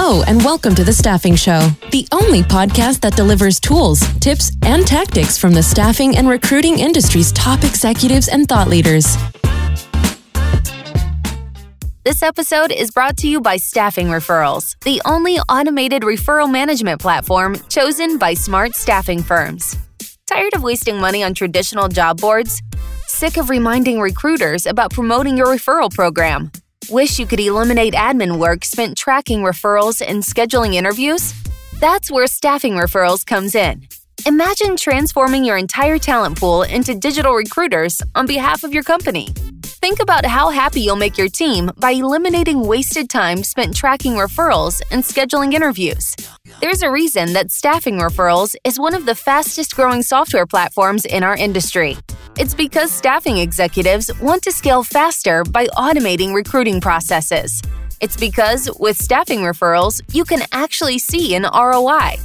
Hello, 0.00 0.22
and 0.28 0.44
welcome 0.44 0.76
to 0.76 0.84
The 0.84 0.92
Staffing 0.92 1.34
Show, 1.34 1.70
the 1.90 2.06
only 2.12 2.42
podcast 2.42 3.00
that 3.00 3.16
delivers 3.16 3.58
tools, 3.58 3.98
tips, 4.20 4.52
and 4.62 4.86
tactics 4.86 5.36
from 5.36 5.52
the 5.52 5.62
staffing 5.62 6.16
and 6.16 6.28
recruiting 6.28 6.78
industry's 6.78 7.32
top 7.32 7.64
executives 7.64 8.28
and 8.28 8.48
thought 8.48 8.68
leaders. 8.68 9.16
This 12.04 12.22
episode 12.22 12.70
is 12.70 12.92
brought 12.92 13.16
to 13.18 13.28
you 13.28 13.40
by 13.40 13.56
Staffing 13.56 14.06
Referrals, 14.06 14.76
the 14.84 15.02
only 15.04 15.40
automated 15.40 16.02
referral 16.02 16.48
management 16.50 17.00
platform 17.00 17.56
chosen 17.68 18.18
by 18.18 18.34
smart 18.34 18.76
staffing 18.76 19.20
firms. 19.20 19.76
Tired 20.28 20.54
of 20.54 20.62
wasting 20.62 21.00
money 21.00 21.24
on 21.24 21.34
traditional 21.34 21.88
job 21.88 22.20
boards? 22.20 22.62
Sick 23.08 23.36
of 23.36 23.50
reminding 23.50 23.98
recruiters 23.98 24.64
about 24.64 24.92
promoting 24.92 25.36
your 25.36 25.48
referral 25.48 25.92
program? 25.92 26.52
Wish 26.90 27.18
you 27.18 27.26
could 27.26 27.38
eliminate 27.38 27.92
admin 27.92 28.38
work 28.38 28.64
spent 28.64 28.96
tracking 28.96 29.40
referrals 29.40 30.00
and 30.00 30.22
scheduling 30.22 30.72
interviews? 30.72 31.34
That's 31.80 32.10
where 32.10 32.26
Staffing 32.26 32.76
Referrals 32.76 33.26
comes 33.26 33.54
in. 33.54 33.86
Imagine 34.24 34.74
transforming 34.74 35.44
your 35.44 35.58
entire 35.58 35.98
talent 35.98 36.38
pool 36.38 36.62
into 36.62 36.94
digital 36.94 37.34
recruiters 37.34 38.00
on 38.14 38.26
behalf 38.26 38.64
of 38.64 38.72
your 38.72 38.82
company. 38.82 39.28
Think 39.80 40.02
about 40.02 40.26
how 40.26 40.50
happy 40.50 40.80
you'll 40.80 40.96
make 40.96 41.16
your 41.16 41.28
team 41.28 41.70
by 41.76 41.92
eliminating 41.92 42.66
wasted 42.66 43.08
time 43.08 43.44
spent 43.44 43.76
tracking 43.76 44.14
referrals 44.14 44.82
and 44.90 45.04
scheduling 45.04 45.54
interviews. 45.54 46.16
There's 46.60 46.82
a 46.82 46.90
reason 46.90 47.32
that 47.34 47.52
Staffing 47.52 47.98
Referrals 47.98 48.56
is 48.64 48.80
one 48.80 48.92
of 48.92 49.06
the 49.06 49.14
fastest 49.14 49.76
growing 49.76 50.02
software 50.02 50.46
platforms 50.46 51.04
in 51.04 51.22
our 51.22 51.36
industry. 51.36 51.96
It's 52.36 52.56
because 52.56 52.90
staffing 52.90 53.38
executives 53.38 54.10
want 54.20 54.42
to 54.42 54.52
scale 54.52 54.82
faster 54.82 55.44
by 55.44 55.68
automating 55.68 56.34
recruiting 56.34 56.80
processes. 56.80 57.62
It's 58.00 58.16
because 58.16 58.68
with 58.80 59.00
staffing 59.00 59.40
referrals, 59.40 60.02
you 60.12 60.24
can 60.24 60.42
actually 60.50 60.98
see 60.98 61.36
an 61.36 61.44
ROI. 61.44 62.16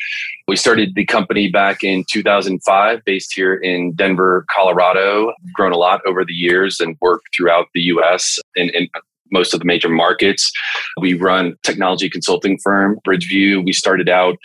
We 0.47 0.55
started 0.55 0.95
the 0.95 1.05
company 1.05 1.51
back 1.51 1.83
in 1.83 2.03
2005, 2.11 3.05
based 3.05 3.31
here 3.35 3.53
in 3.53 3.91
Denver, 3.91 4.43
Colorado. 4.49 5.35
Grown 5.53 5.71
a 5.71 5.77
lot 5.77 6.01
over 6.07 6.25
the 6.25 6.33
years 6.33 6.79
and 6.79 6.97
worked 6.99 7.27
throughout 7.37 7.67
the 7.75 7.81
US 7.81 8.39
and, 8.55 8.71
and 8.71 8.89
most 9.31 9.53
of 9.53 9.59
the 9.59 9.67
major 9.67 9.89
markets. 9.89 10.51
We 10.99 11.13
run 11.13 11.57
technology 11.61 12.09
consulting 12.09 12.57
firm, 12.57 12.99
Bridgeview. 13.05 13.63
We 13.63 13.71
started 13.71 14.09
out 14.09 14.39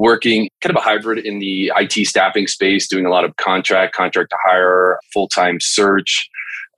working 0.00 0.48
kind 0.62 0.74
of 0.74 0.80
a 0.80 0.82
hybrid 0.82 1.18
in 1.18 1.38
the 1.40 1.70
IT 1.76 2.06
staffing 2.06 2.46
space, 2.46 2.88
doing 2.88 3.04
a 3.04 3.10
lot 3.10 3.22
of 3.22 3.36
contract, 3.36 3.94
contract 3.94 4.30
to 4.30 4.36
hire, 4.42 4.98
full 5.12 5.28
time 5.28 5.58
search. 5.60 6.28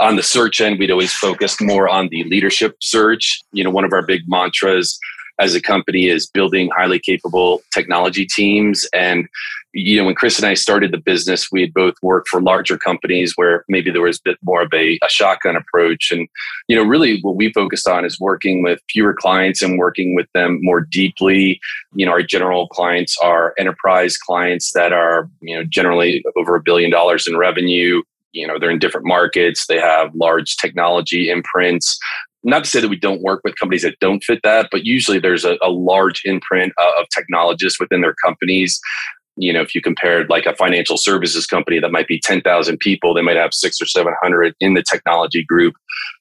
On 0.00 0.16
the 0.16 0.22
search 0.24 0.60
end, 0.60 0.80
we'd 0.80 0.90
always 0.90 1.14
focused 1.14 1.62
more 1.62 1.88
on 1.88 2.08
the 2.10 2.24
leadership 2.24 2.74
search. 2.80 3.40
You 3.52 3.62
know, 3.62 3.70
one 3.70 3.84
of 3.84 3.92
our 3.92 4.04
big 4.04 4.22
mantras 4.26 4.98
as 5.38 5.54
a 5.54 5.60
company 5.60 6.08
is 6.08 6.26
building 6.26 6.70
highly 6.76 6.98
capable 6.98 7.62
technology 7.72 8.26
teams. 8.26 8.86
And, 8.94 9.28
you 9.72 9.96
know, 9.96 10.04
when 10.04 10.14
Chris 10.14 10.38
and 10.38 10.46
I 10.46 10.54
started 10.54 10.92
the 10.92 10.98
business, 10.98 11.48
we 11.50 11.62
had 11.62 11.72
both 11.72 11.94
worked 12.02 12.28
for 12.28 12.40
larger 12.40 12.76
companies 12.76 13.32
where 13.36 13.64
maybe 13.68 13.90
there 13.90 14.02
was 14.02 14.18
a 14.18 14.22
bit 14.24 14.38
more 14.42 14.62
of 14.62 14.72
a, 14.74 14.98
a 15.02 15.08
shotgun 15.08 15.56
approach. 15.56 16.10
And, 16.10 16.28
you 16.68 16.76
know, 16.76 16.82
really 16.82 17.20
what 17.22 17.36
we 17.36 17.52
focused 17.52 17.88
on 17.88 18.04
is 18.04 18.20
working 18.20 18.62
with 18.62 18.80
fewer 18.90 19.14
clients 19.14 19.62
and 19.62 19.78
working 19.78 20.14
with 20.14 20.26
them 20.34 20.58
more 20.62 20.80
deeply. 20.80 21.60
You 21.94 22.06
know, 22.06 22.12
our 22.12 22.22
general 22.22 22.68
clients 22.68 23.16
are 23.22 23.54
enterprise 23.58 24.16
clients 24.18 24.72
that 24.72 24.92
are, 24.92 25.28
you 25.40 25.56
know, 25.56 25.64
generally 25.64 26.24
over 26.36 26.54
a 26.56 26.62
billion 26.62 26.90
dollars 26.90 27.26
in 27.26 27.36
revenue 27.36 28.02
you 28.32 28.46
know 28.46 28.58
they're 28.58 28.70
in 28.70 28.78
different 28.78 29.06
markets 29.06 29.66
they 29.66 29.78
have 29.78 30.14
large 30.14 30.56
technology 30.56 31.28
imprints 31.28 31.98
not 32.44 32.64
to 32.64 32.70
say 32.70 32.80
that 32.80 32.88
we 32.88 32.96
don't 32.96 33.22
work 33.22 33.40
with 33.44 33.56
companies 33.56 33.82
that 33.82 33.98
don't 34.00 34.22
fit 34.24 34.40
that, 34.42 34.68
but 34.70 34.84
usually 34.84 35.18
there's 35.18 35.44
a, 35.44 35.56
a 35.62 35.70
large 35.70 36.22
imprint 36.24 36.72
uh, 36.78 37.00
of 37.00 37.06
technologists 37.14 37.78
within 37.78 38.00
their 38.00 38.14
companies. 38.24 38.80
You 39.36 39.52
know, 39.52 39.62
if 39.62 39.74
you 39.74 39.80
compared 39.80 40.28
like 40.28 40.44
a 40.44 40.54
financial 40.54 40.98
services 40.98 41.46
company 41.46 41.78
that 41.78 41.90
might 41.90 42.06
be 42.06 42.20
10,000 42.20 42.78
people, 42.78 43.14
they 43.14 43.22
might 43.22 43.36
have 43.36 43.54
six 43.54 43.80
or 43.80 43.86
700 43.86 44.54
in 44.60 44.74
the 44.74 44.82
technology 44.82 45.42
group. 45.42 45.74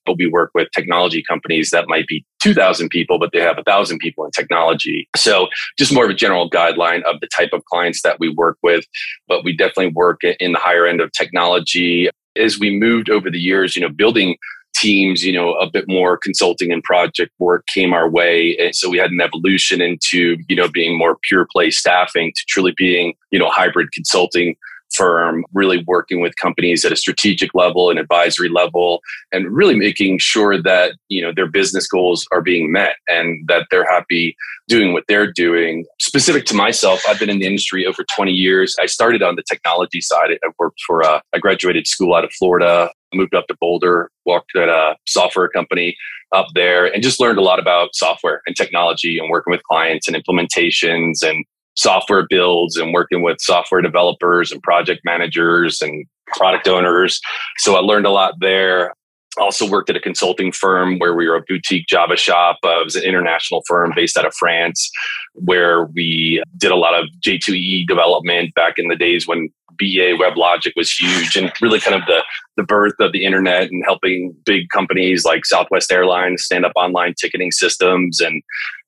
But 0.06 0.18
we 0.18 0.28
work 0.28 0.52
with 0.54 0.70
technology 0.74 1.22
companies 1.28 1.72
that 1.72 1.90
might 1.90 2.08
be 2.08 2.26
2,000 2.42 2.90
people, 2.90 3.20
but 3.20 3.32
they 3.34 3.42
have 3.42 3.58
a 3.58 3.64
thousand 3.64 4.00
people 4.00 4.24
in 4.24 4.32
technology. 4.32 5.10
So 5.18 5.48
just 5.78 5.94
more 5.94 6.06
of 6.06 6.10
a 6.10 6.16
general 6.16 6.50
guideline 6.50 7.04
of 7.04 7.20
the 7.20 7.28
type 7.28 7.50
of 7.52 7.66
clients 7.66 8.02
that 8.04 8.18
we 8.20 8.30
work 8.30 8.58
with. 8.64 8.86
But 9.28 9.44
we 9.44 9.58
definitely 9.58 9.92
work 9.94 10.22
in 10.24 10.54
the 10.54 10.60
higher 10.60 10.86
end 10.86 11.02
of 11.02 11.12
technology. 11.12 12.10
As 12.38 12.60
we 12.60 12.72
moved 12.72 13.10
over 13.10 13.30
the 13.30 13.40
years, 13.40 13.76
you 13.76 13.82
know, 13.82 13.90
building 13.90 14.38
teams, 14.82 15.24
you 15.24 15.32
know, 15.32 15.54
a 15.54 15.70
bit 15.70 15.86
more 15.88 16.18
consulting 16.18 16.72
and 16.72 16.84
project 16.84 17.32
work 17.40 17.66
came 17.74 17.94
our 17.94 18.10
way. 18.10 18.58
And 18.58 18.76
so 18.76 18.90
we 18.90 18.98
had 18.98 19.12
an 19.12 19.22
evolution 19.22 19.82
into, 19.82 20.38
you 20.50 20.56
know, 20.56 20.68
being 20.68 20.98
more 20.98 21.18
pure 21.28 21.48
play 21.52 21.70
staffing 21.70 22.34
to 22.36 22.42
truly 22.48 22.74
being, 22.76 23.14
you 23.32 23.40
know, 23.40 23.50
hybrid 23.50 23.92
consulting 23.92 24.56
firm, 24.94 25.46
really 25.54 25.84
working 25.88 26.22
with 26.22 26.36
companies 26.36 26.84
at 26.84 26.92
a 26.92 26.96
strategic 26.96 27.54
level 27.54 27.90
and 27.90 28.00
advisory 28.00 28.50
level, 28.50 29.02
and 29.32 29.50
really 29.50 29.76
making 29.76 30.18
sure 30.20 30.62
that 30.62 30.96
you 31.08 31.22
know 31.22 31.32
their 31.34 31.48
business 31.48 31.88
goals 31.88 32.26
are 32.32 32.42
being 32.42 32.72
met 32.72 32.96
and 33.08 33.48
that 33.48 33.68
they're 33.72 33.90
happy 33.90 34.36
doing 34.68 34.94
what 34.94 35.04
they're 35.08 35.32
doing. 35.32 35.86
Specific 36.00 36.46
to 36.46 36.54
myself, 36.54 37.04
I've 37.08 37.20
been 37.20 37.30
in 37.30 37.40
the 37.40 37.46
industry 37.46 37.86
over 37.86 38.06
20 38.16 38.32
years. 38.32 38.76
I 38.82 38.86
started 38.86 39.22
on 39.24 39.36
the 39.36 39.44
technology 39.50 40.02
side. 40.02 40.32
I 40.32 40.50
worked 40.60 40.80
for 40.86 41.02
a, 41.02 41.22
I 41.34 41.40
graduated 41.40 41.88
school 41.88 42.14
out 42.14 42.24
of 42.24 42.32
Florida, 42.34 42.92
moved 43.14 43.36
up 43.36 43.48
to 43.48 43.56
Boulder, 43.60 44.10
worked 44.26 44.56
at 44.56 44.70
a 44.70 44.96
software 45.08 45.50
company 45.50 45.96
up 46.34 46.48
there, 46.54 46.86
and 46.86 47.04
just 47.04 47.20
learned 47.20 47.38
a 47.38 47.44
lot 47.44 47.60
about 47.60 47.96
software 47.96 48.42
and 48.46 48.56
technology 48.56 49.20
and 49.20 49.30
working 49.30 49.52
with 49.52 49.64
clients 49.64 50.08
and 50.08 50.16
implementations 50.16 51.24
and 51.24 51.46
software 51.76 52.26
builds 52.30 52.78
and 52.78 52.94
working 52.94 53.22
with 53.22 53.38
software 53.40 53.82
developers 53.82 54.52
and 54.52 54.62
project 54.62 55.02
managers 55.06 55.82
and 55.82 56.06
product 56.28 56.68
owners. 56.68 57.20
So 57.58 57.76
I 57.76 57.80
learned 57.80 58.06
a 58.06 58.12
lot 58.12 58.36
there. 58.40 58.94
Also 59.40 59.68
worked 59.68 59.90
at 59.90 59.96
a 59.96 60.00
consulting 60.00 60.52
firm 60.52 61.00
where 61.00 61.16
we 61.16 61.28
were 61.28 61.38
a 61.38 61.44
boutique 61.48 61.88
Java 61.88 62.18
shop. 62.18 62.58
Uh, 62.64 62.82
it 62.82 62.84
was 62.84 62.96
an 62.98 63.04
international 63.04 63.64
firm 63.66 63.94
based 63.96 64.18
out 64.18 64.26
of 64.26 64.34
France, 64.34 64.92
where 65.34 65.86
we 65.86 66.44
did 66.58 66.72
a 66.72 66.76
lot 66.76 66.94
of 66.94 67.08
J2EE 67.26 67.88
development 67.88 68.54
back 68.56 68.74
in 68.78 68.90
the 68.90 68.96
days 68.96 69.28
when 69.28 69.50
BEA 69.78 70.18
WebLogic 70.18 70.74
was 70.76 70.92
huge 70.92 71.36
and 71.36 71.52
really 71.62 71.80
kind 71.80 71.96
of 71.96 72.06
the, 72.08 72.24
the 72.58 72.64
birth 72.64 72.94
of 73.00 73.12
the 73.14 73.26
internet 73.26 73.72
and 73.72 73.84
helping 73.86 74.36
big 74.46 74.70
companies 74.70 75.26
like 75.26 75.46
Southwest 75.46 75.92
Airlines 75.92 76.44
stand 76.44 76.66
up 76.66 76.74
online 76.76 77.14
ticketing 77.20 77.52
systems 77.52 78.20
and 78.20 78.44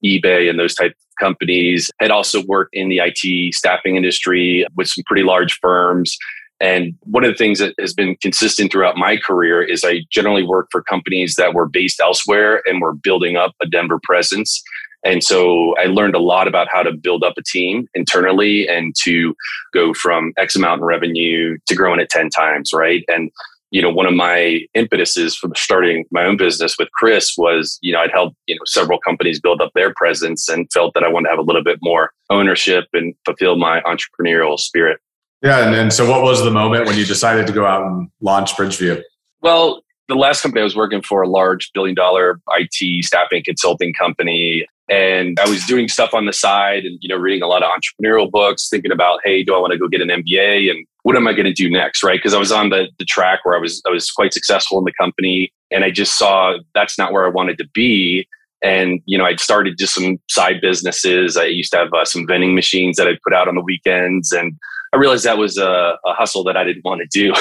eBay 0.05 0.49
and 0.49 0.59
those 0.59 0.75
type 0.75 0.91
of 0.91 1.25
companies. 1.25 1.89
Had 1.99 2.11
also 2.11 2.43
worked 2.45 2.71
in 2.73 2.89
the 2.89 3.01
IT 3.03 3.55
staffing 3.55 3.95
industry 3.95 4.65
with 4.75 4.87
some 4.87 5.03
pretty 5.05 5.23
large 5.23 5.57
firms. 5.61 6.17
And 6.63 6.95
one 7.01 7.25
of 7.25 7.29
the 7.29 7.37
things 7.37 7.59
that 7.59 7.75
has 7.77 7.93
been 7.93 8.15
consistent 8.21 8.71
throughout 8.71 8.95
my 8.95 9.17
career 9.17 9.61
is 9.61 9.83
I 9.83 10.05
generally 10.09 10.43
work 10.43 10.69
for 10.71 10.81
companies 10.81 11.35
that 11.35 11.53
were 11.53 11.67
based 11.67 11.99
elsewhere 11.99 12.63
and 12.65 12.81
were 12.81 12.93
building 12.93 13.35
up 13.35 13.53
a 13.61 13.67
Denver 13.67 13.99
presence. 14.01 14.63
And 15.03 15.21
so 15.21 15.75
I 15.77 15.87
learned 15.87 16.15
a 16.15 16.19
lot 16.19 16.47
about 16.47 16.69
how 16.71 16.81
to 16.81 16.93
build 16.93 17.21
up 17.21 17.33
a 17.37 17.43
team 17.43 17.89
internally 17.93 18.65
and 18.69 18.95
to 19.03 19.35
go 19.73 19.93
from 19.93 20.31
X 20.37 20.55
amount 20.55 20.79
in 20.79 20.85
revenue 20.85 21.57
to 21.67 21.75
growing 21.75 21.99
it 21.99 22.09
10 22.09 22.29
times, 22.29 22.71
right? 22.71 23.03
And 23.09 23.29
you 23.71 23.81
know, 23.81 23.89
one 23.89 24.05
of 24.05 24.13
my 24.13 24.61
impetuses 24.75 25.35
for 25.35 25.49
starting 25.55 26.05
my 26.11 26.25
own 26.25 26.37
business 26.37 26.75
with 26.77 26.91
Chris 26.91 27.33
was, 27.35 27.79
you 27.81 27.91
know, 27.91 28.01
I'd 28.01 28.11
helped, 28.11 28.35
you 28.45 28.53
know, 28.53 28.61
several 28.65 28.99
companies 28.99 29.41
build 29.41 29.61
up 29.61 29.71
their 29.73 29.91
presence 29.95 30.47
and 30.47 30.71
felt 30.71 30.93
that 30.93 31.03
I 31.03 31.09
wanted 31.09 31.25
to 31.25 31.31
have 31.31 31.39
a 31.39 31.41
little 31.41 31.63
bit 31.63 31.79
more 31.81 32.11
ownership 32.29 32.85
and 32.93 33.15
fulfill 33.25 33.57
my 33.57 33.81
entrepreneurial 33.81 34.59
spirit. 34.59 34.99
Yeah. 35.43 35.65
And, 35.65 35.75
and 35.75 35.93
so 35.93 36.09
what 36.09 36.23
was 36.23 36.43
the 36.43 36.51
moment 36.51 36.87
when 36.87 36.97
you 36.97 37.05
decided 37.05 37.45
to 37.47 37.53
go 37.53 37.65
out 37.65 37.85
and 37.85 38.09
launch 38.21 38.53
Bridgeview? 38.53 39.01
Well, 39.41 39.83
the 40.07 40.15
last 40.15 40.41
company 40.41 40.61
I 40.61 40.63
was 40.63 40.75
working 40.75 41.01
for, 41.01 41.21
a 41.21 41.27
large 41.27 41.71
billion 41.73 41.95
dollar 41.95 42.39
IT 42.51 43.05
staffing 43.05 43.43
consulting 43.43 43.93
company. 43.93 44.65
And 44.89 45.39
I 45.39 45.47
was 45.47 45.65
doing 45.65 45.87
stuff 45.87 46.13
on 46.13 46.25
the 46.25 46.33
side 46.33 46.83
and, 46.83 46.97
you 47.01 47.09
know, 47.09 47.15
reading 47.15 47.41
a 47.41 47.47
lot 47.47 47.63
of 47.63 47.69
entrepreneurial 47.71 48.29
books, 48.29 48.69
thinking 48.69 48.91
about, 48.91 49.19
hey, 49.23 49.43
do 49.43 49.55
I 49.55 49.59
want 49.59 49.71
to 49.71 49.79
go 49.79 49.87
get 49.87 50.01
an 50.01 50.09
MBA? 50.09 50.69
And 50.69 50.85
what 51.03 51.15
am 51.15 51.27
I 51.27 51.33
going 51.33 51.45
to 51.45 51.53
do 51.53 51.69
next? 51.69 52.03
Right. 52.03 52.19
Because 52.19 52.33
I 52.33 52.39
was 52.39 52.51
on 52.51 52.69
the, 52.69 52.89
the 52.99 53.05
track 53.05 53.39
where 53.43 53.55
I 53.55 53.59
was, 53.59 53.81
I 53.87 53.91
was 53.91 54.11
quite 54.11 54.33
successful 54.33 54.77
in 54.77 54.85
the 54.85 54.93
company. 54.99 55.53
And 55.71 55.83
I 55.83 55.91
just 55.91 56.17
saw 56.17 56.57
that's 56.73 56.97
not 56.97 57.13
where 57.13 57.25
I 57.25 57.29
wanted 57.29 57.57
to 57.59 57.67
be. 57.73 58.27
And, 58.61 59.01
you 59.05 59.17
know, 59.17 59.25
I'd 59.25 59.41
started 59.41 59.77
just 59.77 59.95
some 59.95 60.19
side 60.29 60.61
businesses. 60.61 61.35
I 61.35 61.45
used 61.45 61.71
to 61.71 61.77
have 61.79 61.93
uh, 61.93 62.05
some 62.05 62.27
vending 62.27 62.55
machines 62.55 62.97
that 62.97 63.07
I'd 63.07 63.21
put 63.21 63.33
out 63.33 63.47
on 63.47 63.55
the 63.55 63.61
weekends. 63.61 64.31
And 64.31 64.53
I 64.93 64.97
realized 64.97 65.25
that 65.25 65.39
was 65.39 65.57
a, 65.57 65.97
a 66.05 66.13
hustle 66.13 66.43
that 66.43 66.55
I 66.55 66.63
didn't 66.63 66.85
want 66.85 67.01
to 67.01 67.07
do. 67.07 67.33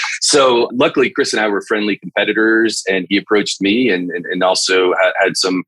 so 0.20 0.68
luckily, 0.74 1.08
Chris 1.08 1.32
and 1.32 1.40
I 1.40 1.48
were 1.48 1.62
friendly 1.62 1.96
competitors, 1.96 2.84
and 2.88 3.06
he 3.08 3.16
approached 3.16 3.62
me 3.62 3.88
and, 3.88 4.10
and, 4.10 4.26
and 4.26 4.42
also 4.42 4.92
had, 5.20 5.36
some 5.36 5.62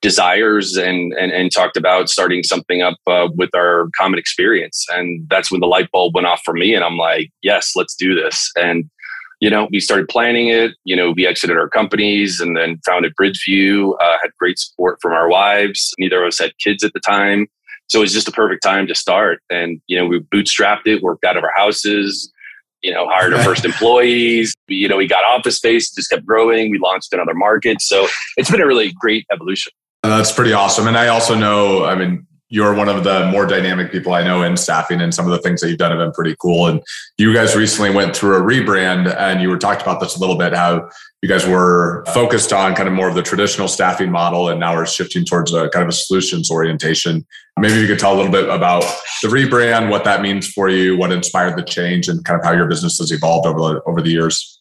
desires 0.00 0.76
and, 0.76 1.12
and, 1.14 1.32
and 1.32 1.52
talked 1.52 1.76
about 1.76 2.08
starting 2.08 2.44
something 2.44 2.82
up 2.82 2.96
uh, 3.08 3.28
with 3.34 3.50
our 3.54 3.88
common 3.98 4.18
experience. 4.18 4.86
And 4.90 5.26
that's 5.28 5.50
when 5.50 5.60
the 5.60 5.66
light 5.66 5.90
bulb 5.90 6.14
went 6.14 6.26
off 6.26 6.40
for 6.44 6.54
me. 6.54 6.72
And 6.72 6.84
I'm 6.84 6.96
like, 6.96 7.30
yes, 7.42 7.72
let's 7.74 7.96
do 7.96 8.14
this. 8.14 8.50
And, 8.56 8.88
you 9.40 9.50
know, 9.50 9.68
we 9.72 9.80
started 9.80 10.08
planning 10.08 10.48
it. 10.48 10.72
You 10.84 10.94
know, 10.94 11.10
we 11.10 11.26
exited 11.26 11.58
our 11.58 11.68
companies 11.68 12.40
and 12.40 12.56
then 12.56 12.78
founded 12.86 13.12
Bridgeview, 13.20 13.94
uh, 14.00 14.18
had 14.22 14.30
great 14.38 14.58
support 14.58 15.00
from 15.02 15.12
our 15.12 15.28
wives. 15.28 15.92
Neither 15.98 16.22
of 16.22 16.28
us 16.28 16.38
had 16.38 16.52
kids 16.58 16.84
at 16.84 16.92
the 16.92 17.00
time. 17.00 17.48
So 17.88 17.98
it 17.98 18.02
was 18.02 18.12
just 18.12 18.28
a 18.28 18.32
perfect 18.32 18.62
time 18.62 18.86
to 18.86 18.94
start. 18.94 19.40
And, 19.50 19.80
you 19.86 19.98
know, 19.98 20.06
we 20.06 20.20
bootstrapped 20.20 20.86
it, 20.86 21.02
worked 21.02 21.24
out 21.24 21.36
of 21.36 21.44
our 21.44 21.52
houses, 21.56 22.30
you 22.82 22.92
know, 22.92 23.08
hired 23.08 23.34
our 23.34 23.42
first 23.42 23.64
employees. 23.64 24.54
We, 24.68 24.76
you 24.76 24.88
know, 24.88 24.96
we 24.96 25.08
got 25.08 25.24
office 25.24 25.56
space, 25.56 25.90
just 25.90 26.10
kept 26.10 26.24
growing. 26.24 26.70
We 26.70 26.78
launched 26.78 27.12
another 27.12 27.34
market. 27.34 27.80
So 27.80 28.06
it's 28.36 28.50
been 28.50 28.60
a 28.60 28.66
really 28.66 28.92
great 28.92 29.26
evolution. 29.32 29.72
That's 30.02 30.30
pretty 30.30 30.52
awesome. 30.52 30.86
And 30.86 30.96
I 30.96 31.08
also 31.08 31.34
know, 31.34 31.84
I 31.84 31.96
mean, 31.96 32.27
you're 32.50 32.74
one 32.74 32.88
of 32.88 33.04
the 33.04 33.26
more 33.26 33.46
dynamic 33.46 33.92
people 33.92 34.14
I 34.14 34.22
know 34.22 34.42
in 34.42 34.56
staffing, 34.56 35.00
and 35.00 35.14
some 35.14 35.26
of 35.26 35.32
the 35.32 35.38
things 35.38 35.60
that 35.60 35.68
you've 35.68 35.78
done 35.78 35.90
have 35.90 36.00
been 36.00 36.12
pretty 36.12 36.34
cool. 36.40 36.66
And 36.66 36.82
you 37.18 37.34
guys 37.34 37.54
recently 37.54 37.90
went 37.90 38.16
through 38.16 38.36
a 38.36 38.40
rebrand, 38.40 39.14
and 39.18 39.42
you 39.42 39.50
were 39.50 39.58
talked 39.58 39.82
about 39.82 40.00
this 40.00 40.16
a 40.16 40.20
little 40.20 40.36
bit 40.36 40.54
how 40.54 40.88
you 41.22 41.28
guys 41.28 41.46
were 41.46 42.04
focused 42.14 42.52
on 42.52 42.74
kind 42.74 42.88
of 42.88 42.94
more 42.94 43.08
of 43.08 43.14
the 43.14 43.22
traditional 43.22 43.68
staffing 43.68 44.10
model, 44.10 44.48
and 44.48 44.58
now 44.60 44.74
we're 44.74 44.86
shifting 44.86 45.24
towards 45.24 45.52
a 45.52 45.68
kind 45.70 45.82
of 45.82 45.88
a 45.88 45.92
solutions 45.92 46.50
orientation. 46.50 47.26
Maybe 47.58 47.74
you 47.80 47.86
could 47.86 47.98
tell 47.98 48.14
a 48.14 48.16
little 48.16 48.32
bit 48.32 48.48
about 48.48 48.82
the 49.22 49.28
rebrand, 49.28 49.90
what 49.90 50.04
that 50.04 50.22
means 50.22 50.48
for 50.48 50.68
you, 50.68 50.96
what 50.96 51.12
inspired 51.12 51.56
the 51.56 51.64
change, 51.64 52.08
and 52.08 52.24
kind 52.24 52.40
of 52.40 52.46
how 52.46 52.52
your 52.52 52.66
business 52.66 52.98
has 52.98 53.10
evolved 53.10 53.46
over 53.46 53.58
the 53.58 53.82
over 53.84 54.00
the 54.00 54.10
years. 54.10 54.54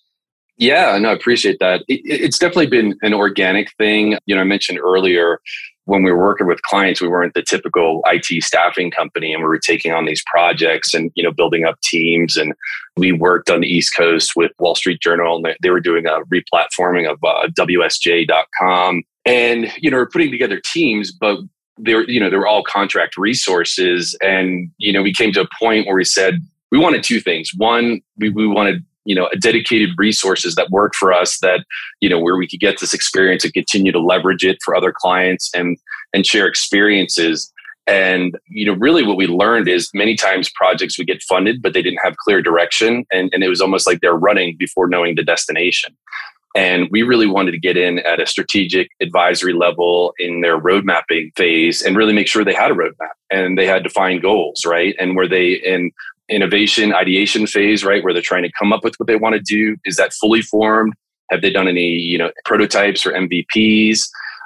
Yeah, 0.57 0.97
no, 0.97 1.09
I 1.09 1.13
appreciate 1.13 1.59
that. 1.59 1.83
It, 1.87 2.01
it's 2.03 2.39
definitely 2.39 2.67
been 2.67 2.97
an 3.03 3.13
organic 3.13 3.71
thing. 3.77 4.17
You 4.25 4.35
know, 4.35 4.41
I 4.41 4.43
mentioned 4.43 4.79
earlier 4.79 5.39
when 5.87 6.03
we 6.03 6.11
were 6.11 6.23
working 6.23 6.47
with 6.47 6.61
clients, 6.63 7.01
we 7.01 7.07
weren't 7.07 7.33
the 7.33 7.41
typical 7.41 8.01
IT 8.07 8.43
staffing 8.43 8.91
company 8.91 9.33
and 9.33 9.41
we 9.41 9.47
were 9.47 9.57
taking 9.57 9.93
on 9.93 10.05
these 10.05 10.21
projects 10.27 10.93
and, 10.93 11.11
you 11.15 11.23
know, 11.23 11.31
building 11.31 11.63
up 11.63 11.79
teams. 11.81 12.35
And 12.35 12.53
we 12.97 13.13
worked 13.13 13.49
on 13.49 13.61
the 13.61 13.67
East 13.67 13.95
Coast 13.95 14.33
with 14.35 14.51
Wall 14.59 14.75
Street 14.75 15.01
Journal 15.01 15.37
and 15.37 15.55
they 15.63 15.69
were 15.69 15.79
doing 15.79 16.05
a 16.05 16.19
replatforming 16.25 17.09
of 17.09 17.17
uh, 17.23 17.47
WSJ.com. 17.57 19.03
And, 19.25 19.71
you 19.77 19.89
know, 19.89 19.97
we're 19.97 20.09
putting 20.09 20.29
together 20.29 20.61
teams, 20.73 21.13
but 21.13 21.39
they 21.79 21.93
were, 21.93 22.03
you 22.03 22.19
know, 22.19 22.29
they 22.29 22.37
were 22.37 22.47
all 22.47 22.63
contract 22.63 23.15
resources. 23.15 24.13
And, 24.21 24.69
you 24.77 24.91
know, 24.91 25.01
we 25.01 25.13
came 25.13 25.31
to 25.33 25.41
a 25.41 25.47
point 25.57 25.87
where 25.87 25.95
we 25.95 26.03
said, 26.03 26.41
we 26.69 26.77
wanted 26.77 27.01
two 27.01 27.21
things. 27.21 27.51
One, 27.55 28.01
we, 28.17 28.29
we 28.29 28.45
wanted 28.45 28.83
you 29.07 29.15
know 29.15 29.29
dedicated 29.39 29.89
resources 29.97 30.55
that 30.55 30.69
work 30.69 30.93
for 30.93 31.11
us 31.13 31.39
that 31.39 31.63
you 32.01 32.09
know 32.09 32.19
where 32.19 32.35
we 32.35 32.47
could 32.47 32.59
get 32.59 32.79
this 32.79 32.93
experience 32.93 33.43
and 33.43 33.53
continue 33.53 33.91
to 33.91 33.99
leverage 33.99 34.45
it 34.45 34.57
for 34.63 34.75
other 34.75 34.93
clients 34.95 35.49
and 35.55 35.77
and 36.13 36.25
share 36.25 36.45
experiences 36.45 37.51
and 37.87 38.37
you 38.49 38.65
know 38.65 38.73
really 38.73 39.03
what 39.03 39.17
we 39.17 39.25
learned 39.25 39.69
is 39.69 39.89
many 39.93 40.15
times 40.15 40.51
projects 40.53 40.97
would 40.97 41.07
get 41.07 41.23
funded 41.23 41.61
but 41.61 41.73
they 41.73 41.81
didn't 41.81 42.03
have 42.03 42.17
clear 42.17 42.41
direction 42.41 43.05
and, 43.11 43.29
and 43.33 43.43
it 43.43 43.49
was 43.49 43.61
almost 43.61 43.87
like 43.87 44.01
they're 44.01 44.13
running 44.13 44.55
before 44.57 44.87
knowing 44.87 45.15
the 45.15 45.23
destination 45.23 45.95
and 46.55 46.87
we 46.89 47.03
really 47.03 47.27
wanted 47.27 47.51
to 47.51 47.59
get 47.59 47.77
in 47.77 47.99
at 47.99 48.19
a 48.19 48.25
strategic 48.25 48.89
advisory 48.99 49.53
level 49.53 50.13
in 50.17 50.41
their 50.41 50.57
road 50.57 50.85
mapping 50.85 51.31
phase 51.35 51.83
and 51.83 51.95
really 51.95 52.13
make 52.13 52.27
sure 52.27 52.43
they 52.43 52.53
had 52.53 52.71
a 52.71 52.73
roadmap 52.73 53.13
and 53.29 53.59
they 53.59 53.67
had 53.67 53.83
defined 53.83 54.23
goals, 54.23 54.65
right? 54.65 54.95
And 54.97 55.15
were 55.15 55.27
they 55.27 55.51
in 55.51 55.91
innovation 56.29 56.93
ideation 56.93 57.47
phase, 57.47 57.83
right, 57.83 58.03
where 58.03 58.13
they're 58.13 58.21
trying 58.21 58.43
to 58.43 58.51
come 58.57 58.73
up 58.73 58.83
with 58.83 58.95
what 58.97 59.07
they 59.07 59.15
want 59.15 59.35
to 59.35 59.41
do. 59.41 59.77
Is 59.85 59.95
that 59.97 60.13
fully 60.13 60.41
formed? 60.41 60.93
Have 61.31 61.41
they 61.41 61.49
done 61.49 61.67
any, 61.67 61.89
you 61.89 62.17
know, 62.17 62.31
prototypes 62.45 63.05
or 63.05 63.11
MVPs? 63.11 64.01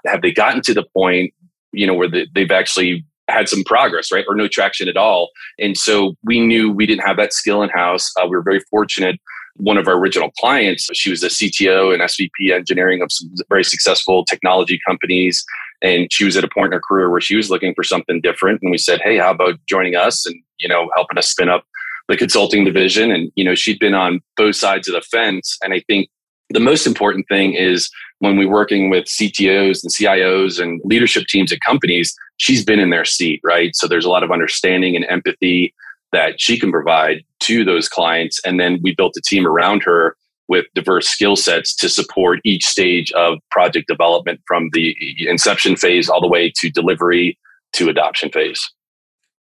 Have 0.07 0.21
they 0.21 0.31
gotten 0.31 0.61
to 0.63 0.73
the 0.73 0.83
point, 0.95 1.33
you 1.71 1.85
know, 1.85 1.93
where 1.93 2.09
they've 2.09 2.51
actually 2.51 3.05
had 3.27 3.47
some 3.47 3.63
progress, 3.63 4.11
right, 4.11 4.25
or 4.27 4.35
no 4.35 4.47
traction 4.47 4.87
at 4.87 4.97
all? 4.97 5.29
And 5.59 5.77
so 5.77 6.15
we 6.23 6.39
knew 6.39 6.71
we 6.71 6.85
didn't 6.85 7.05
have 7.05 7.17
that 7.17 7.33
skill 7.33 7.61
in 7.61 7.69
house. 7.69 8.11
Uh, 8.19 8.25
we 8.25 8.35
were 8.35 8.43
very 8.43 8.61
fortunate. 8.69 9.19
One 9.57 9.77
of 9.77 9.87
our 9.87 9.95
original 9.95 10.31
clients, 10.39 10.89
she 10.93 11.09
was 11.11 11.23
a 11.23 11.27
CTO 11.27 11.93
and 11.93 12.01
SVP 12.01 12.51
engineering 12.51 13.01
of 13.01 13.11
some 13.11 13.29
very 13.49 13.63
successful 13.63 14.25
technology 14.25 14.79
companies 14.87 15.45
and 15.81 16.11
she 16.11 16.23
was 16.23 16.37
at 16.37 16.43
a 16.43 16.47
point 16.47 16.67
in 16.67 16.73
her 16.73 16.81
career 16.81 17.09
where 17.09 17.21
she 17.21 17.35
was 17.35 17.49
looking 17.49 17.73
for 17.73 17.83
something 17.83 18.21
different 18.21 18.59
and 18.61 18.71
we 18.71 18.77
said 18.77 19.01
hey 19.03 19.17
how 19.17 19.31
about 19.31 19.55
joining 19.67 19.95
us 19.95 20.25
and 20.25 20.35
you 20.59 20.69
know 20.69 20.89
helping 20.95 21.17
us 21.17 21.27
spin 21.27 21.49
up 21.49 21.63
the 22.07 22.17
consulting 22.17 22.63
division. 22.63 23.11
And 23.11 23.31
you 23.35 23.43
know 23.43 23.55
she'd 23.55 23.79
been 23.79 23.93
on 23.93 24.21
both 24.37 24.55
sides 24.55 24.87
of 24.87 24.93
the 24.93 25.01
fence. 25.01 25.57
And 25.63 25.73
i 25.73 25.81
think 25.87 26.09
the 26.49 26.59
most 26.59 26.85
important 26.85 27.27
thing 27.29 27.53
is 27.53 27.89
when 28.19 28.37
we're 28.37 28.49
working 28.49 28.89
with 28.89 29.05
ctos 29.05 29.81
and 29.83 29.91
cios 29.91 30.61
and 30.61 30.81
leadership 30.83 31.25
teams 31.27 31.51
at 31.51 31.59
companies 31.65 32.13
she's 32.37 32.65
been 32.65 32.79
in 32.79 32.89
their 32.89 33.05
seat 33.05 33.39
right? 33.43 33.75
So 33.75 33.87
there's 33.87 34.05
a 34.05 34.09
lot 34.09 34.23
of 34.23 34.31
understanding 34.31 34.95
and 34.95 35.05
empathy 35.05 35.73
that 36.11 36.41
she 36.41 36.59
can 36.59 36.71
provide 36.71 37.23
to 37.41 37.63
those 37.63 37.87
clients. 37.87 38.39
And 38.45 38.59
then 38.59 38.79
we 38.83 38.93
built 38.95 39.15
a 39.17 39.21
team 39.21 39.47
around 39.47 39.83
her 39.83 40.15
with 40.47 40.65
diverse 40.75 41.07
skill 41.07 41.35
sets 41.35 41.73
to 41.77 41.87
support 41.87 42.41
each 42.43 42.65
stage 42.65 43.11
of 43.13 43.39
project 43.49 43.87
development 43.87 44.41
from 44.45 44.69
the 44.73 44.95
inception 45.19 45.77
phase 45.77 46.09
all 46.09 46.19
the 46.19 46.27
way 46.27 46.51
to 46.57 46.69
delivery 46.69 47.37
to 47.73 47.89
adoption 47.89 48.29
phase. 48.29 48.61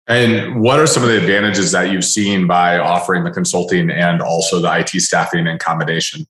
And 0.08 0.60
what 0.62 0.80
are 0.80 0.86
some 0.86 1.02
of 1.02 1.10
the 1.10 1.18
advantages 1.18 1.70
that 1.72 1.90
you've 1.92 2.04
seen 2.04 2.46
by 2.46 2.78
offering 2.78 3.24
the 3.24 3.30
consulting 3.30 3.90
and 3.90 4.22
also 4.22 4.58
the 4.58 4.78
IT 4.78 4.88
staffing 5.02 5.46
and 5.46 5.60
combination? 5.60 6.26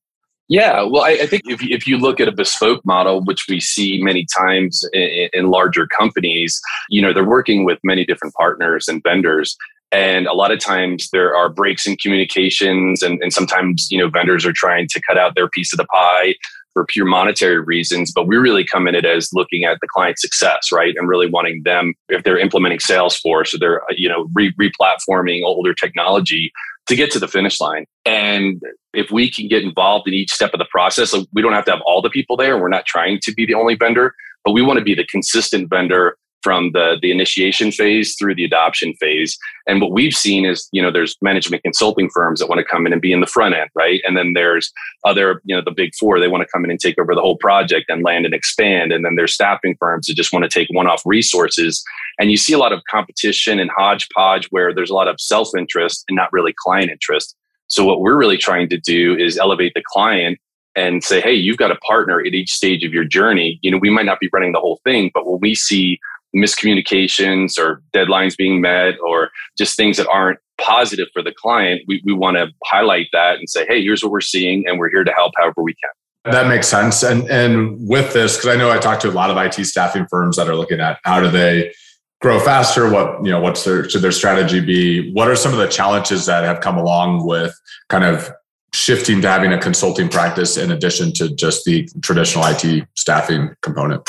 Yeah, 0.48 0.82
well, 0.82 1.02
I, 1.02 1.10
I 1.10 1.26
think 1.26 1.42
if, 1.46 1.62
if 1.62 1.86
you 1.86 1.98
look 1.98 2.20
at 2.20 2.26
a 2.26 2.32
bespoke 2.32 2.84
model, 2.84 3.22
which 3.24 3.46
we 3.48 3.60
see 3.60 4.02
many 4.02 4.26
times 4.36 4.82
in, 4.92 5.28
in 5.32 5.50
larger 5.50 5.86
companies, 5.86 6.60
you 6.88 7.02
know, 7.02 7.12
they're 7.12 7.22
working 7.22 7.64
with 7.64 7.78
many 7.84 8.04
different 8.04 8.34
partners 8.34 8.88
and 8.88 9.02
vendors 9.02 9.56
and 9.90 10.26
a 10.26 10.34
lot 10.34 10.52
of 10.52 10.58
times 10.58 11.08
there 11.12 11.34
are 11.34 11.48
breaks 11.48 11.86
in 11.86 11.96
communications 11.96 13.02
and, 13.02 13.22
and 13.22 13.32
sometimes 13.32 13.88
you 13.90 13.98
know 13.98 14.08
vendors 14.08 14.44
are 14.44 14.52
trying 14.52 14.86
to 14.88 15.00
cut 15.06 15.16
out 15.16 15.34
their 15.34 15.48
piece 15.48 15.72
of 15.72 15.78
the 15.78 15.86
pie 15.86 16.34
for 16.72 16.84
pure 16.86 17.06
monetary 17.06 17.60
reasons 17.60 18.12
but 18.12 18.26
we 18.26 18.36
really 18.36 18.64
come 18.64 18.86
in 18.86 18.94
it 18.94 19.04
as 19.04 19.30
looking 19.32 19.64
at 19.64 19.78
the 19.80 19.88
client 19.88 20.18
success 20.18 20.68
right? 20.72 20.94
And 20.96 21.08
really 21.08 21.28
wanting 21.28 21.62
them 21.64 21.94
if 22.08 22.24
they're 22.24 22.38
implementing 22.38 22.78
salesforce 22.78 23.54
or 23.54 23.58
they're 23.58 23.82
you 23.90 24.08
know 24.08 24.28
re- 24.34 24.54
replatforming 24.54 25.42
older 25.44 25.74
technology 25.74 26.52
to 26.86 26.96
get 26.96 27.10
to 27.12 27.18
the 27.18 27.28
finish 27.28 27.60
line. 27.60 27.84
And 28.06 28.62
if 28.94 29.10
we 29.10 29.30
can 29.30 29.46
get 29.48 29.62
involved 29.62 30.08
in 30.08 30.14
each 30.14 30.32
step 30.32 30.52
of 30.54 30.58
the 30.58 30.66
process 30.70 31.14
we 31.32 31.42
don't 31.42 31.52
have 31.52 31.64
to 31.66 31.70
have 31.70 31.82
all 31.86 32.02
the 32.02 32.10
people 32.10 32.36
there 32.36 32.58
we're 32.58 32.68
not 32.68 32.86
trying 32.86 33.18
to 33.22 33.32
be 33.32 33.46
the 33.46 33.54
only 33.54 33.74
vendor 33.74 34.14
but 34.44 34.52
we 34.52 34.62
want 34.62 34.78
to 34.78 34.84
be 34.84 34.94
the 34.94 35.06
consistent 35.06 35.68
vendor 35.68 36.16
from 36.42 36.72
the 36.72 36.96
the 37.00 37.10
initiation 37.10 37.72
phase 37.72 38.16
through 38.16 38.34
the 38.34 38.44
adoption 38.44 38.94
phase. 38.94 39.36
And 39.66 39.80
what 39.80 39.92
we've 39.92 40.14
seen 40.14 40.44
is 40.44 40.68
you 40.72 40.82
know 40.82 40.90
there's 40.90 41.16
management 41.22 41.62
consulting 41.62 42.08
firms 42.10 42.40
that 42.40 42.48
want 42.48 42.58
to 42.58 42.64
come 42.64 42.86
in 42.86 42.92
and 42.92 43.02
be 43.02 43.12
in 43.12 43.20
the 43.20 43.26
front 43.26 43.54
end 43.54 43.70
right? 43.74 44.00
And 44.06 44.16
then 44.16 44.32
there's 44.34 44.72
other 45.04 45.40
you 45.44 45.54
know 45.54 45.62
the 45.64 45.70
big 45.70 45.94
four 45.94 46.18
they 46.18 46.28
want 46.28 46.42
to 46.42 46.48
come 46.52 46.64
in 46.64 46.70
and 46.70 46.80
take 46.80 46.98
over 46.98 47.14
the 47.14 47.20
whole 47.20 47.36
project 47.36 47.86
and 47.88 48.04
land 48.04 48.24
and 48.24 48.34
expand. 48.34 48.92
And 48.92 49.04
then 49.04 49.14
there's 49.14 49.34
staffing 49.34 49.76
firms 49.78 50.06
that 50.06 50.14
just 50.14 50.32
want 50.32 50.44
to 50.44 50.50
take 50.50 50.68
one-off 50.70 51.02
resources. 51.04 51.82
And 52.18 52.30
you 52.30 52.36
see 52.36 52.52
a 52.52 52.58
lot 52.58 52.72
of 52.72 52.82
competition 52.90 53.58
and 53.58 53.70
hodgepodge 53.70 54.48
where 54.50 54.74
there's 54.74 54.90
a 54.90 54.94
lot 54.94 55.08
of 55.08 55.20
self-interest 55.20 56.04
and 56.08 56.16
not 56.16 56.32
really 56.32 56.54
client 56.58 56.90
interest. 56.90 57.36
So 57.68 57.84
what 57.84 58.00
we're 58.00 58.16
really 58.16 58.38
trying 58.38 58.68
to 58.70 58.78
do 58.78 59.16
is 59.16 59.38
elevate 59.38 59.74
the 59.74 59.82
client 59.86 60.38
and 60.76 61.02
say 61.02 61.20
hey 61.20 61.34
you've 61.34 61.56
got 61.56 61.70
a 61.70 61.76
partner 61.76 62.20
at 62.20 62.34
each 62.34 62.52
stage 62.52 62.84
of 62.84 62.92
your 62.92 63.04
journey. 63.04 63.58
You 63.62 63.70
know 63.70 63.78
we 63.78 63.90
might 63.90 64.06
not 64.06 64.20
be 64.20 64.28
running 64.32 64.52
the 64.52 64.60
whole 64.60 64.80
thing 64.84 65.10
but 65.14 65.26
when 65.26 65.40
we 65.40 65.54
see 65.54 65.98
miscommunications 66.34 67.58
or 67.58 67.82
deadlines 67.94 68.36
being 68.36 68.60
met 68.60 68.94
or 69.00 69.30
just 69.56 69.76
things 69.76 69.96
that 69.96 70.08
aren't 70.08 70.38
positive 70.60 71.08
for 71.12 71.22
the 71.22 71.32
client, 71.32 71.82
we, 71.86 72.02
we 72.04 72.12
want 72.12 72.36
to 72.36 72.48
highlight 72.64 73.06
that 73.12 73.38
and 73.38 73.48
say, 73.48 73.64
hey, 73.66 73.82
here's 73.82 74.02
what 74.02 74.12
we're 74.12 74.20
seeing, 74.20 74.66
and 74.66 74.78
we're 74.78 74.90
here 74.90 75.04
to 75.04 75.12
help 75.12 75.32
however 75.38 75.62
we 75.62 75.74
can. 75.74 75.90
That 76.32 76.48
makes 76.48 76.68
sense. 76.68 77.02
And 77.02 77.28
and 77.30 77.78
with 77.88 78.12
this, 78.12 78.36
because 78.36 78.54
I 78.54 78.56
know 78.56 78.70
I 78.70 78.78
talked 78.78 79.02
to 79.02 79.08
a 79.08 79.12
lot 79.12 79.30
of 79.30 79.36
IT 79.36 79.64
staffing 79.64 80.06
firms 80.10 80.36
that 80.36 80.48
are 80.48 80.56
looking 80.56 80.80
at 80.80 80.98
how 81.04 81.20
do 81.20 81.30
they 81.30 81.72
grow 82.20 82.38
faster? 82.40 82.90
What 82.90 83.24
you 83.24 83.30
know, 83.30 83.40
what's 83.40 83.64
their 83.64 83.88
should 83.88 84.02
their 84.02 84.12
strategy 84.12 84.60
be? 84.60 85.12
What 85.12 85.28
are 85.28 85.36
some 85.36 85.52
of 85.52 85.58
the 85.58 85.68
challenges 85.68 86.26
that 86.26 86.44
have 86.44 86.60
come 86.60 86.76
along 86.76 87.26
with 87.26 87.58
kind 87.88 88.04
of 88.04 88.30
shifting 88.74 89.22
to 89.22 89.28
having 89.28 89.52
a 89.52 89.58
consulting 89.58 90.08
practice 90.08 90.58
in 90.58 90.70
addition 90.70 91.12
to 91.14 91.34
just 91.34 91.64
the 91.64 91.88
traditional 92.02 92.44
IT 92.46 92.86
staffing 92.94 93.54
component? 93.62 94.06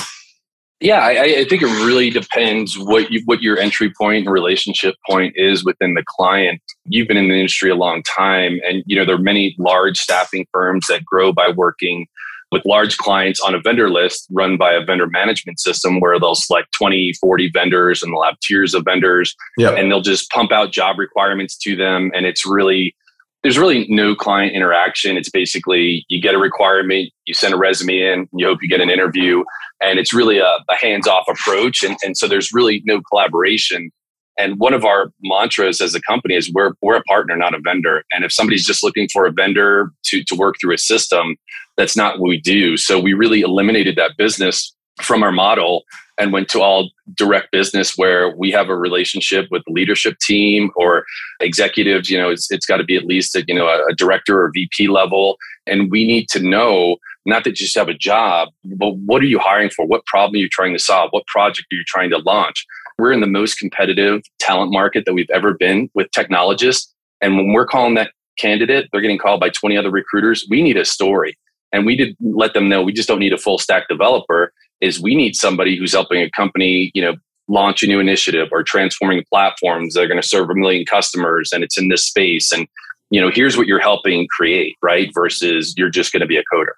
Yeah, 0.82 1.00
I, 1.00 1.40
I, 1.40 1.46
think 1.46 1.62
it 1.62 1.86
really 1.86 2.10
depends 2.10 2.80
what 2.80 3.12
you, 3.12 3.22
what 3.26 3.42
your 3.42 3.58
entry 3.58 3.92
point 3.98 4.26
and 4.26 4.32
relationship 4.32 4.96
point 5.10 5.34
is 5.36 5.66
within 5.66 5.94
the 5.94 6.04
client. 6.08 6.62
You've 6.86 7.08
been 7.08 7.18
in 7.18 7.28
the 7.28 7.36
industry 7.36 7.70
a 7.70 7.76
long 7.76 8.02
time, 8.04 8.62
and 8.66 8.82
you 8.86 8.96
know 8.96 9.06
there 9.06 9.16
are 9.16 9.22
many 9.22 9.56
large 9.60 9.98
staffing 9.98 10.46
firms 10.54 10.86
that 10.88 11.04
grow 11.04 11.34
by 11.34 11.50
working 11.50 12.08
with 12.52 12.64
large 12.66 12.98
clients 12.98 13.40
on 13.42 13.54
a 13.54 13.60
vendor 13.60 13.90
list 13.90 14.28
run 14.32 14.58
by 14.58 14.74
a 14.74 14.84
vendor 14.84 15.08
management 15.08 15.60
system 15.60 16.00
where 16.00 16.20
they'll 16.20 16.36
select 16.36 16.70
20, 16.78 17.14
40 17.20 17.52
vendors 17.54 18.02
and 18.02 18.12
they'll 18.12 18.24
have 18.24 18.40
tiers 18.40 18.74
of 18.74 18.84
vendors 18.86 19.36
yep. 19.58 19.78
and 19.78 19.92
they'll 19.92 20.02
just 20.02 20.30
pump 20.32 20.52
out 20.52 20.72
job 20.72 20.98
requirements 20.98 21.58
to 21.58 21.76
them. 21.76 22.12
And 22.16 22.26
it's 22.26 22.46
really, 22.46 22.96
there's 23.44 23.58
really 23.58 23.86
no 23.90 24.16
client 24.16 24.54
interaction. 24.54 25.18
It's 25.18 25.30
basically 25.30 26.06
you 26.10 26.22
get 26.22 26.36
a 26.36 26.38
requirement, 26.38 27.10
you 27.26 27.34
send 27.34 27.54
a 27.54 27.58
resume 27.58 28.00
in, 28.00 28.28
you 28.34 28.46
hope 28.46 28.60
you 28.62 28.70
get 28.70 28.82
an 28.82 28.90
interview, 28.90 29.44
and 29.82 29.98
it's 29.98 30.14
really 30.14 30.40
a, 30.40 30.58
a 30.70 30.76
hands 30.80 31.08
off 31.08 31.26
approach. 31.30 31.84
And, 31.84 31.96
and 32.04 32.18
so 32.18 32.28
there's 32.28 32.52
really 32.54 32.82
no 32.86 33.02
collaboration. 33.10 33.92
And 34.38 34.58
one 34.58 34.74
of 34.74 34.86
our 34.86 35.12
mantras 35.22 35.82
as 35.82 35.96
a 35.96 36.02
company 36.02 36.36
is 36.36 36.52
we're, 36.54 36.72
we're 36.82 36.96
a 36.96 37.04
partner, 37.04 37.36
not 37.36 37.54
a 37.54 37.60
vendor. 37.62 38.04
And 38.12 38.24
if 38.24 38.32
somebody's 38.32 38.66
just 38.66 38.84
looking 38.84 39.08
for 39.12 39.26
a 39.26 39.32
vendor 39.32 39.92
to, 40.06 40.24
to 40.24 40.36
work 40.36 40.56
through 40.60 40.74
a 40.74 40.78
system, 40.78 41.36
that's 41.78 41.96
not 41.96 42.20
what 42.20 42.30
we 42.30 42.40
do. 42.40 42.78
So 42.78 43.00
we 43.00 43.14
really 43.14 43.42
eliminated 43.42 43.96
that 43.98 44.12
business 44.18 44.74
from 45.02 45.24
our 45.24 45.32
model 45.32 45.84
and 46.20 46.34
went 46.34 46.50
to 46.50 46.62
all 46.62 46.90
direct 47.16 47.52
business 47.52 47.98
where 47.98 48.36
we 48.36 48.52
have 48.52 48.70
a 48.70 48.76
relationship 48.76 49.48
with 49.50 49.64
the 49.66 49.72
leadership 49.72 50.18
team 50.20 50.70
or 50.76 51.06
executives 51.40 52.10
you 52.10 52.18
know 52.18 52.30
it's, 52.30 52.52
it's 52.52 52.66
got 52.66 52.78
to 52.78 52.84
be 52.84 52.96
at 52.96 53.06
least 53.06 53.38
you 53.48 53.56
know 53.56 53.68
a, 53.68 53.86
a 53.86 53.96
director 53.96 54.44
or 54.44 54.52
vp 54.52 54.88
level. 54.88 55.38
And 55.66 55.92
we 55.92 56.06
need 56.06 56.28
to 56.30 56.40
know 56.40 56.98
not 57.26 57.44
that 57.44 57.52
you 57.52 57.66
just 57.66 57.78
have 57.78 57.90
a 57.90 57.94
job 57.94 58.50
but 58.64 58.96
what 58.98 59.22
are 59.22 59.28
you 59.28 59.40
hiring 59.40 59.70
for? 59.70 59.86
What 59.86 60.06
problem 60.06 60.36
are 60.36 60.44
you 60.44 60.50
trying 60.50 60.74
to 60.74 60.80
solve? 60.80 61.10
What 61.12 61.28
project 61.28 61.68
are 61.72 61.76
you 61.76 61.84
trying 61.88 62.10
to 62.12 62.20
launch? 62.20 62.66
We're 62.98 63.14
in 63.14 63.22
the 63.22 63.28
most 63.28 63.56
competitive 63.56 64.22
talent 64.40 64.74
market 64.74 65.06
that 65.06 65.14
we've 65.14 65.30
ever 65.30 65.54
been 65.54 65.90
with 65.94 66.12
technologists. 66.12 66.94
And 67.22 67.38
when 67.38 67.54
we're 67.54 67.66
calling 67.66 67.96
that 67.96 68.12
candidate 68.40 68.88
they're 68.92 69.02
getting 69.02 69.18
called 69.18 69.40
by 69.40 69.50
20 69.50 69.78
other 69.78 69.92
recruiters. 69.92 70.48
We 70.50 70.64
need 70.64 70.78
a 70.78 70.86
story. 70.86 71.38
And 71.72 71.86
we 71.86 71.96
did 71.96 72.16
let 72.20 72.54
them 72.54 72.68
know. 72.68 72.82
We 72.82 72.94
just 72.94 73.08
don't 73.08 73.20
need 73.20 73.34
a 73.34 73.38
full 73.38 73.60
stack 73.60 73.88
developer 73.88 74.52
is 74.82 75.02
we 75.02 75.16
need 75.16 75.36
somebody 75.36 75.78
who's 75.78 75.94
helping 75.94 76.22
a 76.22 76.30
company 76.32 76.92
you 76.94 77.02
know 77.02 77.16
launch 77.48 77.82
a 77.82 77.88
new 77.88 78.00
initiative 78.00 78.50
or 78.52 78.64
transforming 78.64 79.24
platforms 79.28 79.94
that 79.94 80.04
are 80.04 80.08
going 80.08 80.22
to 80.22 80.28
serve 80.28 80.50
a 80.50 80.56
million 80.56 80.86
customers 80.86 81.52
and 81.52 81.64
it's 81.64 81.78
in 81.78 81.88
this 81.88 82.04
space 82.04 82.52
and 82.52 82.68
you 83.10 83.20
know 83.20 83.32
here's 83.34 83.58
what 83.58 83.68
you're 83.68 83.80
helping 83.80 84.28
create 84.28 84.78
right 84.82 85.12
versus 85.14 85.74
you're 85.78 85.90
just 85.90 86.12
going 86.12 86.22
to 86.22 86.28
be 86.28 86.38
a 86.38 86.44
coder. 86.54 86.74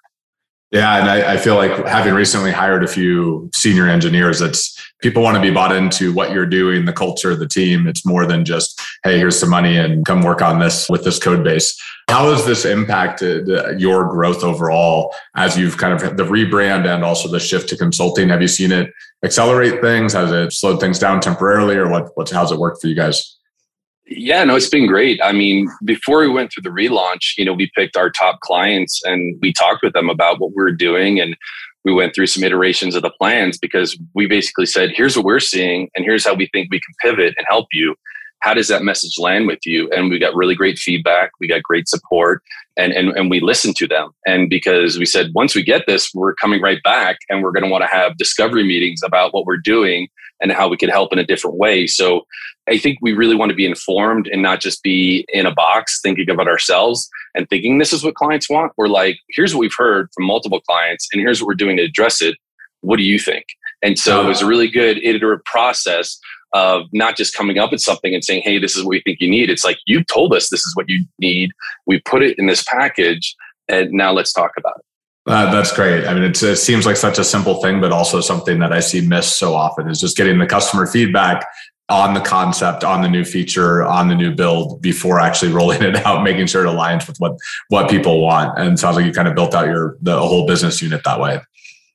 Yeah, 0.70 0.98
and 0.98 1.10
I, 1.10 1.34
I, 1.34 1.36
feel 1.36 1.56
like 1.56 1.86
having 1.86 2.14
recently 2.14 2.50
hired 2.50 2.82
a 2.82 2.88
few 2.88 3.50
senior 3.54 3.86
engineers, 3.86 4.40
it's 4.40 4.81
people 5.02 5.22
want 5.22 5.34
to 5.34 5.42
be 5.42 5.50
bought 5.50 5.74
into 5.74 6.12
what 6.12 6.32
you're 6.32 6.46
doing, 6.46 6.84
the 6.84 6.92
culture, 6.92 7.34
the 7.34 7.46
team. 7.46 7.86
It's 7.86 8.06
more 8.06 8.24
than 8.24 8.44
just, 8.44 8.80
hey, 9.04 9.18
here's 9.18 9.38
some 9.38 9.50
money 9.50 9.76
and 9.76 10.06
come 10.06 10.22
work 10.22 10.40
on 10.40 10.60
this 10.60 10.88
with 10.88 11.04
this 11.04 11.18
code 11.18 11.44
base. 11.44 11.78
How 12.08 12.30
has 12.30 12.46
this 12.46 12.64
impacted 12.64 13.48
your 13.80 14.08
growth 14.08 14.42
overall 14.42 15.14
as 15.36 15.58
you've 15.58 15.76
kind 15.76 15.92
of 15.92 16.16
the 16.16 16.24
rebrand 16.24 16.86
and 16.86 17.04
also 17.04 17.28
the 17.28 17.40
shift 17.40 17.68
to 17.70 17.76
consulting? 17.76 18.28
Have 18.28 18.42
you 18.42 18.48
seen 18.48 18.72
it 18.72 18.92
accelerate 19.24 19.80
things? 19.80 20.12
Has 20.12 20.30
it 20.30 20.52
slowed 20.52 20.80
things 20.80 20.98
down 20.98 21.20
temporarily, 21.20 21.76
or 21.76 21.88
what? 21.88 22.10
What's 22.14 22.30
how's 22.30 22.52
it 22.52 22.58
worked 22.58 22.80
for 22.80 22.88
you 22.88 22.94
guys? 22.94 23.36
Yeah, 24.04 24.44
no, 24.44 24.56
it's 24.56 24.68
been 24.68 24.86
great. 24.86 25.20
I 25.22 25.32
mean, 25.32 25.68
before 25.84 26.20
we 26.20 26.28
went 26.28 26.52
through 26.52 26.64
the 26.64 26.70
relaunch, 26.70 27.38
you 27.38 27.44
know, 27.44 27.54
we 27.54 27.70
picked 27.74 27.96
our 27.96 28.10
top 28.10 28.40
clients 28.40 29.00
and 29.04 29.38
we 29.40 29.52
talked 29.52 29.82
with 29.82 29.94
them 29.94 30.10
about 30.10 30.38
what 30.38 30.50
we 30.54 30.62
are 30.62 30.72
doing 30.72 31.20
and 31.20 31.36
we 31.84 31.92
went 31.92 32.14
through 32.14 32.26
some 32.26 32.44
iterations 32.44 32.94
of 32.94 33.02
the 33.02 33.10
plans 33.10 33.58
because 33.58 33.98
we 34.14 34.26
basically 34.26 34.66
said, 34.66 34.90
here's 34.94 35.16
what 35.16 35.24
we're 35.24 35.40
seeing 35.40 35.88
and 35.94 36.04
here's 36.04 36.24
how 36.24 36.34
we 36.34 36.48
think 36.52 36.68
we 36.70 36.80
can 36.80 36.94
pivot 37.00 37.34
and 37.36 37.46
help 37.48 37.66
you. 37.72 37.94
How 38.40 38.54
does 38.54 38.68
that 38.68 38.82
message 38.82 39.18
land 39.18 39.46
with 39.46 39.60
you? 39.64 39.88
And 39.90 40.10
we 40.10 40.18
got 40.18 40.34
really 40.34 40.56
great 40.56 40.78
feedback. 40.78 41.30
We 41.38 41.46
got 41.46 41.62
great 41.62 41.88
support 41.88 42.42
and, 42.76 42.92
and, 42.92 43.10
and 43.10 43.30
we 43.30 43.40
listened 43.40 43.76
to 43.76 43.86
them. 43.86 44.10
And 44.26 44.50
because 44.50 44.98
we 44.98 45.06
said, 45.06 45.30
once 45.34 45.54
we 45.54 45.62
get 45.62 45.82
this, 45.86 46.10
we're 46.12 46.34
coming 46.34 46.60
right 46.60 46.82
back 46.82 47.18
and 47.28 47.42
we're 47.42 47.52
going 47.52 47.64
to 47.64 47.70
want 47.70 47.82
to 47.82 47.88
have 47.88 48.16
discovery 48.16 48.64
meetings 48.64 49.00
about 49.04 49.32
what 49.32 49.46
we're 49.46 49.58
doing 49.58 50.08
and 50.42 50.52
how 50.52 50.68
we 50.68 50.76
could 50.76 50.90
help 50.90 51.12
in 51.12 51.18
a 51.18 51.24
different 51.24 51.56
way. 51.56 51.86
So 51.86 52.26
I 52.68 52.76
think 52.76 52.98
we 53.00 53.12
really 53.12 53.34
want 53.34 53.50
to 53.50 53.56
be 53.56 53.64
informed 53.64 54.28
and 54.28 54.42
not 54.42 54.60
just 54.60 54.82
be 54.82 55.24
in 55.32 55.46
a 55.46 55.54
box 55.54 56.00
thinking 56.02 56.28
about 56.28 56.48
ourselves 56.48 57.08
and 57.34 57.48
thinking 57.48 57.78
this 57.78 57.92
is 57.92 58.04
what 58.04 58.14
clients 58.14 58.50
want. 58.50 58.72
We're 58.76 58.88
like, 58.88 59.16
here's 59.30 59.54
what 59.54 59.60
we've 59.60 59.74
heard 59.76 60.08
from 60.14 60.26
multiple 60.26 60.60
clients, 60.60 61.08
and 61.12 61.20
here's 61.20 61.40
what 61.40 61.46
we're 61.46 61.54
doing 61.54 61.76
to 61.78 61.84
address 61.84 62.20
it. 62.20 62.36
What 62.82 62.98
do 62.98 63.04
you 63.04 63.18
think? 63.18 63.46
And 63.82 63.98
so 63.98 64.22
it 64.22 64.28
was 64.28 64.38
a 64.38 64.40
uh-huh. 64.42 64.50
really 64.50 64.68
good 64.68 64.98
iterative 64.98 65.44
process 65.44 66.18
of 66.52 66.82
not 66.92 67.16
just 67.16 67.34
coming 67.34 67.58
up 67.58 67.72
with 67.72 67.80
something 67.80 68.14
and 68.14 68.22
saying, 68.22 68.42
hey, 68.44 68.58
this 68.58 68.76
is 68.76 68.84
what 68.84 68.90
we 68.90 69.00
think 69.00 69.20
you 69.20 69.30
need. 69.30 69.48
It's 69.48 69.64
like, 69.64 69.78
you 69.86 70.04
told 70.04 70.34
us 70.34 70.50
this 70.50 70.66
is 70.66 70.76
what 70.76 70.88
you 70.88 71.04
need. 71.18 71.50
We 71.86 72.00
put 72.00 72.22
it 72.22 72.38
in 72.38 72.46
this 72.46 72.62
package, 72.62 73.34
and 73.68 73.90
now 73.92 74.12
let's 74.12 74.32
talk 74.32 74.52
about 74.58 74.74
it. 74.78 74.84
Uh, 75.24 75.52
that's 75.52 75.72
great. 75.72 76.06
I 76.06 76.14
mean, 76.14 76.24
it 76.24 76.36
seems 76.36 76.84
like 76.84 76.96
such 76.96 77.18
a 77.18 77.24
simple 77.24 77.62
thing, 77.62 77.80
but 77.80 77.92
also 77.92 78.20
something 78.20 78.58
that 78.58 78.72
I 78.72 78.80
see 78.80 79.06
missed 79.06 79.38
so 79.38 79.54
often 79.54 79.88
is 79.88 80.00
just 80.00 80.16
getting 80.16 80.38
the 80.38 80.46
customer 80.46 80.86
feedback 80.86 81.46
on 81.88 82.14
the 82.14 82.20
concept, 82.20 82.82
on 82.82 83.02
the 83.02 83.08
new 83.08 83.24
feature, 83.24 83.84
on 83.84 84.08
the 84.08 84.14
new 84.14 84.34
build 84.34 84.80
before 84.82 85.20
actually 85.20 85.52
rolling 85.52 85.82
it 85.82 85.94
out, 86.06 86.24
making 86.24 86.46
sure 86.46 86.64
it 86.64 86.68
aligns 86.68 87.06
with 87.06 87.18
what 87.18 87.36
what 87.68 87.88
people 87.88 88.20
want. 88.20 88.58
And 88.58 88.78
sounds 88.78 88.96
like 88.96 89.06
you 89.06 89.12
kind 89.12 89.28
of 89.28 89.34
built 89.34 89.54
out 89.54 89.66
your 89.66 89.96
the 90.00 90.18
whole 90.18 90.46
business 90.46 90.82
unit 90.82 91.02
that 91.04 91.20
way. 91.20 91.40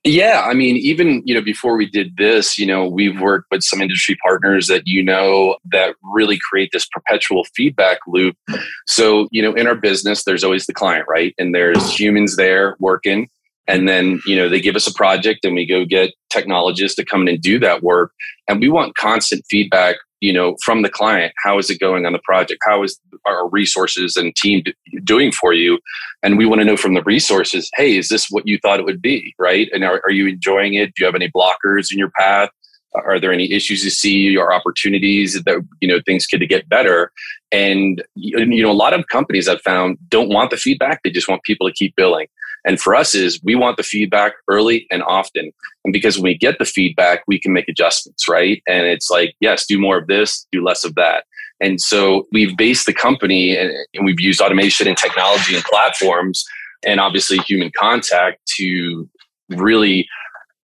Yeah, 0.03 0.43
I 0.45 0.53
mean, 0.53 0.77
even 0.77 1.21
you 1.25 1.33
know, 1.33 1.41
before 1.41 1.75
we 1.75 1.85
did 1.85 2.15
this, 2.17 2.57
you 2.57 2.65
know, 2.65 2.87
we've 2.87 3.19
worked 3.19 3.47
with 3.51 3.63
some 3.63 3.81
industry 3.81 4.17
partners 4.23 4.67
that 4.67 4.83
you 4.85 5.03
know 5.03 5.57
that 5.71 5.95
really 6.13 6.39
create 6.49 6.69
this 6.71 6.85
perpetual 6.85 7.43
feedback 7.55 7.99
loop. 8.07 8.37
So, 8.85 9.27
you 9.31 9.41
know, 9.41 9.53
in 9.53 9.67
our 9.67 9.75
business, 9.75 10.23
there's 10.23 10.43
always 10.43 10.65
the 10.65 10.73
client, 10.73 11.05
right? 11.09 11.35
And 11.37 11.53
there's 11.53 11.91
humans 11.91 12.37
there 12.37 12.77
working, 12.79 13.27
and 13.67 13.87
then 13.87 14.21
you 14.25 14.35
know 14.35 14.49
they 14.49 14.61
give 14.61 14.75
us 14.75 14.87
a 14.87 14.93
project 14.93 15.43
and 15.45 15.53
we 15.53 15.65
go 15.65 15.85
get 15.85 16.13
technologists 16.29 16.95
to 16.95 17.05
come 17.05 17.23
in 17.23 17.35
and 17.35 17.41
do 17.41 17.59
that 17.59 17.83
work 17.83 18.11
and 18.47 18.59
we 18.59 18.69
want 18.69 18.95
constant 18.95 19.43
feedback 19.49 19.97
you 20.21 20.33
know 20.33 20.55
from 20.63 20.81
the 20.81 20.89
client 20.89 21.33
how 21.43 21.57
is 21.57 21.69
it 21.69 21.79
going 21.79 22.05
on 22.05 22.13
the 22.13 22.19
project? 22.19 22.61
How 22.65 22.83
is 22.83 22.99
our 23.25 23.47
resources 23.49 24.17
and 24.17 24.35
team 24.35 24.63
doing 25.03 25.31
for 25.31 25.53
you? 25.53 25.79
And 26.23 26.37
we 26.37 26.45
want 26.45 26.61
to 26.61 26.65
know 26.65 26.77
from 26.77 26.93
the 26.93 27.03
resources 27.03 27.69
hey 27.75 27.97
is 27.97 28.09
this 28.09 28.27
what 28.29 28.47
you 28.47 28.57
thought 28.59 28.79
it 28.79 28.85
would 28.85 29.01
be 29.01 29.33
right? 29.39 29.69
And 29.73 29.83
are, 29.83 30.01
are 30.05 30.11
you 30.11 30.27
enjoying 30.27 30.73
it? 30.73 30.93
Do 30.95 31.01
you 31.01 31.05
have 31.05 31.15
any 31.15 31.29
blockers 31.29 31.91
in 31.91 31.97
your 31.97 32.11
path? 32.11 32.49
Are 32.95 33.19
there 33.19 33.31
any 33.31 33.51
issues 33.51 33.83
you 33.83 33.91
see 33.91 34.35
or 34.35 34.51
opportunities 34.51 35.41
that 35.43 35.65
you 35.81 35.87
know 35.87 35.99
things 36.05 36.25
could 36.25 36.47
get 36.49 36.67
better? 36.67 37.11
And 37.51 38.03
you 38.15 38.63
know 38.63 38.71
a 38.71 38.73
lot 38.73 38.93
of 38.93 39.07
companies 39.07 39.47
i've 39.47 39.61
found 39.61 39.97
don't 40.09 40.29
want 40.29 40.51
the 40.51 40.57
feedback 40.57 41.01
they 41.03 41.09
just 41.09 41.29
want 41.29 41.43
people 41.43 41.67
to 41.67 41.73
keep 41.73 41.95
billing 41.95 42.27
and 42.67 42.79
for 42.79 42.93
us 42.93 43.15
is 43.15 43.39
we 43.43 43.55
want 43.55 43.77
the 43.77 43.83
feedback 43.83 44.33
early 44.49 44.85
and 44.91 45.01
often. 45.03 45.51
And 45.85 45.93
because 45.93 46.17
when 46.17 46.25
we 46.25 46.37
get 46.37 46.59
the 46.59 46.65
feedback, 46.65 47.23
we 47.25 47.39
can 47.39 47.53
make 47.53 47.69
adjustments, 47.69 48.27
right? 48.27 48.61
And 48.67 48.85
it's 48.85 49.09
like, 49.09 49.35
yes, 49.39 49.65
do 49.65 49.79
more 49.79 49.97
of 49.97 50.07
this, 50.07 50.45
do 50.51 50.61
less 50.61 50.83
of 50.83 50.93
that. 50.95 51.23
And 51.61 51.79
so 51.79 52.27
we've 52.33 52.55
based 52.57 52.85
the 52.85 52.93
company 52.93 53.55
and, 53.55 53.71
we've 54.03 54.19
used 54.19 54.41
automation 54.41 54.85
and 54.87 54.97
technology 54.97 55.55
and 55.55 55.63
platforms 55.63 56.45
and 56.85 56.99
obviously 56.99 57.37
human 57.37 57.71
contact 57.75 58.39
to 58.57 59.09
really 59.49 60.07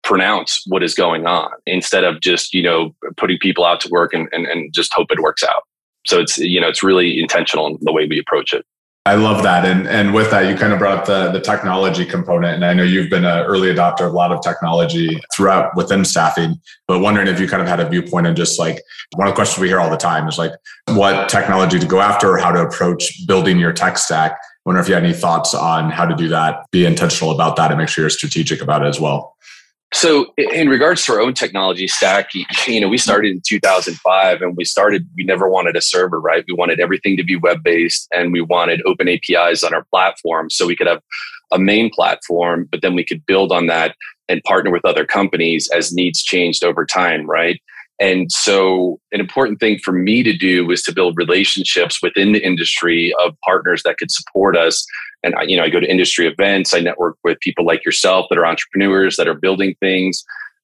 pronounce 0.04 0.62
what 0.68 0.84
is 0.84 0.94
going 0.94 1.26
on 1.26 1.50
instead 1.66 2.04
of 2.04 2.20
just, 2.20 2.54
you 2.54 2.62
know, 2.62 2.94
putting 3.16 3.40
people 3.40 3.64
out 3.64 3.80
to 3.80 3.90
work 3.90 4.14
and, 4.14 4.28
and, 4.34 4.46
and 4.48 4.74
just 4.74 4.94
hope 4.94 5.08
it 5.12 5.22
works 5.22 5.44
out. 5.44 5.64
So 6.06 6.20
it's, 6.20 6.38
you 6.38 6.60
know, 6.60 6.68
it's 6.68 6.84
really 6.84 7.20
intentional 7.22 7.68
in 7.68 7.78
the 7.82 7.94
way 7.94 8.06
we 8.06 8.20
approach 8.20 8.54
it. 8.54 8.66
I 9.08 9.14
love 9.14 9.44
that. 9.44 9.66
And 9.66 9.88
and 9.88 10.16
with 10.16 10.32
that, 10.32 10.50
you 10.50 10.56
kind 10.56 10.74
of 10.74 10.80
brought 10.80 10.98
up 10.98 11.06
the, 11.06 11.32
the 11.32 11.40
technology 11.40 12.06
component. 12.06 12.56
And 12.56 12.66
I 12.66 12.74
know 12.74 12.82
you've 12.82 13.10
been 13.10 13.24
an 13.24 13.46
early 13.46 13.72
adopter 13.72 14.08
of 14.08 14.14
a 14.14 14.16
lot 14.16 14.32
of 14.32 14.42
technology 14.42 15.22
throughout 15.32 15.76
within 15.76 16.04
staffing, 16.04 16.60
but 16.88 17.00
wondering 17.00 17.28
if 17.28 17.40
you 17.40 17.48
kind 17.48 17.62
of 17.62 17.68
had 17.68 17.80
a 17.80 17.88
viewpoint 17.88 18.26
on 18.26 18.36
just 18.36 18.58
like 18.58 18.82
one 19.16 19.28
of 19.28 19.34
the 19.34 19.36
questions 19.36 19.62
we 19.62 19.68
hear 19.68 19.80
all 19.80 19.92
the 19.92 19.98
time 19.98 20.28
is 20.28 20.40
like 20.40 20.54
what 20.88 21.30
technology 21.30 21.78
to 21.78 21.86
go 21.86 22.00
after 22.00 22.32
or 22.32 22.38
how 22.40 22.52
to 22.52 22.62
approach 22.62 23.28
building 23.28 23.60
your 23.60 23.74
tech 23.74 24.00
stack. 24.00 24.32
I 24.32 24.38
wonder 24.66 24.82
if 24.82 24.88
you 24.88 24.96
had 24.96 25.04
any 25.04 25.14
thoughts 25.14 25.54
on 25.54 25.92
how 25.92 26.06
to 26.06 26.16
do 26.16 26.28
that, 26.30 26.66
be 26.72 26.86
intentional 26.86 27.30
about 27.30 27.58
that 27.58 27.70
and 27.70 27.78
make 27.78 27.90
sure 27.90 28.02
you're 28.02 28.10
strategic 28.10 28.60
about 28.60 28.84
it 28.84 28.88
as 28.88 29.00
well. 29.00 29.36
So, 29.96 30.34
in 30.38 30.68
regards 30.68 31.06
to 31.06 31.14
our 31.14 31.22
own 31.22 31.34
technology 31.34 31.88
stack, 31.88 32.32
you 32.68 32.82
know, 32.82 32.90
we 32.90 32.98
started 32.98 33.32
in 33.32 33.42
2005 33.48 34.42
and 34.42 34.58
we 34.58 34.66
started, 34.66 35.08
we 35.16 35.24
never 35.24 35.48
wanted 35.48 35.78
a 35.78 35.82
server, 35.82 36.20
right? 36.20 36.44
We 36.50 36.54
wanted 36.54 36.82
everything 36.82 37.16
to 37.16 37.24
be 37.24 37.38
web 37.38 37.64
based 37.64 38.10
and 38.14 38.34
we 38.34 38.42
wanted 38.42 38.82
open 38.86 39.08
APIs 39.08 39.64
on 39.64 39.74
our 39.74 39.86
platform 39.86 40.50
so 40.50 40.68
we 40.68 40.76
could 40.76 40.88
have 40.88 41.02
a 41.54 41.58
main 41.58 41.90
platform, 41.90 42.68
but 42.70 42.82
then 42.82 42.94
we 42.94 43.06
could 43.06 43.26
build 43.26 43.54
on 43.54 43.68
that 43.68 43.96
and 44.28 44.44
partner 44.44 44.70
with 44.70 44.84
other 44.84 45.06
companies 45.06 45.70
as 45.74 45.94
needs 45.94 46.22
changed 46.22 46.66
over 46.66 46.86
time, 46.86 47.26
right? 47.26 47.62
And 48.00 48.32
so, 48.32 49.00
an 49.14 49.20
important 49.20 49.60
thing 49.60 49.80
for 49.80 49.94
me 49.94 50.22
to 50.24 50.36
do 50.36 50.66
was 50.66 50.84
to 50.84 50.94
build 50.94 51.18
relationships 51.18 52.02
within 52.02 52.34
the 52.34 52.46
industry 52.46 53.14
of 53.24 53.36
partners 53.46 53.84
that 53.84 53.98
could 53.98 54.12
support 54.12 54.58
us. 54.58 54.86
And 55.24 55.34
I, 55.36 55.44
you 55.44 55.56
know, 55.56 55.64
I 55.64 55.70
go 55.70 55.80
to 55.80 55.90
industry 55.90 56.28
events, 56.28 56.74
I 56.74 56.82
network 56.82 57.18
with 57.24 57.40
people 57.40 57.66
like 57.66 57.86
yourself 57.86 58.28
that 58.30 58.38
are 58.38 58.46
entrepreneurs 58.46 59.16
that 59.16 59.28
are 59.28 59.34
building 59.34 59.76
things 59.80 60.24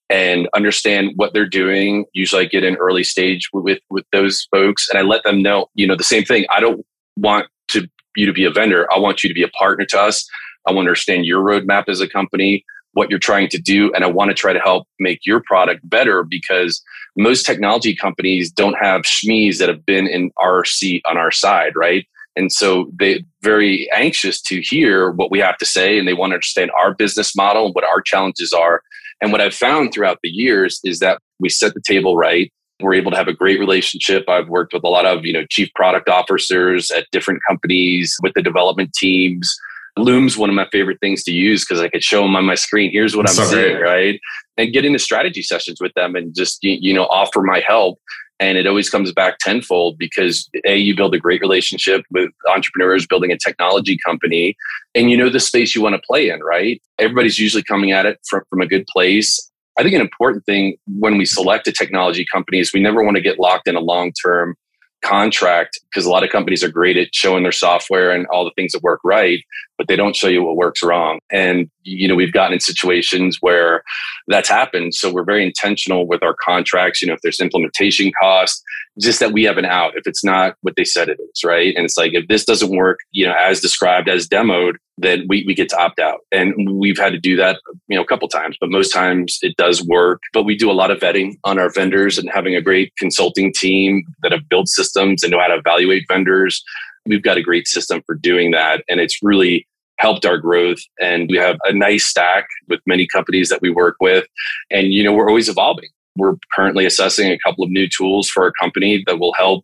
and 0.09 0.49
understand 0.53 1.13
what 1.15 1.33
they're 1.33 1.47
doing. 1.47 2.05
Usually 2.13 2.43
I 2.43 2.45
get 2.45 2.65
in 2.65 2.75
early 2.75 3.03
stage 3.03 3.49
with 3.53 3.79
with 3.89 4.05
those 4.11 4.45
folks 4.51 4.89
and 4.89 4.99
I 4.99 5.03
let 5.03 5.23
them 5.23 5.41
know, 5.41 5.67
you 5.73 5.87
know, 5.87 5.95
the 5.95 6.03
same 6.03 6.25
thing. 6.25 6.45
I 6.49 6.59
don't 6.59 6.85
want 7.15 7.47
to 7.69 7.87
you 8.17 8.25
to 8.25 8.33
be 8.33 8.43
a 8.43 8.51
vendor. 8.51 8.91
I 8.93 8.99
want 8.99 9.23
you 9.23 9.29
to 9.29 9.33
be 9.33 9.43
a 9.43 9.47
partner 9.49 9.85
to 9.85 9.99
us. 9.99 10.27
I 10.67 10.71
want 10.71 10.85
to 10.85 10.89
understand 10.89 11.25
your 11.25 11.41
roadmap 11.41 11.85
as 11.87 12.01
a 12.01 12.09
company, 12.09 12.65
what 12.93 13.09
you're 13.09 13.19
trying 13.19 13.47
to 13.49 13.57
do, 13.57 13.91
and 13.93 14.03
I 14.03 14.07
want 14.07 14.29
to 14.29 14.35
try 14.35 14.53
to 14.53 14.59
help 14.59 14.87
make 14.99 15.19
your 15.25 15.41
product 15.45 15.87
better 15.89 16.23
because 16.23 16.81
most 17.17 17.45
technology 17.45 17.95
companies 17.95 18.51
don't 18.51 18.75
have 18.81 19.01
SMEs 19.01 19.57
that 19.59 19.69
have 19.69 19.85
been 19.85 20.07
in 20.07 20.31
our 20.37 20.65
seat 20.65 21.01
on 21.05 21.17
our 21.17 21.31
side, 21.31 21.73
right? 21.75 22.05
And 22.35 22.51
so 22.51 22.89
they're 22.97 23.19
very 23.41 23.89
anxious 23.93 24.41
to 24.43 24.61
hear 24.61 25.11
what 25.11 25.31
we 25.31 25.39
have 25.39 25.57
to 25.57 25.65
say 25.65 25.99
and 25.99 26.07
they 26.07 26.13
want 26.13 26.31
to 26.31 26.35
understand 26.35 26.71
our 26.79 26.93
business 26.93 27.35
model 27.35 27.65
and 27.65 27.75
what 27.75 27.83
our 27.83 28.01
challenges 28.01 28.53
are. 28.53 28.81
And 29.21 29.31
what 29.31 29.41
I've 29.41 29.53
found 29.53 29.93
throughout 29.93 30.19
the 30.23 30.29
years 30.29 30.79
is 30.83 30.99
that 30.99 31.19
we 31.39 31.49
set 31.49 31.73
the 31.73 31.81
table 31.85 32.15
right. 32.15 32.51
We're 32.79 32.95
able 32.95 33.11
to 33.11 33.17
have 33.17 33.27
a 33.27 33.33
great 33.33 33.59
relationship. 33.59 34.27
I've 34.27 34.47
worked 34.47 34.73
with 34.73 34.83
a 34.83 34.89
lot 34.89 35.05
of, 35.05 35.25
you 35.25 35.33
know, 35.33 35.45
chief 35.49 35.69
product 35.75 36.09
officers 36.09 36.89
at 36.89 37.05
different 37.11 37.41
companies 37.47 38.15
with 38.23 38.33
the 38.33 38.41
development 38.41 38.93
teams. 38.93 39.53
Loom's 39.97 40.37
one 40.37 40.49
of 40.49 40.55
my 40.55 40.67
favorite 40.71 40.99
things 41.01 41.23
to 41.23 41.31
use 41.31 41.65
because 41.65 41.81
I 41.81 41.89
could 41.89 42.03
show 42.03 42.21
them 42.21 42.35
on 42.35 42.45
my 42.45 42.55
screen. 42.55 42.91
Here's 42.91 43.15
what 43.15 43.25
That's 43.25 43.39
I'm 43.39 43.45
so 43.45 43.51
seeing, 43.51 43.77
great. 43.77 43.83
right? 43.83 44.19
And 44.57 44.73
get 44.73 44.85
into 44.85 44.99
strategy 44.99 45.41
sessions 45.41 45.79
with 45.81 45.93
them 45.95 46.15
and 46.15 46.33
just 46.35 46.59
you 46.61 46.93
know 46.93 47.05
offer 47.05 47.41
my 47.41 47.61
help 47.65 47.99
and 48.41 48.57
it 48.57 48.65
always 48.65 48.89
comes 48.89 49.13
back 49.13 49.37
tenfold 49.39 49.97
because 49.99 50.49
a 50.65 50.75
you 50.75 50.95
build 50.95 51.13
a 51.13 51.19
great 51.19 51.39
relationship 51.41 52.03
with 52.11 52.31
entrepreneurs 52.49 53.05
building 53.05 53.31
a 53.31 53.37
technology 53.37 53.97
company 54.05 54.55
and 54.95 55.09
you 55.09 55.15
know 55.15 55.29
the 55.29 55.39
space 55.39 55.75
you 55.75 55.81
want 55.81 55.95
to 55.95 56.01
play 56.05 56.29
in 56.29 56.41
right 56.41 56.81
everybody's 56.99 57.39
usually 57.39 57.63
coming 57.63 57.91
at 57.91 58.05
it 58.05 58.19
from, 58.27 58.41
from 58.49 58.59
a 58.61 58.67
good 58.67 58.85
place 58.87 59.51
i 59.77 59.83
think 59.83 59.93
an 59.95 60.01
important 60.01 60.43
thing 60.45 60.75
when 60.87 61.17
we 61.17 61.25
select 61.25 61.67
a 61.67 61.71
technology 61.71 62.25
company 62.31 62.59
is 62.59 62.73
we 62.73 62.81
never 62.81 63.03
want 63.03 63.15
to 63.15 63.21
get 63.21 63.39
locked 63.39 63.67
in 63.67 63.75
a 63.75 63.79
long 63.79 64.11
term 64.23 64.55
contract 65.01 65.79
because 65.89 66.05
a 66.05 66.09
lot 66.09 66.23
of 66.23 66.29
companies 66.29 66.63
are 66.63 66.69
great 66.69 66.97
at 66.97 67.13
showing 67.13 67.43
their 67.43 67.51
software 67.51 68.11
and 68.11 68.25
all 68.27 68.45
the 68.45 68.51
things 68.55 68.71
that 68.71 68.83
work 68.83 68.99
right 69.03 69.43
but 69.81 69.87
they 69.87 69.95
don't 69.95 70.15
show 70.15 70.27
you 70.27 70.43
what 70.43 70.57
works 70.57 70.83
wrong. 70.83 71.19
And 71.31 71.67
you 71.81 72.07
know 72.07 72.13
we've 72.13 72.31
gotten 72.31 72.53
in 72.53 72.59
situations 72.59 73.39
where 73.41 73.81
that's 74.27 74.47
happened. 74.47 74.93
So 74.93 75.11
we're 75.11 75.23
very 75.23 75.43
intentional 75.43 76.07
with 76.07 76.21
our 76.21 76.35
contracts 76.35 77.01
you 77.01 77.07
know 77.07 77.15
if 77.15 77.21
there's 77.21 77.39
implementation 77.39 78.11
costs 78.21 78.61
just 78.99 79.19
that 79.21 79.31
we 79.31 79.43
have 79.45 79.57
an 79.57 79.65
out 79.65 79.97
if 79.97 80.05
it's 80.05 80.23
not 80.23 80.55
what 80.61 80.75
they 80.75 80.83
said 80.83 81.09
it 81.09 81.19
is 81.19 81.43
right? 81.43 81.75
And 81.75 81.83
it's 81.83 81.97
like 81.97 82.13
if 82.13 82.27
this 82.27 82.45
doesn't 82.45 82.75
work 82.75 82.99
you 83.11 83.25
know 83.25 83.33
as 83.33 83.59
described 83.59 84.07
as 84.07 84.27
demoed 84.27 84.75
then 84.97 85.25
we, 85.27 85.43
we 85.47 85.55
get 85.55 85.69
to 85.69 85.77
opt 85.77 85.99
out. 85.99 86.19
And 86.31 86.53
we've 86.79 86.97
had 86.97 87.11
to 87.11 87.19
do 87.19 87.35
that 87.37 87.59
you 87.87 87.95
know 87.95 88.03
a 88.03 88.07
couple 88.07 88.27
times 88.27 88.57
but 88.59 88.69
most 88.69 88.93
times 88.93 89.39
it 89.41 89.55
does 89.57 89.85
work. 89.85 90.21
But 90.33 90.43
we 90.43 90.55
do 90.55 90.71
a 90.71 90.73
lot 90.73 90.91
of 90.91 90.99
vetting 90.99 91.35
on 91.43 91.59
our 91.59 91.69
vendors 91.69 92.17
and 92.17 92.29
having 92.29 92.55
a 92.55 92.61
great 92.61 92.93
consulting 92.97 93.51
team 93.53 94.03
that 94.23 94.31
have 94.31 94.47
built 94.49 94.67
systems 94.67 95.23
and 95.23 95.31
know 95.31 95.39
how 95.39 95.47
to 95.47 95.55
evaluate 95.55 96.05
vendors. 96.07 96.63
We've 97.05 97.23
got 97.23 97.37
a 97.37 97.41
great 97.41 97.67
system 97.67 98.01
for 98.05 98.15
doing 98.15 98.51
that 98.51 98.83
and 98.89 98.99
it's 98.99 99.19
really 99.21 99.67
helped 99.97 100.25
our 100.25 100.37
growth. 100.37 100.79
And 100.99 101.29
we 101.29 101.37
have 101.37 101.57
a 101.65 101.73
nice 101.73 102.05
stack 102.05 102.47
with 102.67 102.79
many 102.87 103.05
companies 103.05 103.49
that 103.49 103.61
we 103.61 103.69
work 103.69 103.95
with. 103.99 104.25
And 104.69 104.93
you 104.93 105.03
know 105.03 105.13
we're 105.13 105.29
always 105.29 105.49
evolving. 105.49 105.89
We're 106.17 106.35
currently 106.53 106.85
assessing 106.85 107.31
a 107.31 107.39
couple 107.39 107.63
of 107.63 107.69
new 107.69 107.87
tools 107.87 108.29
for 108.29 108.43
our 108.43 108.51
company 108.51 109.03
that 109.07 109.19
will 109.19 109.33
help. 109.33 109.63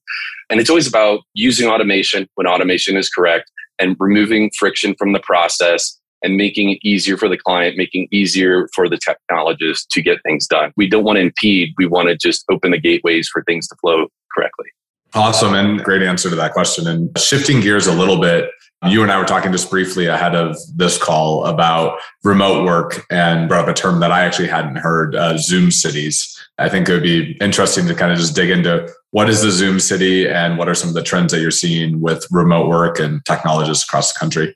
And 0.50 0.62
it's 0.62 0.69
always 0.69 0.88
about 0.88 1.22
using 1.34 1.67
automation 1.67 2.27
when 2.36 2.48
automation 2.48 2.96
is 2.96 3.10
correct 3.10 3.51
and 3.79 3.96
removing 4.00 4.51
friction 4.57 4.96
from 4.98 5.13
the 5.13 5.19
process 5.19 5.99
and 6.23 6.36
making 6.36 6.71
it 6.71 6.80
easier 6.84 7.17
for 7.17 7.30
the 7.30 7.38
client, 7.38 7.78
making 7.78 8.08
easier 8.12 8.67
for 8.73 8.89
the 8.89 8.97
technologist 8.97 9.88
to 9.91 10.01
get 10.01 10.17
things 10.23 10.47
done. 10.47 10.71
We 10.75 10.89
don't 10.89 11.04
want 11.04 11.17
to 11.17 11.21
impede. 11.21 11.73
We 11.78 11.86
want 11.86 12.10
to 12.10 12.17
just 12.17 12.43
open 12.49 12.71
the 12.71 12.80
gateways 12.80 13.30
for 13.30 13.43
things 13.43 13.67
to 13.67 13.75
flow 13.75 14.08
correctly. 14.36 14.67
Awesome. 15.13 15.54
And 15.54 15.84
great 15.84 16.01
answer 16.01 16.30
to 16.30 16.36
that 16.36 16.54
question. 16.54 16.88
And 16.88 17.17
shifting 17.17 17.62
gears 17.62 17.88
a 17.88 17.93
little 17.93 18.19
bit, 18.19 18.49
you 18.88 19.01
and 19.01 19.12
I 19.12 19.17
were 19.17 19.25
talking 19.25 19.51
just 19.51 19.69
briefly 19.69 20.06
ahead 20.06 20.36
of 20.36 20.56
this 20.75 21.01
call 21.01 21.45
about 21.45 21.99
remote 22.23 22.65
work 22.65 23.06
and 23.10 23.47
brought 23.47 23.67
up 23.67 23.69
a 23.69 23.73
term 23.73 23.99
that 24.01 24.12
I 24.12 24.23
actually 24.23 24.49
hadn't 24.49 24.75
heard 24.78 25.15
uh, 25.15 25.38
Zoom 25.38 25.71
cities. 25.71 26.37
I 26.60 26.70
think 26.70 26.89
it 26.89 26.93
would 26.93 27.04
be 27.04 27.38
interesting 27.39 27.88
to 27.88 27.93
kind 27.93 28.12
of 28.12 28.17
just 28.17 28.36
dig 28.36 28.50
into 28.50 28.89
what 29.12 29.30
is 29.30 29.41
the 29.41 29.52
Zoom 29.52 29.80
city 29.80 30.28
and 30.28 30.58
what 30.58 30.67
are 30.67 30.76
some 30.76 30.89
of 30.89 30.96
the 30.96 31.04
trends 31.04 31.32
that 31.32 31.39
you're 31.39 31.52
seeing 31.52 32.02
with 32.02 32.26
remote 32.32 32.67
work 32.67 33.00
and 33.00 33.24
technologists 33.26 33.84
across 33.84 34.12
the 34.12 34.20
country? 34.20 34.56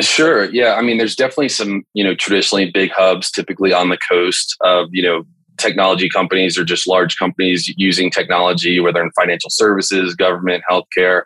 Sure. 0.00 0.44
Yeah. 0.46 0.74
I 0.74 0.82
mean, 0.82 0.98
there's 0.98 1.16
definitely 1.16 1.48
some, 1.48 1.84
you 1.94 2.04
know, 2.04 2.14
traditionally 2.14 2.70
big 2.70 2.90
hubs, 2.90 3.30
typically 3.30 3.72
on 3.72 3.88
the 3.88 3.98
coast 4.08 4.56
of, 4.60 4.88
you 4.92 5.02
know, 5.02 5.24
technology 5.58 6.08
companies 6.08 6.56
or 6.56 6.64
just 6.64 6.86
large 6.86 7.18
companies 7.18 7.68
using 7.76 8.10
technology, 8.10 8.78
whether 8.78 9.02
in 9.02 9.10
financial 9.12 9.50
services, 9.50 10.14
government, 10.14 10.62
healthcare. 10.70 11.22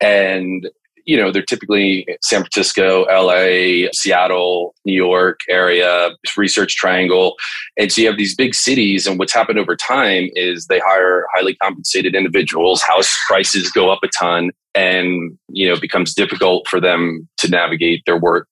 And 0.00 0.68
you 1.04 1.16
know, 1.16 1.30
they're 1.30 1.42
typically 1.42 2.06
San 2.22 2.40
Francisco, 2.40 3.04
LA, 3.04 3.88
Seattle, 3.92 4.74
New 4.84 4.94
York 4.94 5.40
area, 5.48 6.10
research 6.36 6.76
triangle. 6.76 7.34
And 7.78 7.92
so 7.92 8.00
you 8.00 8.08
have 8.08 8.16
these 8.16 8.34
big 8.34 8.54
cities. 8.54 9.06
And 9.06 9.18
what's 9.18 9.32
happened 9.32 9.58
over 9.58 9.76
time 9.76 10.30
is 10.34 10.66
they 10.66 10.80
hire 10.80 11.26
highly 11.34 11.56
compensated 11.56 12.14
individuals, 12.14 12.82
house 12.82 13.14
prices 13.28 13.70
go 13.70 13.90
up 13.90 14.00
a 14.02 14.08
ton, 14.08 14.50
and, 14.74 15.38
you 15.48 15.68
know, 15.68 15.74
it 15.74 15.80
becomes 15.80 16.14
difficult 16.14 16.66
for 16.68 16.80
them 16.80 17.28
to 17.38 17.48
navigate 17.48 18.02
their 18.06 18.18
work 18.18 18.48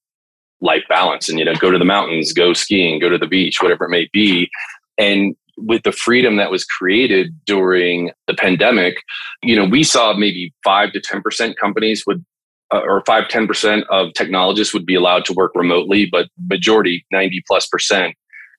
life 0.60 0.84
balance 0.88 1.28
and, 1.28 1.38
you 1.38 1.44
know, 1.44 1.54
go 1.54 1.70
to 1.70 1.78
the 1.78 1.84
mountains, 1.84 2.32
go 2.32 2.52
skiing, 2.52 3.00
go 3.00 3.08
to 3.08 3.18
the 3.18 3.26
beach, 3.26 3.60
whatever 3.60 3.86
it 3.86 3.90
may 3.90 4.08
be. 4.12 4.48
And 4.98 5.34
with 5.56 5.82
the 5.82 5.92
freedom 5.92 6.36
that 6.36 6.50
was 6.50 6.64
created 6.64 7.34
during 7.44 8.10
the 8.26 8.34
pandemic, 8.34 8.94
you 9.42 9.56
know, 9.56 9.64
we 9.64 9.82
saw 9.82 10.14
maybe 10.14 10.52
five 10.64 10.92
to 10.92 11.00
10% 11.00 11.56
companies 11.56 12.04
would 12.06 12.24
uh, 12.72 12.80
or 12.80 13.02
5 13.06 13.24
10% 13.24 13.84
of 13.90 14.12
technologists 14.14 14.72
would 14.72 14.86
be 14.86 14.94
allowed 14.94 15.24
to 15.26 15.32
work 15.32 15.52
remotely 15.54 16.08
but 16.10 16.28
majority 16.48 17.04
90 17.12 17.42
plus 17.48 17.66
percent 17.66 18.14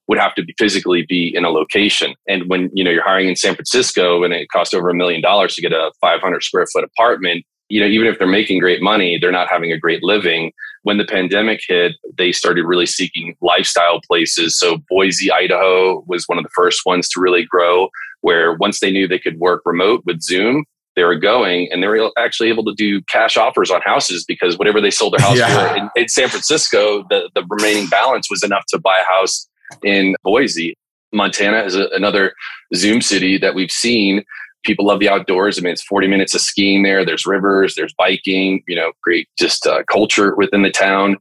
would 0.07 0.19
have 0.19 0.35
to 0.35 0.43
be 0.43 0.53
physically 0.57 1.05
be 1.07 1.33
in 1.33 1.45
a 1.45 1.49
location. 1.49 2.13
And 2.27 2.49
when 2.49 2.69
you 2.73 2.83
know 2.83 2.91
you're 2.91 3.03
hiring 3.03 3.29
in 3.29 3.35
san 3.35 3.55
francisco 3.55 4.23
and 4.23 4.33
it 4.33 4.49
costs 4.49 4.73
over 4.73 4.89
a 4.89 4.93
million 4.93 5.21
dollars 5.21 5.55
to 5.55 5.61
get 5.61 5.71
a 5.71 5.91
500 6.01 6.43
square 6.43 6.65
foot 6.71 6.83
apartment 6.83 7.45
you 7.69 7.79
know 7.79 7.87
even 7.87 8.07
if 8.07 8.19
they're 8.19 8.27
making 8.27 8.59
great 8.59 8.81
money 8.81 9.17
they're 9.17 9.31
not 9.31 9.49
having 9.49 9.71
a 9.71 9.77
great 9.77 10.03
living. 10.03 10.51
When 10.83 10.97
the 10.97 11.05
pandemic 11.05 11.61
hit 11.67 11.93
they 12.17 12.31
started 12.31 12.65
really 12.65 12.85
seeking 12.85 13.35
lifestyle 13.41 14.01
places. 14.05 14.57
So 14.59 14.79
boise 14.89 15.31
idaho 15.31 16.03
was 16.07 16.25
one 16.25 16.37
of 16.37 16.43
the 16.43 16.51
first 16.53 16.81
ones 16.85 17.07
to 17.09 17.21
really 17.21 17.45
grow 17.45 17.89
where 18.21 18.53
once 18.53 18.79
they 18.79 18.91
knew 18.91 19.07
they 19.07 19.19
could 19.19 19.39
work 19.39 19.61
remote 19.65 20.03
with 20.05 20.21
zoom 20.21 20.65
they 20.95 21.03
were 21.03 21.15
going 21.15 21.69
and 21.71 21.81
they 21.81 21.87
were 21.87 22.11
actually 22.17 22.49
able 22.49 22.63
to 22.65 22.73
do 22.73 23.01
cash 23.03 23.37
offers 23.37 23.71
on 23.71 23.81
houses 23.81 24.23
because 24.25 24.57
whatever 24.57 24.79
they 24.79 24.91
sold 24.91 25.13
their 25.13 25.25
house 25.25 25.37
yeah. 25.37 25.69
for 25.69 25.75
in, 25.75 25.89
in, 25.95 26.07
San 26.07 26.29
Francisco, 26.29 27.03
the, 27.09 27.29
the 27.33 27.43
remaining 27.49 27.87
balance 27.87 28.29
was 28.29 28.43
enough 28.43 28.65
to 28.67 28.79
buy 28.79 28.99
a 28.99 29.11
house 29.11 29.47
in 29.83 30.15
Boise. 30.23 30.77
Montana 31.11 31.63
is 31.63 31.75
a, 31.75 31.87
another 31.89 32.33
Zoom 32.75 33.01
city 33.01 33.37
that 33.37 33.55
we've 33.55 33.71
seen. 33.71 34.23
People 34.63 34.85
love 34.85 34.99
the 34.99 35.09
outdoors. 35.09 35.57
I 35.57 35.61
mean, 35.61 35.73
it's 35.73 35.83
40 35.83 36.07
minutes 36.07 36.33
of 36.33 36.41
skiing 36.41 36.83
there. 36.83 37.05
There's 37.05 37.25
rivers, 37.25 37.75
there's 37.75 37.93
biking, 37.97 38.63
you 38.67 38.75
know, 38.75 38.91
great 39.03 39.27
just 39.37 39.65
uh, 39.67 39.83
culture 39.91 40.35
within 40.35 40.61
the 40.61 40.71
town. 40.71 41.17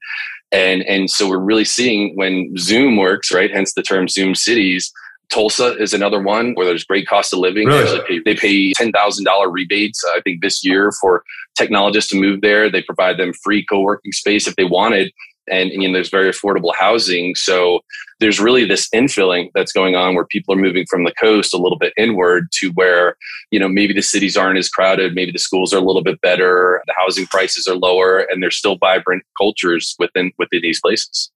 And, 0.52 0.82
and 0.82 1.10
so 1.10 1.28
we're 1.28 1.38
really 1.38 1.64
seeing 1.64 2.14
when 2.14 2.54
Zoom 2.58 2.96
works, 2.96 3.32
right? 3.32 3.50
Hence 3.50 3.72
the 3.72 3.82
term 3.82 4.06
Zoom 4.06 4.34
cities 4.34 4.92
Tulsa 5.32 5.76
is 5.78 5.94
another 5.94 6.20
one 6.20 6.52
where 6.54 6.66
there's 6.66 6.84
great 6.84 7.06
cost 7.06 7.32
of 7.32 7.38
living. 7.38 7.66
Really? 7.66 7.98
They 7.98 8.04
pay, 8.04 8.18
they 8.24 8.34
pay 8.34 8.72
$10,000 8.72 9.52
rebates, 9.52 10.04
uh, 10.04 10.16
I 10.16 10.20
think, 10.20 10.42
this 10.42 10.62
year 10.62 10.92
for 11.00 11.24
technologists 11.54 12.10
to 12.10 12.20
move 12.20 12.42
there. 12.42 12.70
They 12.70 12.82
provide 12.82 13.18
them 13.18 13.32
free 13.42 13.64
co 13.64 13.80
working 13.80 14.12
space 14.12 14.46
if 14.46 14.56
they 14.56 14.64
wanted. 14.64 15.10
And, 15.50 15.70
and 15.70 15.82
you 15.82 15.88
know, 15.88 15.94
there's 15.94 16.10
very 16.10 16.30
affordable 16.30 16.74
housing. 16.78 17.34
So 17.34 17.80
there's 18.20 18.38
really 18.38 18.64
this 18.66 18.88
infilling 18.90 19.48
that's 19.54 19.72
going 19.72 19.96
on 19.96 20.14
where 20.14 20.26
people 20.26 20.54
are 20.54 20.58
moving 20.58 20.86
from 20.88 21.04
the 21.04 21.14
coast 21.20 21.54
a 21.54 21.58
little 21.58 21.78
bit 21.78 21.94
inward 21.96 22.48
to 22.60 22.70
where, 22.72 23.16
you 23.50 23.58
know, 23.58 23.68
maybe 23.68 23.94
the 23.94 24.02
cities 24.02 24.36
aren't 24.36 24.58
as 24.58 24.68
crowded, 24.68 25.14
maybe 25.14 25.32
the 25.32 25.38
schools 25.38 25.72
are 25.72 25.78
a 25.78 25.84
little 25.84 26.04
bit 26.04 26.20
better, 26.20 26.82
the 26.86 26.94
housing 26.96 27.26
prices 27.26 27.66
are 27.66 27.74
lower, 27.74 28.18
and 28.30 28.42
there's 28.42 28.56
still 28.56 28.76
vibrant 28.76 29.24
cultures 29.36 29.96
within 29.98 30.30
within 30.38 30.60
these 30.62 30.80
places 30.80 31.31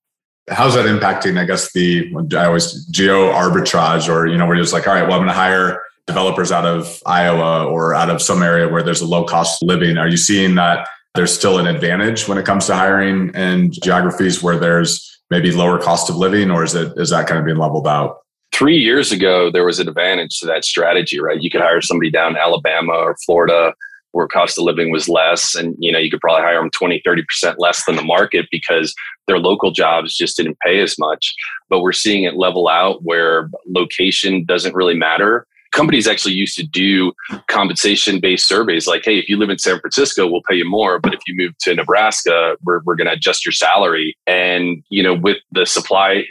how's 0.49 0.75
that 0.75 0.85
impacting 0.85 1.39
i 1.39 1.45
guess 1.45 1.71
the 1.73 2.11
i 2.37 2.45
always 2.45 2.85
geo 2.85 3.31
arbitrage 3.31 4.09
or 4.09 4.27
you 4.27 4.37
know 4.37 4.45
where 4.45 4.55
you're 4.55 4.63
just 4.63 4.73
like 4.73 4.87
all 4.87 4.93
right 4.93 5.03
well 5.03 5.13
i'm 5.13 5.19
going 5.19 5.27
to 5.27 5.33
hire 5.33 5.83
developers 6.05 6.51
out 6.51 6.65
of 6.65 7.01
iowa 7.05 7.65
or 7.65 7.93
out 7.93 8.09
of 8.09 8.21
some 8.21 8.41
area 8.41 8.67
where 8.67 8.83
there's 8.83 9.01
a 9.01 9.05
low 9.05 9.23
cost 9.23 9.61
living 9.61 9.97
are 9.97 10.07
you 10.07 10.17
seeing 10.17 10.55
that 10.55 10.87
there's 11.15 11.33
still 11.33 11.57
an 11.57 11.67
advantage 11.67 12.27
when 12.27 12.37
it 12.37 12.45
comes 12.45 12.65
to 12.67 12.75
hiring 12.75 13.33
in 13.33 13.71
geographies 13.71 14.41
where 14.41 14.57
there's 14.57 15.19
maybe 15.29 15.51
lower 15.51 15.79
cost 15.79 16.09
of 16.09 16.15
living 16.15 16.49
or 16.49 16.63
is 16.63 16.75
it 16.75 16.93
is 16.97 17.09
that 17.09 17.27
kind 17.27 17.39
of 17.39 17.45
being 17.45 17.57
leveled 17.57 17.87
out 17.87 18.17
three 18.53 18.77
years 18.77 19.11
ago, 19.11 19.51
there 19.51 19.65
was 19.65 19.79
an 19.79 19.87
advantage 19.87 20.39
to 20.39 20.47
that 20.47 20.65
strategy, 20.65 21.19
right? 21.19 21.41
You 21.41 21.49
could 21.49 21.61
hire 21.61 21.81
somebody 21.81 22.09
down 22.09 22.31
in 22.31 22.37
Alabama 22.37 22.93
or 22.93 23.15
Florida 23.23 23.73
where 24.11 24.27
cost 24.27 24.57
of 24.57 24.63
living 24.63 24.91
was 24.91 25.09
less 25.09 25.55
and 25.55 25.75
you 25.79 25.91
know 25.91 25.99
you 25.99 26.09
could 26.09 26.21
probably 26.21 26.43
hire 26.43 26.59
them 26.59 26.69
20 26.71 27.01
30% 27.05 27.55
less 27.57 27.85
than 27.85 27.95
the 27.95 28.03
market 28.03 28.47
because 28.51 28.93
their 29.27 29.39
local 29.39 29.71
jobs 29.71 30.15
just 30.15 30.37
didn't 30.37 30.57
pay 30.59 30.79
as 30.79 30.97
much. 30.97 31.33
But 31.69 31.81
we're 31.81 31.91
seeing 31.91 32.23
it 32.23 32.35
level 32.35 32.67
out 32.67 33.03
where 33.03 33.49
location 33.67 34.45
doesn't 34.45 34.75
really 34.75 34.95
matter. 34.95 35.45
Companies 35.73 36.07
actually 36.07 36.33
used 36.33 36.55
to 36.57 36.65
do 36.65 37.11
compensation 37.47 38.19
based 38.19 38.47
surveys 38.47 38.87
like 38.87 39.03
hey 39.03 39.19
if 39.19 39.27
you 39.27 39.37
live 39.37 39.49
in 39.49 39.59
san 39.59 39.79
francisco 39.79 40.25
we'll 40.25 40.41
pay 40.49 40.55
you 40.55 40.67
more 40.67 40.97
but 40.97 41.13
if 41.13 41.19
you 41.27 41.35
move 41.35 41.51
to 41.59 41.75
nebraska 41.75 42.55
we're, 42.63 42.81
we're 42.85 42.95
going 42.95 43.07
to 43.07 43.13
adjust 43.13 43.45
your 43.45 43.51
salary. 43.51 44.15
And 44.25 44.83
you 44.89 45.03
know 45.03 45.13
with 45.13 45.37
the 45.51 45.65
supply 45.65 46.23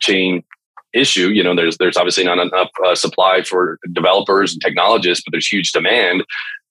chain 0.00 0.44
issue. 0.92 1.28
You 1.28 1.42
know, 1.42 1.54
there's 1.54 1.76
there's 1.78 1.96
obviously 1.96 2.24
not 2.24 2.38
enough 2.38 2.70
uh, 2.84 2.94
supply 2.94 3.42
for 3.42 3.78
developers 3.92 4.52
and 4.52 4.62
technologists, 4.62 5.22
but 5.24 5.32
there's 5.32 5.46
huge 5.46 5.72
demand. 5.72 6.24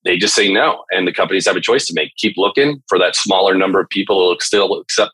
They 0.04 0.18
just 0.18 0.36
say 0.36 0.52
no, 0.52 0.84
and 0.92 1.08
the 1.08 1.14
companies 1.14 1.46
have 1.46 1.56
a 1.56 1.62
choice 1.62 1.86
to 1.88 1.94
make: 1.94 2.16
keep 2.18 2.36
looking 2.38 2.82
for 2.88 2.98
that 3.00 3.16
smaller 3.16 3.56
number 3.56 3.80
of 3.80 3.90
people 3.90 4.34
who 4.34 4.40
still 4.40 4.80
accept 4.80 5.12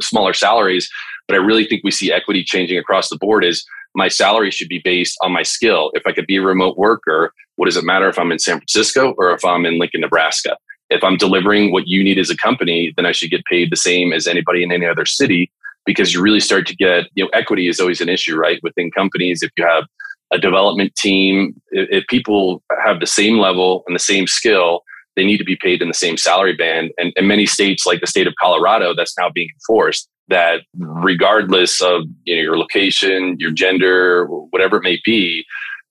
smaller 0.00 0.32
salaries. 0.32 0.88
But 1.26 1.34
I 1.34 1.38
really 1.38 1.66
think 1.66 1.82
we 1.84 1.90
see 1.90 2.12
equity 2.12 2.44
changing 2.44 2.78
across 2.78 3.08
the 3.08 3.18
board. 3.18 3.44
Is 3.44 3.64
my 3.94 4.08
salary 4.08 4.50
should 4.50 4.68
be 4.68 4.80
based 4.82 5.16
on 5.22 5.32
my 5.32 5.42
skill. 5.42 5.90
If 5.94 6.02
I 6.06 6.12
could 6.12 6.26
be 6.26 6.36
a 6.36 6.42
remote 6.42 6.76
worker, 6.76 7.32
what 7.56 7.66
does 7.66 7.76
it 7.76 7.84
matter 7.84 8.08
if 8.08 8.18
I'm 8.18 8.32
in 8.32 8.38
San 8.38 8.58
Francisco 8.58 9.14
or 9.16 9.32
if 9.32 9.44
I'm 9.44 9.64
in 9.64 9.78
Lincoln, 9.78 10.00
Nebraska? 10.00 10.56
If 10.90 11.02
I'm 11.02 11.16
delivering 11.16 11.72
what 11.72 11.86
you 11.86 12.04
need 12.04 12.18
as 12.18 12.28
a 12.28 12.36
company, 12.36 12.92
then 12.96 13.06
I 13.06 13.12
should 13.12 13.30
get 13.30 13.44
paid 13.46 13.70
the 13.70 13.76
same 13.76 14.12
as 14.12 14.26
anybody 14.26 14.62
in 14.62 14.70
any 14.70 14.86
other 14.86 15.06
city 15.06 15.50
because 15.86 16.12
you 16.12 16.20
really 16.22 16.40
start 16.40 16.66
to 16.66 16.76
get, 16.76 17.06
you 17.14 17.24
know, 17.24 17.30
equity 17.32 17.68
is 17.68 17.80
always 17.80 18.00
an 18.00 18.08
issue, 18.08 18.36
right? 18.36 18.60
Within 18.62 18.90
companies, 18.90 19.42
if 19.42 19.50
you 19.56 19.66
have 19.66 19.84
a 20.32 20.38
development 20.38 20.94
team, 20.96 21.54
if, 21.70 21.88
if 21.90 22.06
people 22.08 22.62
have 22.82 23.00
the 23.00 23.06
same 23.06 23.38
level 23.38 23.84
and 23.86 23.94
the 23.94 24.00
same 24.00 24.26
skill, 24.26 24.82
they 25.16 25.24
need 25.24 25.38
to 25.38 25.44
be 25.44 25.56
paid 25.56 25.80
in 25.80 25.88
the 25.88 25.94
same 25.94 26.16
salary 26.16 26.56
band. 26.56 26.90
And 26.98 27.12
in 27.16 27.26
many 27.26 27.46
states, 27.46 27.86
like 27.86 28.00
the 28.00 28.06
state 28.06 28.26
of 28.26 28.34
Colorado, 28.40 28.94
that's 28.94 29.16
now 29.18 29.30
being 29.32 29.48
enforced. 29.54 30.08
That 30.28 30.60
mm-hmm. 30.76 31.04
regardless 31.04 31.82
of 31.82 32.04
you 32.24 32.36
know 32.36 32.42
your 32.42 32.58
location, 32.58 33.36
your 33.38 33.50
gender, 33.50 34.26
whatever 34.26 34.78
it 34.78 34.82
may 34.82 34.98
be, 35.04 35.44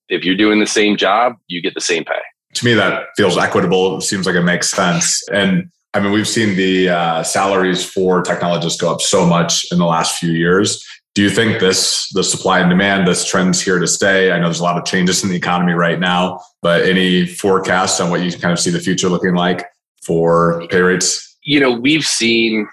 if 0.09 0.25
you're 0.25 0.35
doing 0.35 0.59
the 0.59 0.65
same 0.65 0.97
job, 0.97 1.35
you 1.47 1.61
get 1.61 1.75
the 1.75 1.81
same 1.81 2.03
pay. 2.03 2.19
To 2.55 2.65
me, 2.65 2.73
that 2.73 3.07
feels 3.15 3.37
equitable. 3.37 3.97
It 3.97 4.01
seems 4.01 4.25
like 4.25 4.35
it 4.35 4.41
makes 4.41 4.69
sense. 4.69 5.21
And 5.29 5.69
I 5.93 5.99
mean, 5.99 6.11
we've 6.11 6.27
seen 6.27 6.55
the 6.55 6.89
uh, 6.89 7.23
salaries 7.23 7.85
for 7.85 8.21
technologists 8.23 8.81
go 8.81 8.91
up 8.91 9.01
so 9.01 9.25
much 9.25 9.71
in 9.71 9.77
the 9.77 9.85
last 9.85 10.17
few 10.17 10.31
years. 10.31 10.83
Do 11.13 11.21
you 11.21 11.29
think 11.29 11.59
this, 11.59 12.09
the 12.13 12.23
supply 12.23 12.59
and 12.59 12.69
demand, 12.69 13.07
this 13.07 13.23
trend's 13.23 13.61
here 13.61 13.77
to 13.77 13.85
stay? 13.85 14.31
I 14.31 14.39
know 14.39 14.45
there's 14.45 14.59
a 14.59 14.63
lot 14.63 14.79
of 14.79 14.85
changes 14.85 15.23
in 15.23 15.29
the 15.29 15.35
economy 15.35 15.73
right 15.73 15.99
now, 15.99 16.41
but 16.63 16.81
any 16.83 17.27
forecasts 17.27 17.99
on 17.99 18.09
what 18.09 18.21
you 18.21 18.31
kind 18.31 18.51
of 18.51 18.59
see 18.59 18.71
the 18.71 18.79
future 18.79 19.09
looking 19.09 19.35
like 19.35 19.65
for 20.03 20.65
pay 20.69 20.81
rates? 20.81 21.37
You 21.43 21.59
know, 21.59 21.71
we've 21.71 22.03
seen, 22.03 22.67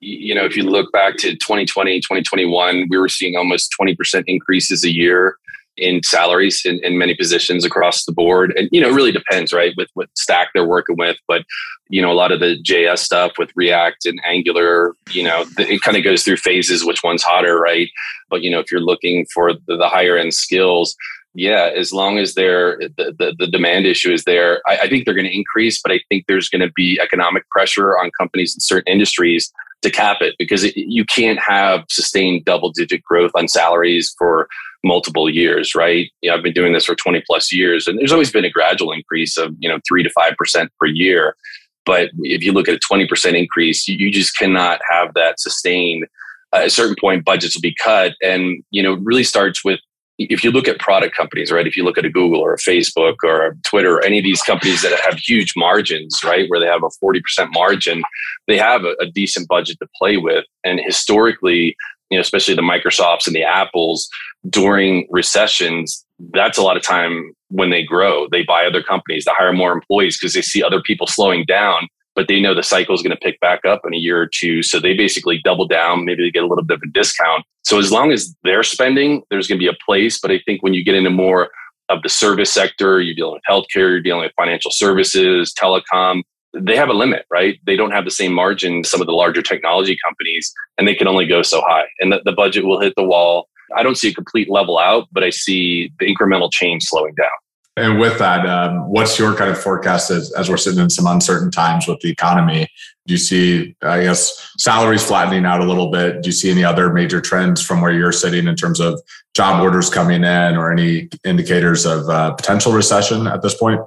you 0.00 0.34
know, 0.34 0.46
if 0.46 0.56
you 0.56 0.62
look 0.62 0.90
back 0.92 1.18
to 1.18 1.32
2020, 1.32 2.00
2021, 2.00 2.86
we 2.88 2.96
were 2.96 3.10
seeing 3.10 3.36
almost 3.36 3.74
20% 3.78 4.24
increases 4.26 4.82
a 4.84 4.90
year 4.90 5.36
in 5.76 6.02
salaries 6.02 6.62
in, 6.64 6.78
in 6.82 6.98
many 6.98 7.14
positions 7.14 7.64
across 7.64 8.04
the 8.04 8.12
board. 8.12 8.52
And, 8.56 8.68
you 8.72 8.80
know, 8.80 8.88
it 8.88 8.94
really 8.94 9.12
depends, 9.12 9.52
right, 9.52 9.74
with 9.76 9.88
what 9.94 10.08
stack 10.16 10.48
they're 10.54 10.64
working 10.64 10.96
with. 10.96 11.16
But, 11.26 11.44
you 11.88 12.00
know, 12.00 12.10
a 12.10 12.14
lot 12.14 12.32
of 12.32 12.40
the 12.40 12.56
JS 12.62 12.98
stuff 12.98 13.32
with 13.38 13.50
React 13.54 14.06
and 14.06 14.20
Angular, 14.24 14.94
you 15.10 15.22
know, 15.22 15.44
it 15.58 15.82
kind 15.82 15.96
of 15.96 16.04
goes 16.04 16.22
through 16.22 16.36
phases, 16.36 16.84
which 16.84 17.02
one's 17.02 17.22
hotter, 17.22 17.58
right? 17.58 17.88
But, 18.30 18.42
you 18.42 18.50
know, 18.50 18.60
if 18.60 18.70
you're 18.70 18.80
looking 18.80 19.26
for 19.32 19.52
the, 19.52 19.76
the 19.76 19.88
higher 19.88 20.16
end 20.16 20.34
skills, 20.34 20.96
yeah, 21.34 21.70
as 21.74 21.92
long 21.92 22.18
as 22.18 22.34
they're 22.34 22.78
the, 22.78 23.14
the, 23.18 23.34
the 23.38 23.46
demand 23.48 23.86
issue 23.86 24.12
is 24.12 24.24
there, 24.24 24.62
I, 24.68 24.78
I 24.82 24.88
think 24.88 25.04
they're 25.04 25.14
going 25.14 25.26
to 25.26 25.36
increase, 25.36 25.80
but 25.82 25.92
I 25.92 26.00
think 26.08 26.24
there's 26.26 26.48
going 26.48 26.60
to 26.60 26.72
be 26.74 26.98
economic 27.02 27.48
pressure 27.50 27.98
on 27.98 28.10
companies 28.18 28.54
in 28.54 28.60
certain 28.60 28.92
industries 28.92 29.52
to 29.82 29.90
cap 29.90 30.18
it 30.20 30.34
because 30.38 30.64
it, 30.64 30.74
you 30.76 31.04
can't 31.04 31.38
have 31.40 31.84
sustained 31.90 32.44
double 32.44 32.70
digit 32.70 33.02
growth 33.02 33.32
on 33.34 33.48
salaries 33.48 34.14
for 34.16 34.48
multiple 34.84 35.28
years, 35.28 35.74
right? 35.74 36.10
You 36.22 36.30
know, 36.30 36.36
I've 36.36 36.42
been 36.42 36.52
doing 36.52 36.72
this 36.72 36.84
for 36.84 36.94
20 36.94 37.22
plus 37.26 37.52
years 37.52 37.88
and 37.88 37.98
there's 37.98 38.12
always 38.12 38.30
been 38.30 38.44
a 38.44 38.50
gradual 38.50 38.92
increase 38.92 39.36
of, 39.36 39.54
you 39.58 39.68
know, 39.68 39.78
three 39.88 40.02
to 40.02 40.10
5% 40.10 40.68
per 40.78 40.86
year. 40.86 41.36
But 41.84 42.10
if 42.22 42.42
you 42.42 42.52
look 42.52 42.68
at 42.68 42.74
a 42.74 42.78
20% 42.78 43.34
increase, 43.34 43.88
you, 43.88 43.96
you 43.96 44.10
just 44.10 44.36
cannot 44.38 44.80
have 44.88 45.14
that 45.14 45.40
sustained. 45.40 46.06
at 46.54 46.66
a 46.66 46.70
certain 46.70 46.96
point, 46.98 47.24
budgets 47.24 47.56
will 47.56 47.62
be 47.62 47.74
cut. 47.74 48.14
And, 48.22 48.62
you 48.70 48.82
know, 48.82 48.94
it 48.94 49.00
really 49.02 49.24
starts 49.24 49.64
with 49.64 49.80
if 50.18 50.44
you 50.44 50.50
look 50.50 50.68
at 50.68 50.78
product 50.78 51.16
companies, 51.16 51.50
right? 51.50 51.66
If 51.66 51.76
you 51.76 51.84
look 51.84 51.98
at 51.98 52.04
a 52.04 52.10
Google 52.10 52.40
or 52.40 52.54
a 52.54 52.58
Facebook 52.58 53.16
or 53.24 53.46
a 53.46 53.56
Twitter, 53.64 53.96
or 53.96 54.04
any 54.04 54.18
of 54.18 54.24
these 54.24 54.42
companies 54.42 54.82
that 54.82 54.98
have 55.00 55.18
huge 55.18 55.54
margins, 55.56 56.20
right? 56.24 56.48
Where 56.48 56.60
they 56.60 56.66
have 56.66 56.82
a 56.82 57.04
40% 57.04 57.20
margin, 57.52 58.02
they 58.46 58.56
have 58.56 58.84
a, 58.84 58.94
a 59.00 59.06
decent 59.06 59.48
budget 59.48 59.78
to 59.80 59.88
play 59.96 60.16
with. 60.16 60.44
And 60.62 60.80
historically, 60.80 61.76
you 62.10 62.18
know, 62.18 62.20
especially 62.20 62.54
the 62.54 62.62
Microsofts 62.62 63.26
and 63.26 63.34
the 63.34 63.42
Apples 63.42 64.08
during 64.48 65.08
recessions, 65.10 66.04
that's 66.32 66.58
a 66.58 66.62
lot 66.62 66.76
of 66.76 66.82
time 66.82 67.32
when 67.48 67.70
they 67.70 67.82
grow. 67.82 68.28
They 68.30 68.44
buy 68.44 68.66
other 68.66 68.82
companies, 68.82 69.24
they 69.24 69.32
hire 69.34 69.52
more 69.52 69.72
employees 69.72 70.18
because 70.18 70.34
they 70.34 70.42
see 70.42 70.62
other 70.62 70.80
people 70.80 71.06
slowing 71.06 71.44
down, 71.44 71.88
but 72.14 72.28
they 72.28 72.40
know 72.40 72.54
the 72.54 72.62
cycle 72.62 72.94
is 72.94 73.02
going 73.02 73.16
to 73.16 73.16
pick 73.16 73.38
back 73.40 73.64
up 73.64 73.82
in 73.86 73.94
a 73.94 73.98
year 73.98 74.20
or 74.20 74.26
two. 74.26 74.62
So 74.62 74.80
they 74.80 74.94
basically 74.94 75.40
double 75.44 75.66
down. 75.66 76.04
Maybe 76.04 76.22
they 76.22 76.30
get 76.30 76.44
a 76.44 76.46
little 76.46 76.64
bit 76.64 76.76
of 76.76 76.82
a 76.82 76.92
discount. 76.92 77.44
So 77.62 77.78
as 77.78 77.90
long 77.90 78.12
as 78.12 78.34
they're 78.44 78.62
spending, 78.62 79.22
there's 79.30 79.48
going 79.48 79.58
to 79.58 79.64
be 79.64 79.68
a 79.68 79.84
place. 79.84 80.20
But 80.20 80.30
I 80.30 80.40
think 80.44 80.62
when 80.62 80.74
you 80.74 80.84
get 80.84 80.94
into 80.94 81.10
more 81.10 81.50
of 81.88 82.02
the 82.02 82.08
service 82.08 82.52
sector, 82.52 83.00
you're 83.00 83.14
dealing 83.14 83.34
with 83.34 83.42
healthcare, 83.48 83.90
you're 83.90 84.00
dealing 84.00 84.22
with 84.22 84.32
financial 84.36 84.70
services, 84.70 85.52
telecom, 85.52 86.22
they 86.54 86.76
have 86.76 86.88
a 86.88 86.92
limit, 86.92 87.26
right? 87.30 87.58
They 87.66 87.76
don't 87.76 87.90
have 87.90 88.04
the 88.04 88.10
same 88.10 88.32
margin 88.32 88.84
some 88.84 89.00
of 89.00 89.06
the 89.06 89.12
larger 89.12 89.42
technology 89.42 89.96
companies, 90.04 90.52
and 90.78 90.86
they 90.86 90.94
can 90.94 91.08
only 91.08 91.26
go 91.26 91.42
so 91.42 91.60
high. 91.60 91.86
And 92.00 92.12
the, 92.12 92.22
the 92.24 92.32
budget 92.32 92.64
will 92.64 92.80
hit 92.80 92.94
the 92.96 93.02
wall. 93.02 93.48
I 93.76 93.82
don't 93.82 93.96
see 93.96 94.10
a 94.10 94.14
complete 94.14 94.50
level 94.50 94.78
out, 94.78 95.08
but 95.12 95.24
I 95.24 95.30
see 95.30 95.92
the 95.98 96.06
incremental 96.06 96.52
change 96.52 96.84
slowing 96.84 97.14
down. 97.14 97.28
And 97.76 97.98
with 97.98 98.18
that, 98.18 98.46
um, 98.46 98.88
what's 98.88 99.18
your 99.18 99.34
kind 99.34 99.50
of 99.50 99.60
forecast 99.60 100.10
as, 100.10 100.32
as 100.32 100.48
we're 100.48 100.56
sitting 100.56 100.78
in 100.78 100.90
some 100.90 101.06
uncertain 101.06 101.50
times 101.50 101.88
with 101.88 101.98
the 102.00 102.10
economy? 102.10 102.68
Do 103.06 103.14
you 103.14 103.18
see, 103.18 103.74
I 103.82 104.02
guess, 104.02 104.52
salaries 104.58 105.04
flattening 105.04 105.44
out 105.44 105.60
a 105.60 105.64
little 105.64 105.90
bit? 105.90 106.22
Do 106.22 106.28
you 106.28 106.32
see 106.32 106.50
any 106.50 106.62
other 106.62 106.92
major 106.92 107.20
trends 107.20 107.60
from 107.60 107.80
where 107.80 107.92
you're 107.92 108.12
sitting 108.12 108.46
in 108.46 108.54
terms 108.54 108.78
of 108.78 109.00
job 109.34 109.60
orders 109.60 109.90
coming 109.90 110.22
in 110.22 110.56
or 110.56 110.72
any 110.72 111.08
indicators 111.24 111.84
of 111.84 112.08
uh, 112.08 112.32
potential 112.34 112.72
recession 112.72 113.26
at 113.26 113.42
this 113.42 113.56
point? 113.56 113.80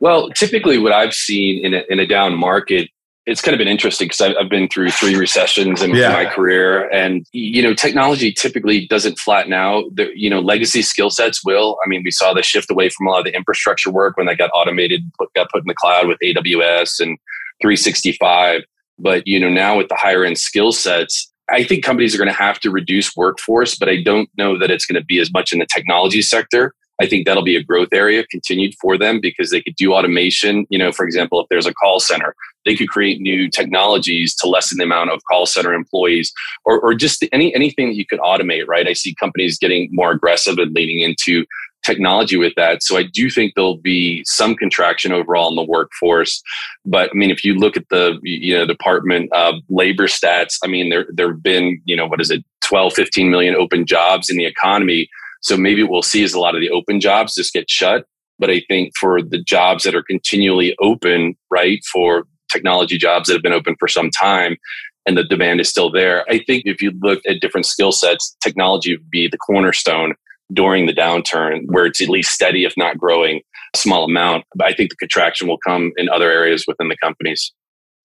Well, 0.00 0.30
typically, 0.30 0.78
what 0.78 0.92
I've 0.92 1.14
seen 1.14 1.64
in 1.64 1.74
a, 1.74 1.82
in 1.90 2.00
a 2.00 2.06
down 2.06 2.34
market, 2.34 2.88
it's 3.26 3.40
kind 3.40 3.54
of 3.54 3.58
been 3.58 3.68
interesting 3.68 4.06
because 4.06 4.20
I've, 4.20 4.36
I've, 4.40 4.48
been 4.48 4.68
through 4.68 4.90
three 4.90 5.16
recessions 5.16 5.82
in 5.82 5.94
yeah. 5.94 6.12
my 6.12 6.26
career, 6.26 6.88
and 6.90 7.26
you 7.32 7.60
know, 7.60 7.74
technology 7.74 8.32
typically 8.32 8.86
doesn't 8.86 9.18
flatten 9.18 9.52
out. 9.52 9.84
The, 9.94 10.10
you 10.14 10.30
know, 10.30 10.40
legacy 10.40 10.82
skill 10.82 11.10
sets 11.10 11.44
will. 11.44 11.76
I 11.84 11.88
mean, 11.88 12.02
we 12.04 12.12
saw 12.12 12.32
the 12.32 12.42
shift 12.42 12.70
away 12.70 12.88
from 12.88 13.08
a 13.08 13.10
lot 13.10 13.18
of 13.18 13.24
the 13.24 13.34
infrastructure 13.34 13.90
work 13.90 14.16
when 14.16 14.26
that 14.26 14.38
got 14.38 14.50
automated, 14.54 15.02
put, 15.18 15.32
got 15.34 15.50
put 15.50 15.62
in 15.62 15.66
the 15.66 15.74
cloud 15.74 16.06
with 16.06 16.18
AWS 16.22 17.00
and 17.00 17.18
365. 17.60 18.62
But 18.98 19.26
you 19.26 19.40
know, 19.40 19.50
now 19.50 19.76
with 19.76 19.88
the 19.88 19.96
higher 19.96 20.24
end 20.24 20.38
skill 20.38 20.70
sets, 20.70 21.30
I 21.50 21.64
think 21.64 21.84
companies 21.84 22.14
are 22.14 22.18
going 22.18 22.30
to 22.30 22.34
have 22.34 22.60
to 22.60 22.70
reduce 22.70 23.16
workforce, 23.16 23.76
but 23.76 23.88
I 23.88 24.02
don't 24.02 24.28
know 24.38 24.58
that 24.58 24.70
it's 24.70 24.86
going 24.86 25.00
to 25.00 25.04
be 25.04 25.18
as 25.20 25.32
much 25.32 25.52
in 25.52 25.58
the 25.58 25.66
technology 25.66 26.22
sector. 26.22 26.74
I 27.00 27.06
think 27.06 27.26
that'll 27.26 27.42
be 27.42 27.56
a 27.56 27.62
growth 27.62 27.92
area 27.92 28.26
continued 28.26 28.74
for 28.80 28.96
them 28.96 29.20
because 29.20 29.50
they 29.50 29.60
could 29.60 29.76
do 29.76 29.92
automation. 29.92 30.66
You 30.70 30.78
know, 30.78 30.92
for 30.92 31.04
example, 31.06 31.40
if 31.40 31.46
there's 31.48 31.66
a 31.66 31.74
call 31.74 32.00
center, 32.00 32.34
they 32.64 32.74
could 32.74 32.88
create 32.88 33.20
new 33.20 33.48
technologies 33.48 34.34
to 34.36 34.48
lessen 34.48 34.78
the 34.78 34.84
amount 34.84 35.10
of 35.10 35.20
call 35.30 35.46
center 35.46 35.74
employees 35.74 36.32
or, 36.64 36.80
or 36.80 36.94
just 36.94 37.24
any 37.32 37.54
anything 37.54 37.88
that 37.88 37.96
you 37.96 38.06
could 38.06 38.20
automate, 38.20 38.66
right? 38.66 38.88
I 38.88 38.92
see 38.92 39.14
companies 39.14 39.58
getting 39.58 39.88
more 39.92 40.10
aggressive 40.10 40.58
and 40.58 40.74
leaning 40.74 41.00
into 41.00 41.44
technology 41.84 42.36
with 42.36 42.52
that. 42.56 42.82
So 42.82 42.96
I 42.96 43.04
do 43.04 43.30
think 43.30 43.52
there'll 43.54 43.76
be 43.76 44.24
some 44.24 44.56
contraction 44.56 45.12
overall 45.12 45.48
in 45.50 45.56
the 45.56 45.62
workforce. 45.62 46.42
But 46.84 47.10
I 47.10 47.14
mean, 47.14 47.30
if 47.30 47.44
you 47.44 47.54
look 47.54 47.76
at 47.76 47.88
the 47.90 48.18
you 48.22 48.56
know 48.56 48.66
Department 48.66 49.32
of 49.32 49.54
Labor 49.68 50.06
stats, 50.06 50.58
I 50.64 50.66
mean 50.66 50.90
there 50.90 51.06
there 51.10 51.28
have 51.28 51.42
been 51.42 51.80
you 51.84 51.96
know 51.96 52.06
what 52.06 52.20
is 52.20 52.30
it 52.30 52.44
12, 52.62 52.94
15 52.94 53.30
million 53.30 53.54
open 53.54 53.86
jobs 53.86 54.28
in 54.28 54.36
the 54.36 54.44
economy 54.44 55.08
so 55.42 55.56
maybe 55.56 55.82
what 55.82 55.92
we'll 55.92 56.02
see 56.02 56.22
is 56.22 56.34
a 56.34 56.40
lot 56.40 56.54
of 56.54 56.60
the 56.60 56.70
open 56.70 57.00
jobs 57.00 57.34
just 57.34 57.52
get 57.52 57.70
shut. 57.70 58.04
But 58.38 58.50
I 58.50 58.62
think 58.68 58.92
for 58.98 59.22
the 59.22 59.42
jobs 59.42 59.84
that 59.84 59.94
are 59.94 60.02
continually 60.02 60.76
open, 60.80 61.36
right, 61.50 61.80
for 61.90 62.24
technology 62.50 62.98
jobs 62.98 63.28
that 63.28 63.34
have 63.34 63.42
been 63.42 63.52
open 63.52 63.76
for 63.78 63.88
some 63.88 64.10
time 64.10 64.56
and 65.06 65.16
the 65.16 65.24
demand 65.24 65.60
is 65.60 65.68
still 65.68 65.90
there, 65.90 66.24
I 66.28 66.40
think 66.46 66.64
if 66.66 66.82
you 66.82 66.92
look 67.00 67.20
at 67.26 67.40
different 67.40 67.66
skill 67.66 67.92
sets, 67.92 68.36
technology 68.42 68.96
would 68.96 69.10
be 69.10 69.28
the 69.28 69.38
cornerstone 69.38 70.14
during 70.52 70.86
the 70.86 70.92
downturn 70.92 71.62
where 71.66 71.86
it's 71.86 72.00
at 72.00 72.08
least 72.08 72.32
steady, 72.32 72.64
if 72.64 72.74
not 72.76 72.98
growing 72.98 73.40
a 73.74 73.78
small 73.78 74.04
amount. 74.04 74.44
But 74.54 74.68
I 74.68 74.72
think 74.74 74.90
the 74.90 74.96
contraction 74.96 75.48
will 75.48 75.58
come 75.58 75.92
in 75.96 76.08
other 76.08 76.30
areas 76.30 76.64
within 76.66 76.88
the 76.88 76.96
companies. 77.02 77.52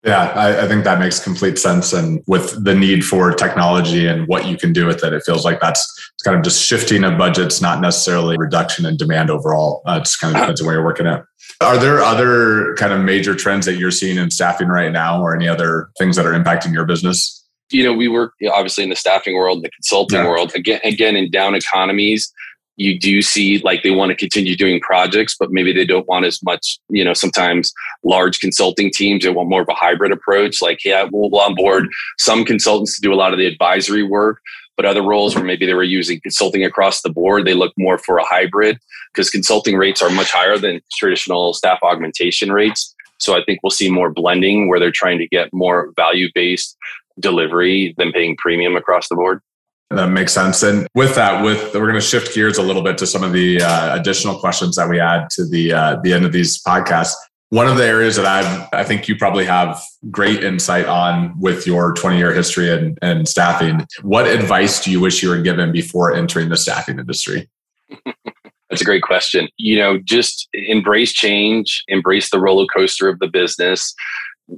Yeah, 0.04 0.32
I, 0.36 0.64
I, 0.64 0.68
think 0.68 0.84
that 0.84 0.98
makes 0.98 1.24
complete 1.24 1.60
sense. 1.60 1.94
And 1.94 2.24
with 2.26 2.64
the 2.64 2.74
need 2.74 3.06
for 3.06 3.32
technology 3.34 4.08
and 4.08 4.28
what 4.28 4.48
you 4.48 4.58
can 4.58 4.74
do 4.74 4.88
with 4.88 5.04
it, 5.04 5.14
it 5.14 5.22
feels 5.24 5.46
like 5.46 5.60
that's 5.60 5.80
it's 6.16 6.24
kind 6.24 6.36
of 6.36 6.44
just 6.44 6.66
shifting 6.66 7.04
of 7.04 7.20
budgets, 7.20 7.62
not 7.62 7.82
necessarily 7.82 8.36
reduction 8.36 8.86
in 8.88 8.98
demand 8.98 9.30
overall. 9.30 9.84
Uh, 9.86 10.00
it's 10.02 10.18
kind 10.18 10.36
of 10.36 10.42
depends 10.42 10.60
on 10.60 10.66
where 10.66 10.76
you're 10.76 10.84
working 10.84 11.06
at. 11.06 11.24
Are 11.62 11.78
there 11.78 12.00
other 12.00 12.74
kind 12.78 12.94
of 12.94 13.02
major 13.02 13.36
trends 13.36 13.68
that 13.68 13.76
you're 13.76 13.92
seeing 13.92 14.18
in 14.18 14.32
staffing 14.32 14.70
right 14.70 14.92
now, 14.92 15.22
or 15.22 15.36
any 15.36 15.48
other 15.48 15.90
things 16.00 16.16
that 16.16 16.26
are 16.26 16.34
impacting 16.34 16.74
your 16.74 16.86
business? 16.86 17.38
You 17.72 17.84
know, 17.84 17.94
we 17.94 18.08
work 18.08 18.34
obviously 18.52 18.84
in 18.84 18.90
the 18.90 18.96
staffing 18.96 19.36
world, 19.36 19.64
the 19.64 19.70
consulting 19.70 20.20
yeah. 20.20 20.28
world. 20.28 20.52
Again, 20.56 20.82
again, 20.84 21.16
in 21.16 21.30
down 21.30 21.54
economies, 21.54 22.34
you 22.82 22.98
do 22.98 23.22
see 23.22 23.60
like 23.60 23.84
they 23.84 23.92
want 23.92 24.10
to 24.10 24.16
continue 24.16 24.56
doing 24.56 24.80
projects, 24.80 25.36
but 25.40 25.52
maybe 25.52 25.72
they 25.72 25.86
don't 25.86 26.08
want 26.08 26.26
as 26.26 26.42
much, 26.44 26.80
you 26.90 27.04
know, 27.04 27.14
sometimes 27.14 27.72
large 28.04 28.40
consulting 28.40 28.90
teams, 28.92 29.24
they 29.24 29.30
want 29.30 29.50
more 29.50 29.62
of 29.62 29.70
a 29.70 29.76
hybrid 29.76 30.12
approach. 30.12 30.64
Like, 30.64 30.84
yeah, 30.84 31.08
we'll 31.12 31.40
onboard 31.40 31.88
some 32.18 32.44
consultants 32.44 32.96
to 32.96 33.02
do 33.02 33.14
a 33.14 33.16
lot 33.16 33.34
of 33.34 33.40
the 33.40 33.46
advisory 33.46 34.02
work, 34.02 34.42
but 34.78 34.86
other 34.88 35.04
roles 35.04 35.36
where 35.36 35.44
maybe 35.44 35.68
they 35.68 35.76
were 35.76 35.84
using 35.84 36.20
consulting 36.22 36.66
across 36.66 37.04
the 37.04 37.12
board, 37.12 37.46
they 37.46 37.54
look 37.54 37.72
more 37.78 38.00
for 38.00 38.18
a 38.18 38.26
hybrid 38.26 38.80
because 39.14 39.30
consulting 39.30 39.78
rates 39.78 40.02
are 40.02 40.10
much 40.10 40.32
higher 40.32 40.58
than 40.58 40.82
traditional 40.98 41.54
staff 41.54 41.78
augmentation 41.84 42.52
rates. 42.52 42.96
So 43.20 43.36
I 43.36 43.44
think 43.46 43.60
we'll 43.62 43.70
see 43.70 43.92
more 43.92 44.10
blending 44.10 44.68
where 44.68 44.80
they're 44.80 44.90
trying 44.90 45.20
to 45.20 45.28
get 45.28 45.54
more 45.54 45.94
value 45.96 46.30
based 46.34 46.76
delivery 47.20 47.94
than 48.00 48.12
paying 48.12 48.36
premium 48.38 48.76
across 48.76 49.08
the 49.08 49.16
board. 49.16 49.42
That 49.92 50.08
makes 50.08 50.34
sense. 50.34 50.64
And 50.64 50.88
with 50.96 51.16
that, 51.16 51.44
with 51.44 51.74
we're 51.74 51.82
going 51.82 51.96
to 51.96 52.02
shift 52.02 52.34
gears 52.34 52.58
a 52.58 52.64
little 52.64 52.82
bit 52.82 52.98
to 53.00 53.08
some 53.08 53.24
of 53.24 53.34
the 53.34 53.62
uh, 53.62 53.96
additional 54.00 54.40
questions 54.40 54.78
that 54.78 54.88
we 54.88 55.02
add 55.02 55.30
to 55.32 55.46
the 55.46 55.74
uh, 55.74 55.98
the 56.02 56.14
end 56.14 56.24
of 56.24 56.32
these 56.32 56.62
podcasts. 56.64 57.14
One 57.50 57.68
of 57.68 57.76
the 57.76 57.86
areas 57.86 58.16
that 58.16 58.26
I 58.26 58.70
I 58.72 58.86
think 58.86 59.10
you 59.10 59.18
probably 59.18 59.44
have 59.46 59.82
great 60.10 60.46
insight 60.46 60.86
on 60.86 61.38
with 61.38 61.68
your 61.68 61.94
20 61.94 62.18
year 62.18 62.34
history 62.34 62.72
and, 62.72 62.98
and 63.02 63.28
staffing. 63.28 63.86
What 64.02 64.28
advice 64.28 64.82
do 64.82 64.92
you 64.92 65.02
wish 65.02 65.22
you 65.22 65.30
were 65.30 65.42
given 65.42 65.74
before 65.74 66.16
entering 66.16 66.48
the 66.48 66.58
staffing 66.58 66.98
industry? 66.98 67.50
That's 68.70 68.82
a 68.82 68.86
great 68.86 69.04
question. 69.04 69.50
You 69.58 69.78
know, 69.78 69.98
just 69.98 70.48
embrace 70.54 71.12
change, 71.12 71.84
embrace 71.90 72.30
the 72.30 72.40
roller 72.40 72.66
coaster 72.74 73.10
of 73.10 73.20
the 73.20 73.28
business. 73.28 73.94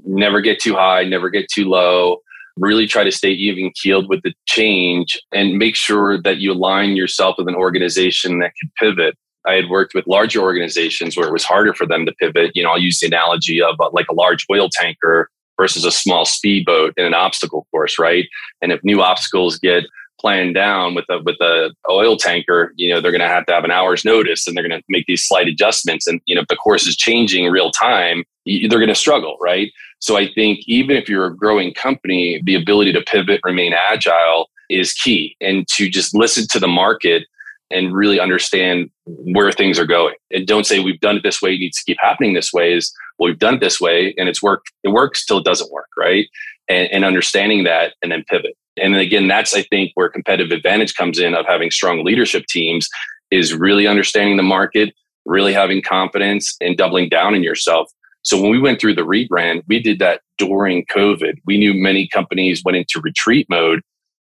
Never 0.06 0.42
get 0.42 0.60
too 0.60 0.76
high, 0.76 1.04
never 1.06 1.32
get 1.32 1.48
too 1.50 1.68
low 1.68 2.20
really 2.58 2.86
try 2.86 3.04
to 3.04 3.12
stay 3.12 3.32
even 3.32 3.72
keeled 3.82 4.08
with 4.10 4.22
the 4.24 4.34
change 4.46 5.20
and 5.32 5.58
make 5.58 5.76
sure 5.76 6.22
that 6.22 6.38
you 6.38 6.52
align 6.52 6.96
yourself 6.96 7.36
with 7.38 7.48
an 7.48 7.56
organization 7.56 8.40
that 8.40 8.54
can 8.60 8.72
pivot. 8.80 9.18
I 9.46 9.54
had 9.54 9.70
worked 9.70 9.94
with 9.94 10.08
larger 10.08 10.42
organizations 10.42 11.18
where 11.18 11.28
it 11.28 11.34
was 11.34 11.44
harder 11.44 11.74
for 11.74 11.86
them 11.86 12.06
to 12.06 12.14
pivot. 12.14 12.52
You 12.54 12.64
know, 12.64 12.72
I'll 12.72 12.80
use 12.80 13.00
the 13.00 13.08
analogy 13.08 13.62
of 13.62 13.76
uh, 13.80 13.90
like 13.92 14.06
a 14.10 14.14
large 14.14 14.46
oil 14.50 14.70
tanker 14.72 15.30
versus 15.60 15.86
a 15.86 15.92
small 15.92 16.26
speedboat 16.26 16.94
in 16.98 17.06
an 17.06 17.14
obstacle 17.14 17.68
course, 17.72 18.00
right? 18.00 18.26
And 18.62 18.72
if 18.72 18.80
new 18.84 19.02
obstacles 19.02 19.60
get 19.60 19.84
planned 20.24 20.56
down 20.56 20.96
with 20.96 21.06
a 21.10 21.22
with 21.24 21.36
a 21.42 21.72
oil 21.90 22.16
tanker, 22.18 22.74
you 22.78 22.92
know, 22.92 23.02
they're 23.02 23.12
going 23.12 23.22
to 23.22 23.28
have 23.28 23.46
to 23.46 23.54
have 23.54 23.66
an 23.66 23.72
hour's 23.72 24.06
notice, 24.06 24.48
and 24.48 24.56
they're 24.56 24.68
going 24.68 24.80
to 24.80 24.86
make 24.88 25.06
these 25.06 25.24
slight 25.24 25.48
adjustments. 25.48 26.08
And 26.08 26.22
you 26.26 26.34
know, 26.34 26.42
if 26.42 26.48
the 26.48 26.56
course 26.56 26.88
is 26.88 26.96
changing 26.96 27.46
real 27.52 27.72
time, 27.72 28.24
they're 28.46 28.70
going 28.70 28.88
to 28.88 28.96
struggle, 28.96 29.38
right? 29.42 29.72
So 30.00 30.18
I 30.18 30.34
think 30.34 30.60
even 30.66 30.96
if 30.96 31.08
you're 31.08 31.26
a 31.26 31.36
growing 31.36 31.74
company, 31.74 32.42
the 32.44 32.56
ability 32.56 32.94
to 32.94 33.02
pivot, 33.02 33.42
remain 33.44 33.74
agile 33.74 34.50
is 34.70 34.94
key 34.94 35.36
and 35.42 35.68
to 35.76 35.90
just 35.90 36.16
listen 36.16 36.48
to 36.50 36.60
the 36.60 36.68
market 36.68 37.24
and 37.70 37.94
really 37.94 38.20
understand 38.20 38.90
where 39.06 39.52
things 39.52 39.80
are 39.80 39.86
going. 39.86 40.16
And 40.32 40.48
don't 40.48 40.66
say 40.66 40.80
we've 40.80 41.00
done 41.00 41.18
it 41.18 41.24
this 41.24 41.42
way, 41.42 41.54
it 41.54 41.60
needs 41.60 41.78
to 41.78 41.84
keep 41.86 41.98
happening 42.00 42.34
this 42.34 42.54
way 42.54 42.74
is 42.74 42.94
well, 43.18 43.30
we've 43.30 43.40
done 43.40 43.56
it 43.56 43.60
this 43.60 43.80
way 43.80 44.14
and 44.18 44.30
it's 44.30 44.42
worked, 44.42 44.72
it 44.84 44.90
works 44.90 45.26
till 45.26 45.38
it 45.38 45.46
doesn't 45.46 45.72
work, 45.72 45.90
right? 45.98 46.28
And, 46.70 46.90
and 46.92 47.06
understanding 47.06 47.64
that 47.64 47.94
and 48.02 48.12
then 48.12 48.24
pivot. 48.30 48.56
And 48.78 48.96
again, 48.96 49.28
that's 49.28 49.54
I 49.54 49.64
think 49.64 49.92
where 49.96 50.10
competitive 50.10 50.52
advantage 50.52 50.96
comes 50.96 51.20
in 51.20 51.36
of 51.36 51.46
having 51.46 51.72
strong 51.72 52.04
leadership 52.04 52.46
teams 52.48 52.90
is 53.32 53.54
really 53.54 53.88
understanding 53.88 54.38
the 54.38 54.44
market, 54.44 54.94
really 55.26 55.54
having 55.54 55.82
confidence 55.82 56.56
and 56.62 56.78
doubling 56.78 57.10
down 57.10 57.36
in 57.36 57.44
yourself 57.44 57.92
so 58.24 58.42
when 58.42 58.52
we 58.52 58.60
went 58.60 58.80
through 58.80 58.96
the 58.96 59.02
rebrand, 59.02 59.64
we 59.68 59.82
did 59.82 60.00
that 60.00 60.22
during 60.38 60.86
COVID. 60.86 61.40
We 61.46 61.58
knew 61.58 61.74
many 61.74 62.08
companies 62.08 62.64
went 62.64 62.78
into 62.78 63.02
retreat 63.02 63.48
mode, 63.50 63.82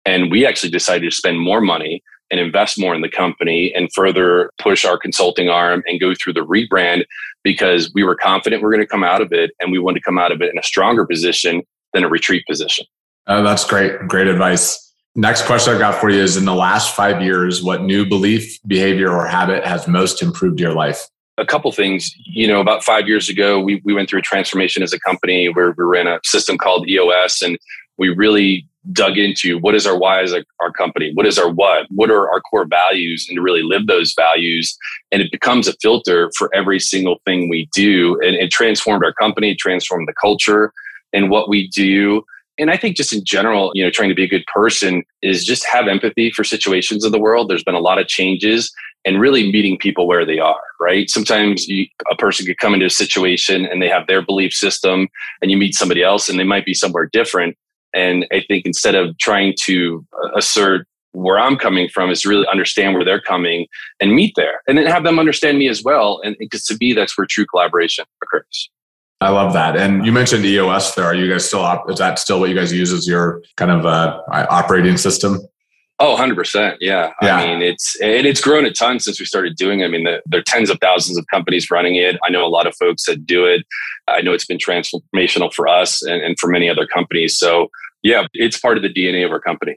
and 0.04 0.30
we 0.30 0.46
actually 0.46 0.70
decided 0.70 1.10
to 1.10 1.16
spend 1.16 1.40
more 1.40 1.62
money 1.62 2.02
and 2.30 2.38
invest 2.38 2.78
more 2.78 2.94
in 2.94 3.00
the 3.00 3.08
company 3.08 3.72
and 3.74 3.88
further 3.94 4.50
push 4.58 4.84
our 4.84 4.98
consulting 4.98 5.48
arm 5.48 5.82
and 5.86 6.00
go 6.00 6.12
through 6.14 6.34
the 6.34 6.44
rebrand 6.44 7.04
because 7.42 7.90
we 7.94 8.02
were 8.02 8.16
confident 8.16 8.62
we 8.62 8.66
are 8.66 8.72
going 8.72 8.82
to 8.82 8.86
come 8.86 9.04
out 9.04 9.22
of 9.22 9.32
it 9.32 9.52
and 9.60 9.72
we 9.72 9.78
wanted 9.78 10.00
to 10.00 10.04
come 10.04 10.18
out 10.18 10.32
of 10.32 10.42
it 10.42 10.50
in 10.50 10.58
a 10.58 10.62
stronger 10.62 11.06
position 11.06 11.62
than 11.94 12.04
a 12.04 12.08
retreat 12.08 12.44
position. 12.46 12.84
Oh, 13.26 13.42
that's 13.42 13.64
great. 13.64 14.06
Great 14.08 14.28
advice. 14.28 14.82
Next 15.14 15.46
question 15.46 15.72
I've 15.72 15.80
got 15.80 16.00
for 16.00 16.10
you 16.10 16.20
is 16.20 16.36
in 16.36 16.44
the 16.44 16.54
last 16.54 16.94
five 16.94 17.22
years, 17.22 17.62
what 17.62 17.82
new 17.82 18.06
belief, 18.06 18.58
behavior, 18.66 19.10
or 19.10 19.26
habit 19.26 19.64
has 19.64 19.88
most 19.88 20.22
improved 20.22 20.60
your 20.60 20.74
life? 20.74 21.08
a 21.38 21.46
couple 21.46 21.70
things. 21.72 22.14
You 22.24 22.48
know, 22.48 22.60
about 22.60 22.84
five 22.84 23.06
years 23.06 23.28
ago, 23.28 23.60
we, 23.60 23.80
we 23.84 23.94
went 23.94 24.08
through 24.08 24.20
a 24.20 24.22
transformation 24.22 24.82
as 24.82 24.92
a 24.92 25.00
company 25.00 25.48
where 25.48 25.74
we 25.76 25.84
ran 25.84 26.06
a 26.06 26.20
system 26.24 26.56
called 26.56 26.88
EOS 26.88 27.42
and 27.42 27.58
we 27.98 28.08
really 28.08 28.66
dug 28.92 29.18
into 29.18 29.58
what 29.58 29.74
is 29.74 29.86
our 29.86 29.98
why 29.98 30.22
as 30.22 30.32
a, 30.32 30.44
our 30.60 30.70
company? 30.70 31.10
What 31.14 31.26
is 31.26 31.38
our 31.38 31.50
what? 31.50 31.86
What 31.90 32.10
are 32.10 32.30
our 32.30 32.40
core 32.40 32.66
values? 32.66 33.26
And 33.28 33.36
to 33.36 33.42
really 33.42 33.62
live 33.62 33.86
those 33.86 34.14
values. 34.14 34.76
And 35.10 35.20
it 35.20 35.32
becomes 35.32 35.66
a 35.66 35.74
filter 35.82 36.30
for 36.38 36.54
every 36.54 36.78
single 36.78 37.20
thing 37.24 37.48
we 37.48 37.68
do. 37.74 38.18
And 38.20 38.36
it 38.36 38.50
transformed 38.50 39.04
our 39.04 39.12
company, 39.12 39.54
transformed 39.56 40.08
the 40.08 40.14
culture 40.14 40.72
and 41.12 41.30
what 41.30 41.48
we 41.48 41.68
do. 41.68 42.24
And 42.58 42.70
I 42.70 42.76
think 42.76 42.96
just 42.96 43.12
in 43.12 43.24
general, 43.24 43.70
you 43.74 43.84
know, 43.84 43.90
trying 43.90 44.08
to 44.08 44.14
be 44.14 44.24
a 44.24 44.28
good 44.28 44.44
person 44.46 45.02
is 45.22 45.44
just 45.44 45.66
have 45.66 45.88
empathy 45.88 46.30
for 46.30 46.42
situations 46.42 47.04
of 47.04 47.12
the 47.12 47.18
world. 47.18 47.48
There's 47.48 47.64
been 47.64 47.74
a 47.74 47.80
lot 47.80 47.98
of 47.98 48.08
changes 48.08 48.72
and 49.04 49.20
really 49.20 49.52
meeting 49.52 49.78
people 49.78 50.08
where 50.08 50.24
they 50.24 50.38
are, 50.38 50.60
right? 50.80 51.08
Sometimes 51.08 51.68
you, 51.68 51.86
a 52.10 52.16
person 52.16 52.44
could 52.46 52.58
come 52.58 52.74
into 52.74 52.86
a 52.86 52.90
situation 52.90 53.64
and 53.66 53.80
they 53.80 53.88
have 53.88 54.06
their 54.06 54.20
belief 54.20 54.52
system, 54.52 55.08
and 55.40 55.50
you 55.50 55.56
meet 55.56 55.74
somebody 55.74 56.02
else 56.02 56.28
and 56.28 56.40
they 56.40 56.44
might 56.44 56.64
be 56.64 56.74
somewhere 56.74 57.08
different. 57.12 57.56
And 57.94 58.26
I 58.32 58.42
think 58.48 58.66
instead 58.66 58.94
of 58.94 59.16
trying 59.18 59.54
to 59.64 60.04
uh, 60.24 60.30
assert 60.36 60.86
where 61.12 61.38
I'm 61.38 61.56
coming 61.56 61.88
from, 61.88 62.10
is 62.10 62.26
really 62.26 62.46
understand 62.52 62.94
where 62.94 63.04
they're 63.04 63.20
coming 63.20 63.66
and 64.00 64.12
meet 64.12 64.34
there, 64.36 64.60
and 64.66 64.76
then 64.76 64.86
have 64.86 65.04
them 65.04 65.18
understand 65.18 65.56
me 65.56 65.68
as 65.68 65.82
well. 65.82 66.20
And 66.22 66.36
because 66.38 66.64
to 66.66 66.76
me, 66.78 66.92
that's 66.92 67.16
where 67.16 67.26
true 67.26 67.46
collaboration 67.46 68.04
occurs. 68.22 68.70
I 69.20 69.30
love 69.30 69.54
that. 69.54 69.76
And 69.76 70.04
you 70.04 70.12
mentioned 70.12 70.44
EOS 70.44 70.94
there. 70.94 71.06
Are 71.06 71.14
you 71.14 71.30
guys 71.30 71.46
still, 71.46 71.60
op- 71.60 71.90
is 71.90 71.98
that 71.98 72.18
still 72.18 72.38
what 72.38 72.50
you 72.50 72.54
guys 72.54 72.72
use 72.72 72.92
as 72.92 73.08
your 73.08 73.42
kind 73.56 73.70
of 73.70 73.86
uh, 73.86 74.20
operating 74.30 74.98
system? 74.98 75.38
Oh, 75.98 76.14
100%. 76.18 76.76
Yeah. 76.80 77.12
yeah. 77.22 77.36
I 77.36 77.46
mean, 77.46 77.62
it's, 77.62 77.98
and 78.02 78.26
it's 78.26 78.42
grown 78.42 78.66
a 78.66 78.70
ton 78.70 79.00
since 79.00 79.18
we 79.18 79.24
started 79.24 79.56
doing 79.56 79.80
it. 79.80 79.86
I 79.86 79.88
mean, 79.88 80.04
the, 80.04 80.20
there 80.26 80.40
are 80.40 80.44
tens 80.44 80.68
of 80.68 80.78
thousands 80.80 81.16
of 81.16 81.26
companies 81.32 81.70
running 81.70 81.96
it. 81.96 82.18
I 82.22 82.28
know 82.28 82.44
a 82.44 82.48
lot 82.48 82.66
of 82.66 82.76
folks 82.76 83.06
that 83.06 83.24
do 83.24 83.46
it. 83.46 83.64
I 84.06 84.20
know 84.20 84.34
it's 84.34 84.44
been 84.44 84.58
transformational 84.58 85.52
for 85.52 85.66
us 85.66 86.02
and, 86.02 86.22
and 86.22 86.38
for 86.38 86.50
many 86.50 86.68
other 86.68 86.86
companies. 86.86 87.38
So, 87.38 87.70
yeah, 88.02 88.26
it's 88.34 88.60
part 88.60 88.76
of 88.76 88.82
the 88.82 88.92
DNA 88.92 89.24
of 89.24 89.32
our 89.32 89.40
company. 89.40 89.76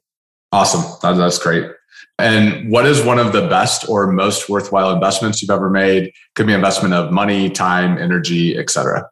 Awesome. 0.52 0.84
That, 1.02 1.18
that's 1.18 1.40
great. 1.40 1.72
And 2.18 2.70
what 2.70 2.86
is 2.86 3.02
one 3.02 3.18
of 3.18 3.32
the 3.32 3.48
best 3.48 3.88
or 3.88 4.12
most 4.12 4.50
worthwhile 4.50 4.92
investments 4.92 5.42
you've 5.42 5.52
ever 5.52 5.70
made? 5.70 6.12
Could 6.36 6.48
be 6.48 6.54
investment 6.54 6.94
of 6.94 7.14
money, 7.14 7.50
time, 7.50 7.98
energy, 7.98 8.58
etc. 8.58 9.10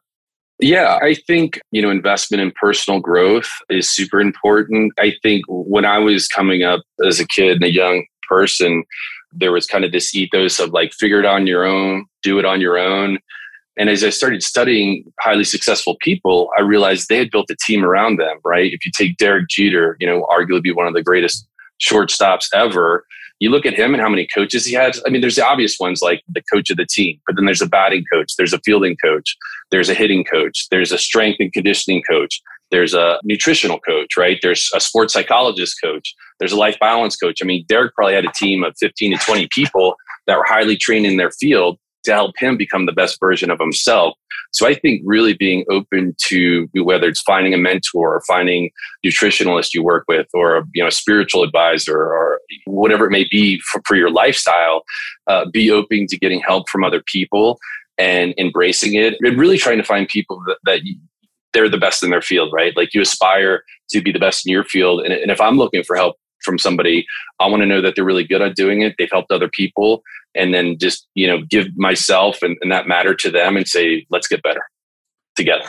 Yeah, 0.60 0.98
I 1.02 1.14
think, 1.14 1.60
you 1.72 1.82
know, 1.82 1.92
investment 1.92 2.42
in 2.42 2.52
personal 2.60 3.00
growth 3.00 3.50
is 3.70 3.92
super 3.92 4.20
important. 4.20 4.92
I 4.98 5.14
think 5.22 5.46
when 5.48 5.86
I 5.86 6.00
was 6.00 6.28
coming 6.28 6.64
up 6.64 6.82
as 7.06 7.20
a 7.20 7.28
kid 7.28 7.58
and 7.58 7.64
a 7.64 7.72
young 7.72 8.06
person, 8.28 8.84
there 9.32 9.52
was 9.52 9.68
kind 9.68 9.86
of 9.86 9.92
this 9.92 10.16
ethos 10.16 10.60
of 10.60 10.72
like 10.72 10.94
figure 10.94 11.20
it 11.20 11.26
on 11.26 11.46
your 11.46 11.64
own, 11.64 12.06
do 12.24 12.40
it 12.40 12.46
on 12.46 12.60
your 12.60 12.78
own. 12.78 13.20
And 13.78 13.90
as 13.90 14.04
I 14.04 14.10
started 14.10 14.42
studying 14.42 15.04
highly 15.20 15.44
successful 15.44 15.98
people, 16.02 16.50
I 16.58 16.62
realized 16.62 17.08
they 17.08 17.20
had 17.20 17.30
built 17.30 17.52
a 17.52 17.56
team 17.64 17.86
around 17.86 18.18
them, 18.18 18.38
right? 18.44 18.74
If 18.74 18.84
you 18.84 18.92
take 18.98 19.18
Derek 19.18 19.50
Jeter, 19.50 19.96
you 20.00 20.08
know, 20.08 20.26
arguably 20.32 20.76
one 20.76 20.88
of 20.88 20.96
the 20.96 21.04
greatest 21.04 21.48
shortstops 21.80 22.48
ever, 22.56 23.06
you 23.40 23.50
look 23.50 23.66
at 23.66 23.74
him 23.74 23.94
and 23.94 24.02
how 24.02 24.10
many 24.10 24.28
coaches 24.28 24.66
he 24.66 24.74
has. 24.74 25.02
I 25.06 25.10
mean, 25.10 25.22
there's 25.22 25.36
the 25.36 25.46
obvious 25.46 25.78
ones 25.80 26.02
like 26.02 26.24
the 26.28 26.42
coach 26.52 26.70
of 26.70 26.78
the 26.78 26.86
team, 26.86 27.20
but 27.26 27.36
then 27.36 27.46
there's 27.46 27.62
a 27.62 27.68
batting 27.68 28.04
coach, 28.12 28.36
there's 28.38 28.54
a 28.54 28.60
fielding 28.60 28.98
coach, 28.98 29.38
there's 29.72 29.90
a 29.90 29.94
hitting 29.94 30.24
coach, 30.24 30.68
there's 30.72 30.92
a 30.92 30.98
strength 30.98 31.38
and 31.40 31.54
conditioning 31.54 32.02
coach, 32.10 32.42
there's 32.72 32.94
a 32.94 33.20
nutritional 33.24 33.80
coach, 33.80 34.18
right? 34.18 34.40
There's 34.42 34.72
a 34.76 34.80
sports 34.80 35.14
psychologist 35.14 35.78
coach, 35.84 36.16
there's 36.40 36.52
a 36.52 36.58
life 36.58 36.78
balance 36.80 37.16
coach. 37.16 37.40
I 37.42 37.46
mean, 37.46 37.66
Derek 37.68 37.94
probably 37.94 38.16
had 38.16 38.26
a 38.26 38.32
team 38.36 38.64
of 38.64 38.76
15 38.80 39.18
to 39.18 39.26
20 39.26 39.48
people 39.52 39.96
that 40.26 40.38
were 40.38 40.46
highly 40.46 40.76
trained 40.76 41.06
in 41.06 41.18
their 41.18 41.32
field 41.32 41.78
to 42.04 42.14
help 42.14 42.36
him 42.38 42.58
become 42.58 42.86
the 42.86 42.92
best 42.92 43.20
version 43.20 43.50
of 43.50 43.60
himself. 43.60 44.16
So 44.52 44.66
I 44.66 44.74
think 44.74 45.02
really 45.06 45.34
being 45.34 45.66
open 45.70 46.16
to 46.28 46.68
whether 46.74 47.08
it's 47.08 47.22
finding 47.22 47.54
a 47.54 47.58
mentor 47.58 48.16
or 48.16 48.22
finding 48.28 48.72
nutritionalist 49.06 49.74
you 49.74 49.84
work 49.84 50.06
with 50.08 50.28
or 50.34 50.66
you 50.74 50.82
know 50.82 50.88
a 50.88 50.92
spiritual 50.92 51.44
advisor 51.44 51.98
or 51.98 52.40
whatever 52.66 53.06
it 53.06 53.12
may 53.12 53.28
be 53.30 53.60
for, 53.60 53.82
for 53.86 53.96
your 53.96 54.10
lifestyle, 54.10 54.84
uh, 55.28 55.46
be 55.52 55.70
open 55.70 56.08
to 56.08 56.18
getting 56.18 56.40
help 56.40 56.70
from 56.70 56.84
other 56.84 57.04
people 57.06 57.60
and 57.98 58.34
embracing 58.38 58.94
it 58.94 59.16
and 59.22 59.40
really 59.40 59.58
trying 59.58 59.78
to 59.78 59.84
find 59.84 60.08
people 60.08 60.42
that, 60.48 60.58
that 60.66 60.82
they're 61.54 61.70
the 61.70 61.78
best 61.78 62.04
in 62.04 62.10
their 62.10 62.22
field, 62.22 62.52
right? 62.54 62.76
Like 62.78 62.94
you 62.94 63.02
aspire 63.02 63.64
to 63.90 64.02
be 64.02 64.12
the 64.12 64.20
best 64.20 64.46
in 64.46 64.52
your 64.52 64.64
field. 64.64 65.02
And, 65.02 65.12
and 65.12 65.32
if 65.32 65.42
I'm 65.42 65.58
looking 65.58 65.84
for 65.84 65.96
help 65.96 66.16
from 66.48 66.58
somebody, 66.58 67.06
I 67.40 67.48
want 67.48 67.62
to 67.62 67.68
know 67.68 67.82
that 67.82 67.94
they're 67.96 68.04
really 68.04 68.24
good 68.24 68.42
at 68.42 68.56
doing 68.56 68.82
it. 68.82 68.96
They've 68.98 69.12
helped 69.12 69.32
other 69.32 69.50
people 69.50 70.02
and 70.34 70.54
then 70.54 70.78
just, 70.80 71.08
you 71.14 71.28
know, 71.28 71.44
give 71.48 71.68
myself 71.76 72.42
and, 72.42 72.58
and 72.62 72.72
that 72.72 72.88
matter 72.88 73.14
to 73.16 73.30
them 73.30 73.58
and 73.58 73.68
say, 73.68 74.08
let's 74.10 74.28
get 74.28 74.42
better 74.42 74.62
together. 75.36 75.66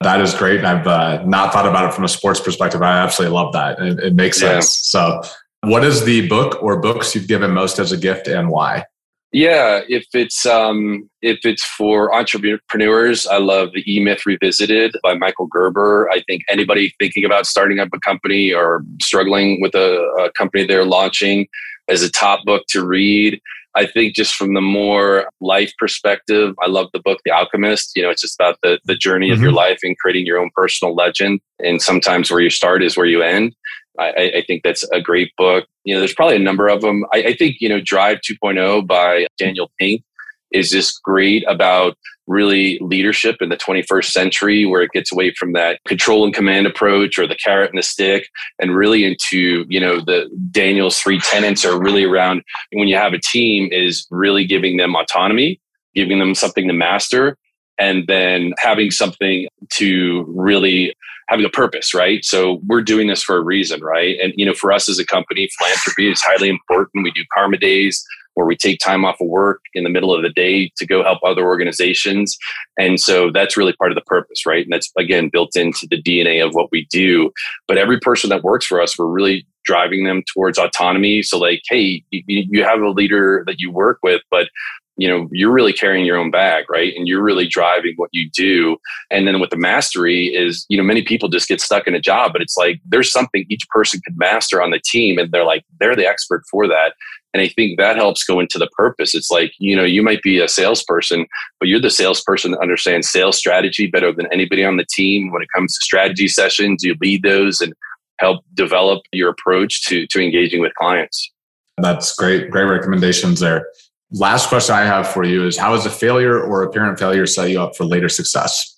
That 0.00 0.20
is 0.20 0.34
great. 0.34 0.58
And 0.58 0.66
I've 0.66 0.86
uh, 0.86 1.22
not 1.24 1.52
thought 1.52 1.68
about 1.68 1.88
it 1.88 1.94
from 1.94 2.04
a 2.04 2.08
sports 2.08 2.40
perspective. 2.40 2.82
I 2.82 2.98
absolutely 2.98 3.36
love 3.36 3.52
that. 3.52 3.78
It, 3.78 4.00
it 4.00 4.14
makes 4.14 4.40
sense. 4.40 4.92
Yeah. 4.94 5.20
So 5.20 5.30
what 5.62 5.84
is 5.84 6.04
the 6.04 6.28
book 6.28 6.62
or 6.62 6.80
books 6.80 7.14
you've 7.14 7.28
given 7.28 7.52
most 7.52 7.78
as 7.78 7.92
a 7.92 7.96
gift 7.96 8.26
and 8.26 8.48
why? 8.48 8.84
Yeah, 9.32 9.80
if 9.88 10.06
it's 10.12 10.44
um, 10.44 11.08
if 11.22 11.38
it's 11.44 11.64
for 11.64 12.14
entrepreneurs, 12.14 13.26
I 13.26 13.38
love 13.38 13.70
the 13.72 13.82
E 13.90 13.98
Myth 13.98 14.26
Revisited 14.26 14.94
by 15.02 15.14
Michael 15.14 15.46
Gerber. 15.46 16.10
I 16.12 16.20
think 16.26 16.42
anybody 16.50 16.94
thinking 16.98 17.24
about 17.24 17.46
starting 17.46 17.78
up 17.78 17.88
a 17.94 18.00
company 18.00 18.52
or 18.52 18.84
struggling 19.00 19.62
with 19.62 19.74
a, 19.74 20.00
a 20.20 20.32
company 20.32 20.66
they're 20.66 20.84
launching 20.84 21.48
is 21.88 22.02
a 22.02 22.10
top 22.10 22.44
book 22.44 22.64
to 22.68 22.84
read. 22.84 23.40
I 23.74 23.86
think 23.86 24.14
just 24.14 24.34
from 24.34 24.52
the 24.52 24.60
more 24.60 25.30
life 25.40 25.72
perspective, 25.78 26.54
I 26.62 26.68
love 26.68 26.88
the 26.92 27.00
book 27.00 27.20
The 27.24 27.30
Alchemist. 27.30 27.92
You 27.96 28.02
know, 28.02 28.10
it's 28.10 28.20
just 28.20 28.38
about 28.38 28.58
the 28.62 28.80
the 28.84 28.96
journey 28.96 29.28
mm-hmm. 29.28 29.34
of 29.34 29.40
your 29.40 29.50
mm-hmm. 29.50 29.56
life 29.56 29.78
and 29.82 29.96
creating 29.98 30.26
your 30.26 30.38
own 30.38 30.50
personal 30.54 30.94
legend. 30.94 31.40
And 31.58 31.80
sometimes 31.80 32.30
where 32.30 32.40
you 32.40 32.50
start 32.50 32.82
is 32.82 32.98
where 32.98 33.06
you 33.06 33.22
end. 33.22 33.54
I, 33.98 34.32
I, 34.36 34.44
think 34.46 34.62
that's 34.62 34.84
a 34.90 35.00
great 35.00 35.32
book. 35.36 35.66
You 35.84 35.94
know, 35.94 36.00
there's 36.00 36.14
probably 36.14 36.36
a 36.36 36.40
number 36.40 36.68
of 36.68 36.80
them. 36.80 37.04
I, 37.12 37.22
I 37.24 37.36
think, 37.36 37.56
you 37.60 37.68
know, 37.68 37.80
Drive 37.80 38.18
2.0 38.18 38.86
by 38.86 39.26
Daniel 39.38 39.70
Pink 39.78 40.02
is 40.50 40.70
just 40.70 41.02
great 41.02 41.44
about 41.48 41.96
really 42.26 42.78
leadership 42.80 43.36
in 43.40 43.48
the 43.48 43.56
21st 43.56 44.04
century 44.04 44.64
where 44.64 44.82
it 44.82 44.90
gets 44.92 45.10
away 45.12 45.34
from 45.36 45.52
that 45.52 45.80
control 45.86 46.24
and 46.24 46.34
command 46.34 46.66
approach 46.66 47.18
or 47.18 47.26
the 47.26 47.36
carrot 47.36 47.70
and 47.70 47.78
the 47.78 47.82
stick 47.82 48.28
and 48.60 48.76
really 48.76 49.04
into 49.04 49.66
you 49.68 49.80
know 49.80 50.00
the 50.00 50.30
daniel's 50.52 50.98
three 50.98 51.18
tenets 51.18 51.64
are 51.64 51.80
really 51.80 52.04
around 52.04 52.42
when 52.72 52.86
you 52.86 52.96
have 52.96 53.12
a 53.12 53.18
team 53.18 53.68
is 53.72 54.06
really 54.10 54.44
giving 54.44 54.76
them 54.76 54.94
autonomy 54.94 55.60
giving 55.96 56.20
them 56.20 56.34
something 56.34 56.68
to 56.68 56.72
master 56.72 57.36
and 57.78 58.06
then 58.06 58.52
having 58.58 58.90
something 58.90 59.48
to 59.70 60.24
really 60.28 60.94
having 61.28 61.46
a 61.46 61.50
purpose, 61.50 61.94
right? 61.94 62.24
So 62.24 62.60
we're 62.66 62.82
doing 62.82 63.06
this 63.06 63.22
for 63.22 63.36
a 63.36 63.40
reason, 63.42 63.80
right? 63.80 64.18
And 64.22 64.32
you 64.36 64.44
know, 64.44 64.54
for 64.54 64.72
us 64.72 64.88
as 64.88 64.98
a 64.98 65.06
company, 65.06 65.48
philanthropy 65.58 66.10
is 66.10 66.20
highly 66.20 66.48
important. 66.48 67.04
We 67.04 67.10
do 67.12 67.24
karma 67.32 67.58
days 67.58 68.04
where 68.34 68.46
we 68.46 68.56
take 68.56 68.78
time 68.78 69.04
off 69.04 69.20
of 69.20 69.28
work 69.28 69.60
in 69.74 69.84
the 69.84 69.90
middle 69.90 70.14
of 70.14 70.22
the 70.22 70.30
day 70.30 70.70
to 70.76 70.86
go 70.86 71.02
help 71.02 71.18
other 71.22 71.44
organizations. 71.44 72.36
And 72.78 72.98
so 72.98 73.30
that's 73.30 73.56
really 73.56 73.74
part 73.74 73.92
of 73.92 73.94
the 73.94 74.02
purpose, 74.02 74.46
right? 74.46 74.64
And 74.64 74.72
that's 74.72 74.90
again 74.98 75.28
built 75.32 75.54
into 75.54 75.86
the 75.90 76.02
DNA 76.02 76.44
of 76.44 76.54
what 76.54 76.70
we 76.72 76.86
do. 76.90 77.30
But 77.68 77.78
every 77.78 78.00
person 78.00 78.30
that 78.30 78.42
works 78.42 78.66
for 78.66 78.80
us, 78.80 78.98
we're 78.98 79.06
really 79.06 79.46
driving 79.64 80.04
them 80.04 80.22
towards 80.32 80.58
autonomy. 80.58 81.22
So 81.22 81.38
like, 81.38 81.62
hey, 81.68 82.02
you, 82.10 82.22
you 82.26 82.64
have 82.64 82.80
a 82.80 82.90
leader 82.90 83.44
that 83.46 83.60
you 83.60 83.70
work 83.70 83.98
with, 84.02 84.22
but 84.30 84.48
you 84.96 85.08
know 85.08 85.28
you're 85.32 85.52
really 85.52 85.72
carrying 85.72 86.04
your 86.04 86.18
own 86.18 86.30
bag 86.30 86.64
right? 86.68 86.92
And 86.96 87.08
you're 87.08 87.22
really 87.22 87.46
driving 87.46 87.94
what 87.96 88.10
you 88.12 88.30
do. 88.30 88.76
And 89.10 89.26
then 89.26 89.40
with 89.40 89.50
the 89.50 89.56
mastery 89.56 90.26
is 90.26 90.66
you 90.68 90.76
know 90.76 90.82
many 90.82 91.02
people 91.02 91.28
just 91.28 91.48
get 91.48 91.60
stuck 91.60 91.86
in 91.86 91.94
a 91.94 92.00
job 92.00 92.32
but 92.32 92.42
it's 92.42 92.56
like 92.56 92.80
there's 92.84 93.10
something 93.10 93.44
each 93.48 93.68
person 93.68 94.00
could 94.04 94.18
master 94.18 94.62
on 94.62 94.70
the 94.70 94.80
team 94.84 95.18
and 95.18 95.30
they're 95.30 95.44
like 95.44 95.64
they're 95.80 95.96
the 95.96 96.06
expert 96.06 96.42
for 96.50 96.66
that. 96.68 96.94
And 97.34 97.40
i 97.40 97.48
think 97.48 97.78
that 97.78 97.96
helps 97.96 98.24
go 98.24 98.40
into 98.40 98.58
the 98.58 98.68
purpose. 98.76 99.14
It's 99.14 99.30
like 99.30 99.52
you 99.58 99.74
know 99.74 99.84
you 99.84 100.02
might 100.02 100.22
be 100.22 100.38
a 100.38 100.48
salesperson 100.48 101.26
but 101.58 101.68
you're 101.68 101.80
the 101.80 101.90
salesperson 101.90 102.52
that 102.52 102.60
understands 102.60 103.10
sales 103.10 103.38
strategy 103.38 103.86
better 103.86 104.12
than 104.12 104.26
anybody 104.32 104.64
on 104.64 104.76
the 104.76 104.86
team 104.90 105.32
when 105.32 105.42
it 105.42 105.48
comes 105.54 105.74
to 105.74 105.80
strategy 105.82 106.28
sessions. 106.28 106.82
You 106.82 106.96
lead 107.00 107.22
those 107.22 107.60
and 107.60 107.72
help 108.18 108.44
develop 108.54 109.02
your 109.12 109.30
approach 109.30 109.84
to 109.86 110.06
to 110.08 110.22
engaging 110.22 110.60
with 110.60 110.74
clients. 110.74 111.30
That's 111.78 112.14
great 112.14 112.50
great 112.50 112.64
recommendations 112.64 113.40
there 113.40 113.66
Last 114.12 114.48
question 114.48 114.74
I 114.74 114.82
have 114.82 115.08
for 115.08 115.24
you 115.24 115.46
is 115.46 115.56
how 115.56 115.72
does 115.72 115.86
a 115.86 115.90
failure 115.90 116.40
or 116.40 116.62
apparent 116.62 116.98
failure 116.98 117.26
set 117.26 117.50
you 117.50 117.60
up 117.60 117.76
for 117.76 117.84
later 117.84 118.08
success? 118.08 118.76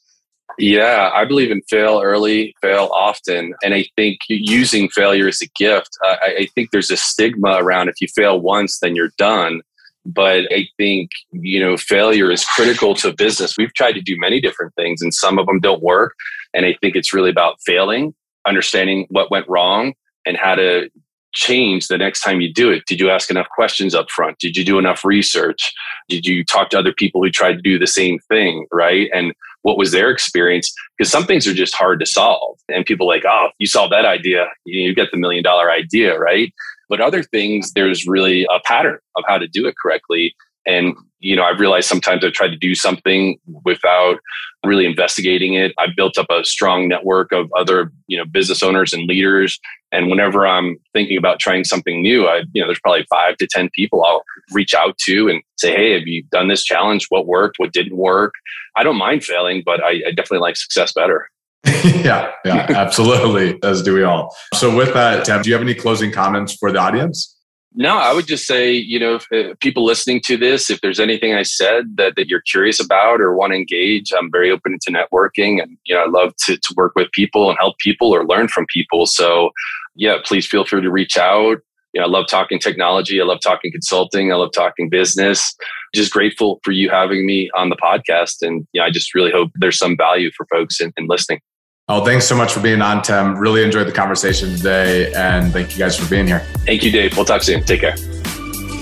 Yeah, 0.59 1.11
I 1.13 1.25
believe 1.25 1.51
in 1.51 1.63
fail 1.63 2.01
early, 2.03 2.55
fail 2.63 2.91
often. 2.95 3.55
And 3.65 3.75
I 3.75 3.87
think 3.97 4.21
using 4.29 4.89
failure 4.89 5.27
as 5.27 5.43
a 5.43 5.49
gift, 5.59 5.91
I, 6.03 6.37
I 6.39 6.49
think 6.55 6.71
there's 6.71 6.91
a 6.91 6.97
stigma 6.97 7.57
around 7.61 7.89
if 7.89 8.01
you 8.01 8.07
fail 8.15 8.41
once, 8.41 8.79
then 8.79 8.95
you're 8.95 9.11
done. 9.19 9.63
But 10.07 10.45
I 10.53 10.69
think, 10.77 11.11
you 11.33 11.59
know, 11.59 11.77
failure 11.77 12.31
is 12.31 12.45
critical 12.45 12.95
to 12.97 13.13
business. 13.13 13.57
We've 13.57 13.75
tried 13.75 13.95
to 13.95 14.01
do 14.01 14.17
many 14.19 14.41
different 14.41 14.75
things 14.77 15.03
and 15.03 15.13
some 15.13 15.39
of 15.39 15.47
them 15.47 15.59
don't 15.61 15.83
work. 15.83 16.15
And 16.53 16.65
I 16.65 16.77
think 16.81 16.95
it's 16.95 17.13
really 17.13 17.31
about 17.31 17.57
failing, 17.67 18.15
understanding 18.47 19.07
what 19.11 19.31
went 19.31 19.49
wrong 19.49 19.95
and 20.27 20.37
how 20.37 20.55
to 20.55 20.91
change 21.35 21.89
the 21.89 21.99
next 21.99 22.23
time 22.23 22.41
you 22.41 22.53
do 22.53 22.71
it? 22.71 22.85
Did 22.87 23.01
you 23.01 23.11
ask 23.11 23.31
enough 23.31 23.49
questions 23.55 23.95
up 23.95 24.11
front? 24.11 24.39
Did 24.39 24.57
you 24.57 24.65
do 24.65 24.79
enough 24.79 25.05
research? 25.05 25.73
Did 26.09 26.27
you 26.27 26.45
talk 26.45 26.71
to 26.71 26.79
other 26.79 26.93
people 26.93 27.23
who 27.23 27.31
tried 27.31 27.55
to 27.55 27.63
do 27.63 27.79
the 27.79 27.87
same 27.87 28.19
thing? 28.29 28.67
Right. 28.73 29.11
And 29.13 29.35
what 29.63 29.79
was 29.79 29.93
their 29.93 30.11
experience? 30.11 30.73
Because 30.97 31.11
some 31.11 31.25
things 31.25 31.47
are 31.47 31.55
just 31.55 31.75
hard 31.75 31.99
to 32.01 32.07
solve. 32.07 32.59
And 32.69 32.85
people 32.85 33.07
like, 33.07 33.25
oh, 33.27 33.49
you 33.59 33.67
solve 33.67 33.91
that 33.91 34.05
idea, 34.05 34.47
you 34.65 34.95
get 34.95 35.11
the 35.11 35.17
million 35.17 35.43
dollar 35.43 35.71
idea, 35.71 36.19
right? 36.19 36.53
But 36.89 37.01
other 37.01 37.23
things, 37.23 37.73
there's 37.73 38.07
really 38.07 38.45
a 38.45 38.61
pattern 38.65 38.99
of 39.17 39.25
how 39.27 39.39
to 39.39 39.49
do 39.49 39.67
it 39.67 39.75
correctly. 39.83 40.35
And, 40.67 40.95
you 41.19 41.35
know, 41.35 41.43
I've 41.43 41.61
realized 41.61 41.89
sometimes 41.89 42.25
I've 42.25 42.33
tried 42.33 42.49
to 42.49 42.57
do 42.57 42.75
something 42.75 43.39
without 43.65 44.19
really 44.65 44.87
investigating 44.87 45.55
it. 45.55 45.73
I've 45.79 45.97
built 45.97 46.19
up 46.19 46.27
a 46.31 46.45
strong 46.45 46.89
network 46.89 47.33
of 47.33 47.51
other, 47.57 47.91
you 48.07 48.17
know, 48.17 48.25
business 48.25 48.63
owners 48.63 48.93
and 48.93 49.07
leaders. 49.07 49.59
And 49.95 50.11
whenever 50.11 50.47
I'm 50.47 50.77
thinking 50.93 51.17
about 51.17 51.39
trying 51.39 51.63
something 51.63 52.03
new, 52.03 52.27
I, 52.27 52.43
you 52.53 52.61
know, 52.61 52.67
there's 52.67 52.81
probably 52.81 53.07
five 53.09 53.37
to 53.37 53.47
10 53.47 53.71
people 53.75 54.05
I'll 54.05 54.25
reach 54.51 54.75
out 54.75 54.99
to 55.07 55.29
and 55.29 55.41
say, 55.57 55.75
Hey, 55.75 55.93
have 55.93 56.07
you 56.07 56.25
done 56.33 56.49
this 56.49 56.65
challenge? 56.65 57.07
What 57.11 57.27
worked? 57.27 57.59
What 57.59 57.73
didn't 57.73 57.97
work? 57.97 58.35
I 58.77 58.83
don't 58.83 58.99
mind 58.99 59.23
failing, 59.23 59.63
but 59.65 59.83
I, 59.83 60.03
I 60.07 60.11
definitely 60.11 60.41
like 60.41 60.57
success 60.57 60.93
better. 60.93 61.31
yeah, 61.85 62.33
yeah, 62.45 62.67
absolutely. 62.71 63.59
As 63.63 63.83
do 63.83 63.95
we 63.95 64.03
all. 64.03 64.35
So 64.55 64.75
with 64.75 64.93
that, 64.95 65.25
Tim, 65.25 65.41
do 65.43 65.49
you 65.49 65.55
have 65.55 65.63
any 65.63 65.75
closing 65.75 66.11
comments 66.11 66.55
for 66.55 66.73
the 66.73 66.79
audience? 66.79 67.35
No, 67.77 67.99
I 67.99 68.13
would 68.13 68.29
just 68.29 68.47
say, 68.47 68.73
you 68.73 69.01
know, 69.01 69.17
if, 69.17 69.27
if 69.33 69.59
people 69.59 69.85
listening 69.85 70.21
to 70.27 70.37
this, 70.37 70.71
if 70.71 70.81
there's 70.81 71.01
anything 71.01 71.35
I 71.35 71.43
said 71.43 71.97
that, 71.97 72.15
that 72.15 72.29
you're 72.29 72.43
curious 72.43 72.79
about 72.79 73.21
or 73.21 73.35
want 73.35 73.53
to 73.53 73.57
engage, 73.57 74.13
I'm 74.17 74.31
very 74.31 74.51
open 74.51 74.79
to 74.81 74.93
networking. 74.93 75.61
And, 75.61 75.77
you 75.85 75.95
know, 75.95 76.03
I 76.03 76.09
love 76.09 76.37
to, 76.47 76.57
to 76.57 76.75
work 76.77 76.93
with 76.95 77.11
people 77.11 77.49
and 77.49 77.59
help 77.59 77.77
people 77.79 78.15
or 78.15 78.25
learn 78.27 78.47
from 78.47 78.67
people. 78.73 79.07
So, 79.07 79.51
yeah, 79.95 80.17
please 80.25 80.47
feel 80.47 80.65
free 80.65 80.83
to 80.83 80.91
reach 80.91 81.17
out. 81.17 81.59
You 81.93 82.01
know, 82.01 82.07
I 82.07 82.11
love 82.11 82.27
talking 82.29 82.59
technology. 82.59 83.21
I 83.21 83.25
love 83.25 83.41
talking 83.41 83.71
consulting. 83.71 84.33
I 84.33 84.37
love 84.37 84.51
talking 84.53 84.89
business. 84.89 85.55
Just 85.95 86.13
grateful 86.13 86.61
for 86.65 86.73
you 86.73 86.91
having 86.91 87.25
me 87.25 87.51
on 87.57 87.69
the 87.69 87.77
podcast. 87.77 88.43
And, 88.43 88.67
you 88.73 88.81
know, 88.81 88.87
I 88.87 88.91
just 88.91 89.15
really 89.15 89.31
hope 89.31 89.53
there's 89.55 89.79
some 89.79 89.97
value 89.97 90.31
for 90.37 90.45
folks 90.47 90.81
in, 90.81 90.93
in 90.97 91.07
listening. 91.07 91.41
Oh, 91.89 92.05
thanks 92.05 92.27
so 92.27 92.35
much 92.35 92.53
for 92.53 92.61
being 92.61 92.83
on, 92.83 93.03
Tim. 93.03 93.37
Really 93.37 93.63
enjoyed 93.63 93.87
the 93.87 93.93
conversation 93.93 94.57
today. 94.57 95.13
And 95.13 95.53
thank 95.53 95.73
you 95.73 95.79
guys 95.79 95.97
for 95.97 96.09
being 96.09 96.27
here. 96.27 96.41
Thank 96.67 96.83
you, 96.83 96.91
Dave. 96.91 97.15
We'll 97.17 97.27
talk 97.27 97.43
soon. 97.43 97.63
Take 97.63 97.83
care. 97.83 97.95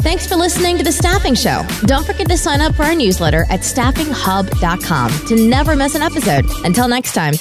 Thanks 0.03 0.27
for 0.27 0.37
listening 0.37 0.79
to 0.79 0.85
The 0.85 0.91
Staffing 0.93 1.35
Show. 1.35 1.65
Don't 1.83 2.07
forget 2.07 2.29
to 2.29 2.37
sign 2.37 2.61
up 2.61 2.75
for 2.75 2.85
our 2.85 2.95
newsletter 2.95 3.45
at 3.51 3.61
staffinghub.com 3.61 5.27
to 5.27 5.49
never 5.49 5.77
miss 5.77 5.95
an 5.95 6.03
episode. 6.03 6.45
Until 6.65 6.89
next 6.89 7.13
time. 7.13 7.35